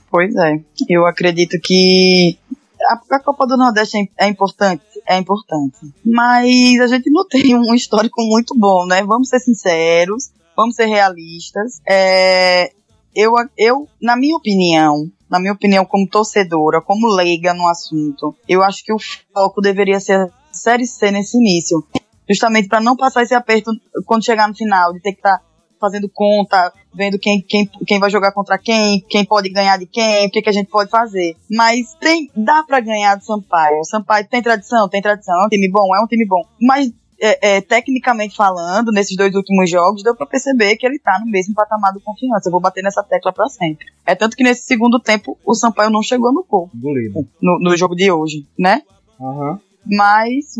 Pois 0.10 0.34
é, 0.36 0.60
eu 0.90 1.06
acredito 1.06 1.60
que 1.62 2.40
a, 2.82 3.16
a 3.16 3.20
Copa 3.20 3.46
do 3.46 3.58
Nordeste 3.58 3.98
é, 3.98 4.26
é 4.26 4.30
importante, 4.30 4.84
é 5.08 5.18
importante. 5.18 5.78
Mas 6.06 6.80
a 6.80 6.88
gente 6.88 7.10
não 7.10 7.28
tem 7.28 7.56
um 7.56 7.74
histórico 7.74 8.22
muito 8.24 8.58
bom, 8.58 8.86
né? 8.86 9.04
Vamos 9.04 9.30
ser 9.30 9.40
sinceros, 9.40 10.32
vamos 10.56 10.76
ser 10.76 10.86
realistas. 10.86 11.82
É, 11.88 12.72
eu, 13.16 13.34
eu, 13.58 13.88
na 14.02 14.16
minha 14.16 14.36
opinião, 14.36 15.10
na 15.30 15.40
minha 15.40 15.54
opinião, 15.54 15.86
como 15.86 16.08
torcedora, 16.08 16.82
como 16.82 17.16
leiga 17.16 17.54
no 17.54 17.68
assunto, 17.68 18.36
eu 18.48 18.64
acho 18.64 18.84
que 18.84 18.94
o 18.94 18.98
foco 19.34 19.62
deveria 19.62 20.00
ser 20.00 20.32
Série 20.52 20.86
C 20.86 21.12
nesse 21.12 21.38
início. 21.38 21.84
Justamente 22.30 22.68
para 22.68 22.80
não 22.80 22.96
passar 22.96 23.24
esse 23.24 23.34
aperto 23.34 23.72
quando 24.06 24.24
chegar 24.24 24.48
no 24.48 24.56
final, 24.56 24.94
de 24.94 25.02
ter 25.02 25.12
que 25.12 25.20
estar 25.20 25.40
tá 25.40 25.44
fazendo 25.84 26.08
conta, 26.08 26.72
vendo 26.96 27.20
quem, 27.20 27.42
quem, 27.42 27.70
quem 27.86 28.00
vai 28.00 28.10
jogar 28.10 28.32
contra 28.32 28.58
quem, 28.58 29.04
quem 29.10 29.26
pode 29.26 29.50
ganhar 29.50 29.78
de 29.78 29.86
quem, 29.86 30.28
o 30.28 30.32
que, 30.32 30.42
que 30.42 30.50
a 30.50 30.54
gente 30.54 30.70
pode 30.70 30.90
fazer. 30.90 31.36
Mas 31.52 31.94
tem, 32.00 32.32
dá 32.34 32.64
para 32.64 32.80
ganhar 32.80 33.16
do 33.16 33.26
Sampaio. 33.26 33.80
O 33.80 33.84
Sampaio 33.84 34.26
tem 34.30 34.42
tradição, 34.42 34.88
tem 34.88 35.02
tradição, 35.02 35.42
é 35.42 35.46
um 35.46 35.50
time 35.50 35.70
bom, 35.70 35.94
é 35.94 36.02
um 36.02 36.08
time 36.08 36.26
bom. 36.26 36.42
Mas 36.62 36.90
é, 37.20 37.58
é, 37.58 37.62
tecnicamente 37.62 38.36
falando, 38.36 38.94
nesses 38.94 39.18
dois 39.18 39.36
últimos 39.36 39.70
jogos, 39.70 40.04
deu 40.04 40.16
para 40.16 40.26
perceber 40.26 40.78
que 40.78 40.86
ele 40.86 41.00
tá 41.00 41.20
no 41.20 41.30
mesmo 41.30 41.54
patamar 41.54 41.92
do 41.92 42.00
confiança. 42.00 42.48
Eu 42.48 42.52
vou 42.52 42.62
bater 42.62 42.82
nessa 42.82 43.04
tecla 43.04 43.34
para 43.34 43.50
sempre. 43.50 43.88
É 44.06 44.16
tanto 44.16 44.38
que 44.38 44.44
nesse 44.44 44.66
segundo 44.66 45.00
tempo 45.02 45.38
o 45.46 45.54
Sampaio 45.54 45.90
não 45.90 46.02
chegou 46.02 46.32
no 46.32 46.46
gol. 46.48 46.70
No, 47.42 47.60
no 47.60 47.76
jogo 47.76 47.96
de 47.96 48.10
hoje, 48.10 48.48
né? 48.58 48.82
Uhum. 49.20 49.60
Mas 49.86 50.56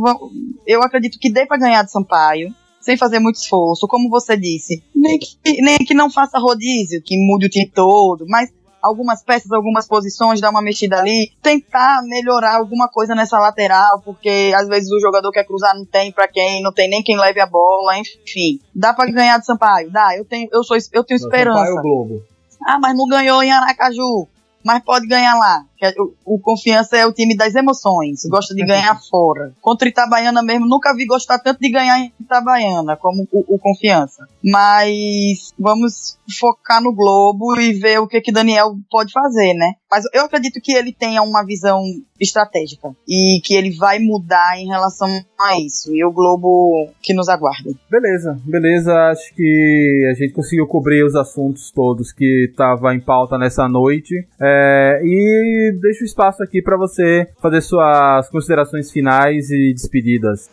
eu 0.68 0.84
acredito 0.84 1.18
que 1.18 1.32
dê 1.32 1.46
para 1.46 1.58
ganhar 1.58 1.84
do 1.84 1.90
Sampaio 1.92 2.54
sem 2.84 2.98
fazer 2.98 3.20
muito 3.20 3.38
esforço, 3.38 3.88
como 3.88 4.10
você 4.10 4.36
disse. 4.36 4.84
Nem 4.94 5.18
que, 5.18 5.62
nem 5.62 5.78
que 5.78 5.94
não 5.94 6.12
faça 6.12 6.38
rodízio, 6.38 7.02
que 7.02 7.18
mude 7.18 7.46
o 7.46 7.50
time 7.50 7.70
todo, 7.70 8.26
mas 8.28 8.52
algumas 8.82 9.24
peças, 9.24 9.50
algumas 9.52 9.88
posições, 9.88 10.42
dar 10.42 10.50
uma 10.50 10.62
mexida 10.62 11.00
ali, 11.00 11.32
tentar 11.42 12.02
melhorar 12.04 12.58
alguma 12.58 12.90
coisa 12.90 13.16
nessa 13.16 13.40
lateral, 13.40 14.02
porque 14.04 14.52
às 14.54 14.68
vezes 14.68 14.92
o 14.92 15.00
jogador 15.00 15.32
quer 15.32 15.46
cruzar, 15.46 15.74
não 15.74 15.86
tem 15.86 16.12
para 16.12 16.28
quem, 16.28 16.62
não 16.62 16.74
tem 16.74 16.90
nem 16.90 17.02
quem 17.02 17.18
leve 17.18 17.40
a 17.40 17.48
bola, 17.48 17.98
enfim. 17.98 18.60
Dá 18.76 18.94
para 18.94 19.10
ganhar 19.10 19.38
do 19.38 19.46
Sampaio? 19.46 19.90
Dá, 19.90 20.18
eu 20.18 20.26
tenho, 20.26 20.50
eu 20.52 20.64
sou, 20.64 20.76
eu 20.92 21.04
tenho 21.06 21.18
esperança. 21.18 21.60
Sampaio 21.60 21.82
Globo. 21.82 22.22
Ah, 22.66 22.78
mas 22.80 22.96
não 22.96 23.08
ganhou 23.08 23.42
em 23.42 23.52
Aracaju 23.52 24.28
mas 24.64 24.84
pode 24.84 25.08
ganhar 25.08 25.36
lá. 25.36 25.66
O, 25.98 26.36
o, 26.36 26.40
Confiança 26.40 26.96
é 26.96 27.06
o 27.06 27.12
time 27.12 27.36
das 27.36 27.56
emoções, 27.56 28.22
gosta 28.30 28.56
de 28.56 28.66
ganhar 28.66 28.98
fora. 29.10 29.54
Contra 29.62 29.88
Itabaiana 29.88 30.42
mesmo, 30.42 30.66
nunca 30.66 30.96
vi 30.96 31.06
gostar 31.06 31.40
tanto 31.40 31.60
de 31.60 31.70
ganhar 31.70 32.00
em 32.00 32.14
Itabaiana 32.20 32.96
como 32.96 33.28
o, 33.32 33.56
o 33.56 33.60
Confiança. 33.60 34.26
Mas 34.42 35.54
vamos 35.60 36.18
focar 36.40 36.82
no 36.82 36.94
Globo 36.94 37.60
e 37.60 37.74
ver 37.74 38.00
o 38.00 38.08
que 38.08 38.22
que 38.22 38.32
Daniel 38.32 38.76
pode 38.90 39.12
fazer, 39.12 39.54
né? 39.54 39.74
Mas 39.90 40.06
eu 40.14 40.26
acredito 40.26 40.60
que 40.62 40.72
ele 40.72 40.92
tenha 40.92 41.22
uma 41.22 41.46
visão 41.46 41.82
estratégica 42.20 42.90
e 43.08 43.42
que 43.44 43.54
ele 43.54 43.76
vai 43.76 44.00
mudar 44.00 44.58
em 44.58 44.68
relação 44.68 45.08
a 45.40 45.60
isso. 45.60 45.94
E 45.94 46.04
o 46.04 46.12
Globo 46.12 46.90
que 47.02 47.14
nos 47.14 47.30
aguarda. 47.30 47.72
Beleza, 47.90 48.40
beleza. 48.46 48.94
Acho 49.12 49.34
que 49.36 50.08
a 50.10 50.14
gente 50.14 50.34
conseguiu 50.34 50.66
cobrir 50.68 51.04
os 51.04 51.16
assuntos 51.16 51.72
todos 51.72 52.12
que 52.12 52.48
estavam 52.50 52.94
em 52.94 53.00
pauta 53.00 53.38
nessa 53.38 53.68
noite. 53.68 54.16
É, 54.42 55.02
e 55.04 55.78
deixo 55.82 56.04
espaço 56.04 56.42
aqui 56.42 56.62
para 56.62 56.78
você 56.78 57.28
fazer 57.42 57.62
suas 57.62 58.30
considerações 58.30 58.92
finais 58.92 59.50
e 59.50 59.74
despedidas. 59.74 60.50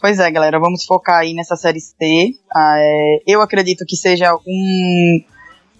Pois 0.00 0.18
é, 0.18 0.30
galera, 0.30 0.58
vamos 0.58 0.84
focar 0.84 1.20
aí 1.20 1.34
nessa 1.34 1.56
série 1.56 1.80
C. 1.80 1.94
Ah, 2.50 2.76
é, 2.78 3.22
eu 3.26 3.42
acredito 3.42 3.84
que 3.86 3.96
seja 3.96 4.34
um, 4.46 5.20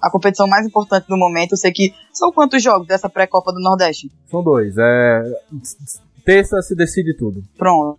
a 0.02 0.10
competição 0.10 0.46
mais 0.46 0.66
importante 0.66 1.06
do 1.08 1.16
momento. 1.16 1.52
Eu 1.52 1.56
sei 1.56 1.72
que 1.72 1.94
são 2.12 2.30
quantos 2.30 2.62
jogos 2.62 2.86
dessa 2.86 3.08
pré-copa 3.08 3.50
do 3.50 3.60
Nordeste? 3.60 4.10
São 4.30 4.42
dois. 4.42 4.74
É, 4.76 5.22
terça 6.24 6.60
se 6.60 6.74
decide 6.74 7.16
tudo. 7.16 7.42
Pronto. 7.56 7.98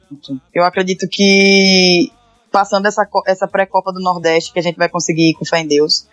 Eu 0.54 0.64
acredito 0.64 1.08
que 1.10 2.12
passando 2.52 2.86
essa, 2.86 3.08
essa 3.26 3.48
pré-copa 3.48 3.92
do 3.92 4.00
Nordeste, 4.00 4.54
que 4.54 4.60
a 4.60 4.64
gente 4.64 4.78
vai 4.78 4.90
conseguir 4.90 5.34
com 5.34 5.46
fé 5.46 5.60
em 5.60 5.68
Deus. 5.68 6.08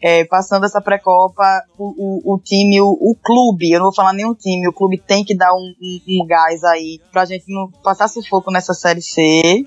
É, 0.00 0.24
passando 0.24 0.64
essa 0.64 0.80
pré-copa, 0.80 1.42
o, 1.76 2.30
o, 2.30 2.34
o, 2.34 2.38
time, 2.38 2.80
o, 2.80 2.86
o, 2.88 3.16
clube, 3.20 3.72
eu 3.72 3.78
não 3.78 3.86
vou 3.86 3.94
falar 3.94 4.12
nem 4.12 4.26
o 4.26 4.34
time, 4.34 4.68
o 4.68 4.72
clube 4.72 4.96
tem 4.96 5.24
que 5.24 5.36
dar 5.36 5.52
um, 5.52 5.74
um, 5.82 6.22
um 6.22 6.26
gás 6.26 6.62
aí 6.62 7.00
pra 7.10 7.24
gente 7.24 7.44
não 7.48 7.68
passar 7.82 8.06
sufoco 8.06 8.50
nessa 8.50 8.74
Série 8.74 9.02
C. 9.02 9.66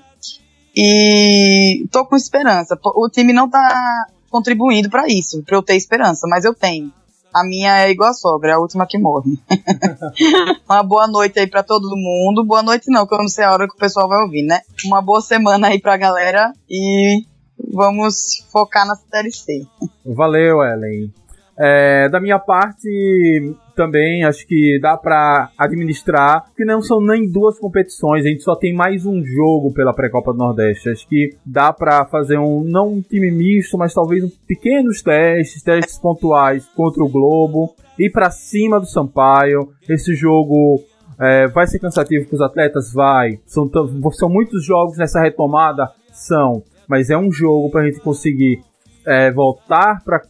E 0.74 1.86
tô 1.90 2.06
com 2.06 2.16
esperança. 2.16 2.78
O 2.82 3.10
time 3.10 3.32
não 3.34 3.48
tá 3.48 4.06
contribuindo 4.30 4.88
para 4.88 5.06
isso, 5.06 5.42
para 5.42 5.56
eu 5.56 5.62
ter 5.62 5.76
esperança, 5.76 6.26
mas 6.26 6.46
eu 6.46 6.54
tenho. 6.54 6.90
A 7.34 7.44
minha 7.44 7.86
é 7.86 7.90
igual 7.90 8.10
a 8.10 8.14
sogra, 8.14 8.52
é 8.52 8.54
a 8.54 8.58
última 8.58 8.86
que 8.86 8.98
morre. 8.98 9.38
Uma 10.68 10.82
boa 10.82 11.06
noite 11.06 11.38
aí 11.38 11.46
para 11.46 11.62
todo 11.62 11.96
mundo. 11.96 12.44
Boa 12.44 12.62
noite 12.62 12.90
não, 12.90 13.06
que 13.06 13.14
eu 13.14 13.18
não 13.18 13.28
sei 13.28 13.44
a 13.44 13.52
hora 13.52 13.66
que 13.66 13.74
o 13.74 13.78
pessoal 13.78 14.06
vai 14.06 14.22
ouvir, 14.22 14.42
né? 14.42 14.60
Uma 14.84 15.00
boa 15.00 15.22
semana 15.22 15.68
aí 15.68 15.80
pra 15.80 15.96
galera 15.96 16.52
e 16.68 17.24
vamos 17.58 18.46
focar 18.50 18.86
na 18.86 18.94
Série 18.94 19.32
C. 19.32 19.66
Valeu, 20.04 20.62
Ellen. 20.62 21.12
É, 21.58 22.08
da 22.08 22.18
minha 22.18 22.38
parte, 22.38 23.54
também 23.76 24.24
acho 24.24 24.46
que 24.46 24.78
dá 24.80 24.96
para 24.96 25.50
administrar, 25.56 26.46
que 26.56 26.64
não 26.64 26.80
são 26.80 27.00
nem 27.00 27.30
duas 27.30 27.58
competições, 27.58 28.24
a 28.24 28.28
gente 28.28 28.42
só 28.42 28.56
tem 28.56 28.74
mais 28.74 29.04
um 29.04 29.22
jogo 29.22 29.72
pela 29.72 29.92
pré-copa 29.92 30.32
do 30.32 30.38
Nordeste. 30.38 30.88
Acho 30.88 31.06
que 31.06 31.36
dá 31.44 31.72
para 31.72 32.04
fazer 32.06 32.38
um 32.38 32.64
não 32.64 32.94
um 32.94 33.02
time 33.02 33.30
misto, 33.30 33.76
mas 33.76 33.92
talvez 33.92 34.24
um 34.24 34.30
pequenos 34.46 35.02
testes, 35.02 35.62
testes 35.62 35.98
pontuais 35.98 36.66
contra 36.74 37.02
o 37.04 37.08
Globo, 37.08 37.74
ir 37.98 38.10
para 38.10 38.30
cima 38.30 38.80
do 38.80 38.86
Sampaio. 38.86 39.72
Esse 39.88 40.14
jogo 40.14 40.82
é, 41.20 41.46
vai 41.48 41.66
ser 41.66 41.78
cansativo 41.78 42.26
para 42.26 42.34
os 42.34 42.42
atletas, 42.42 42.92
vai. 42.92 43.38
São 43.46 43.70
são 44.12 44.28
muitos 44.28 44.64
jogos 44.64 44.96
nessa 44.96 45.20
retomada, 45.20 45.90
são, 46.12 46.62
mas 46.92 47.08
é 47.08 47.16
um 47.16 47.32
jogo 47.32 47.70
para 47.70 47.80
a 47.80 47.84
gente 47.86 48.00
conseguir 48.00 48.60
é, 49.06 49.32
voltar 49.32 50.04
para 50.04 50.20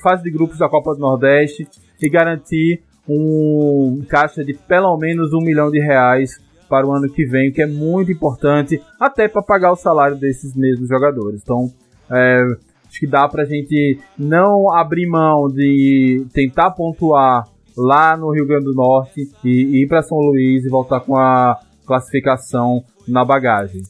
fase 0.00 0.22
de 0.22 0.30
grupos 0.30 0.58
da 0.58 0.68
Copa 0.68 0.94
do 0.94 1.00
Nordeste 1.00 1.66
e 2.00 2.08
garantir 2.08 2.84
um 3.08 4.00
caixa 4.08 4.44
de 4.44 4.54
pelo 4.54 4.96
menos 4.96 5.32
um 5.32 5.40
milhão 5.40 5.72
de 5.72 5.80
reais 5.80 6.40
para 6.68 6.86
o 6.86 6.92
ano 6.92 7.12
que 7.12 7.24
vem, 7.26 7.50
que 7.50 7.60
é 7.60 7.66
muito 7.66 8.12
importante, 8.12 8.80
até 9.00 9.26
para 9.26 9.42
pagar 9.42 9.72
o 9.72 9.76
salário 9.76 10.16
desses 10.16 10.54
mesmos 10.54 10.88
jogadores. 10.88 11.40
Então, 11.42 11.68
é, 12.08 12.44
acho 12.88 13.00
que 13.00 13.08
dá 13.08 13.26
para 13.28 13.42
a 13.42 13.46
gente 13.46 13.98
não 14.16 14.72
abrir 14.72 15.08
mão 15.08 15.48
de 15.48 16.24
tentar 16.32 16.70
pontuar 16.70 17.42
lá 17.76 18.16
no 18.16 18.30
Rio 18.30 18.46
Grande 18.46 18.66
do 18.66 18.74
Norte 18.74 19.28
e 19.42 19.82
ir 19.82 19.88
para 19.88 20.00
São 20.00 20.18
Luís 20.18 20.64
e 20.64 20.68
voltar 20.68 21.00
com 21.00 21.16
a 21.16 21.58
classificação 21.84 22.84
na 23.08 23.24
bagagem. 23.24 23.82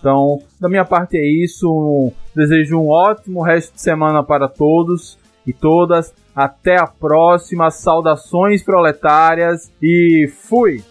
Então, 0.00 0.40
da 0.58 0.68
minha 0.68 0.84
parte 0.84 1.16
é 1.16 1.24
isso. 1.24 2.10
Desejo 2.34 2.78
um 2.78 2.88
ótimo 2.88 3.42
resto 3.42 3.74
de 3.74 3.82
semana 3.82 4.24
para 4.24 4.48
todos 4.48 5.18
e 5.46 5.52
todas. 5.52 6.12
Até 6.34 6.80
a 6.80 6.86
próxima. 6.86 7.70
Saudações 7.70 8.62
proletárias 8.62 9.70
e 9.80 10.26
fui! 10.48 10.82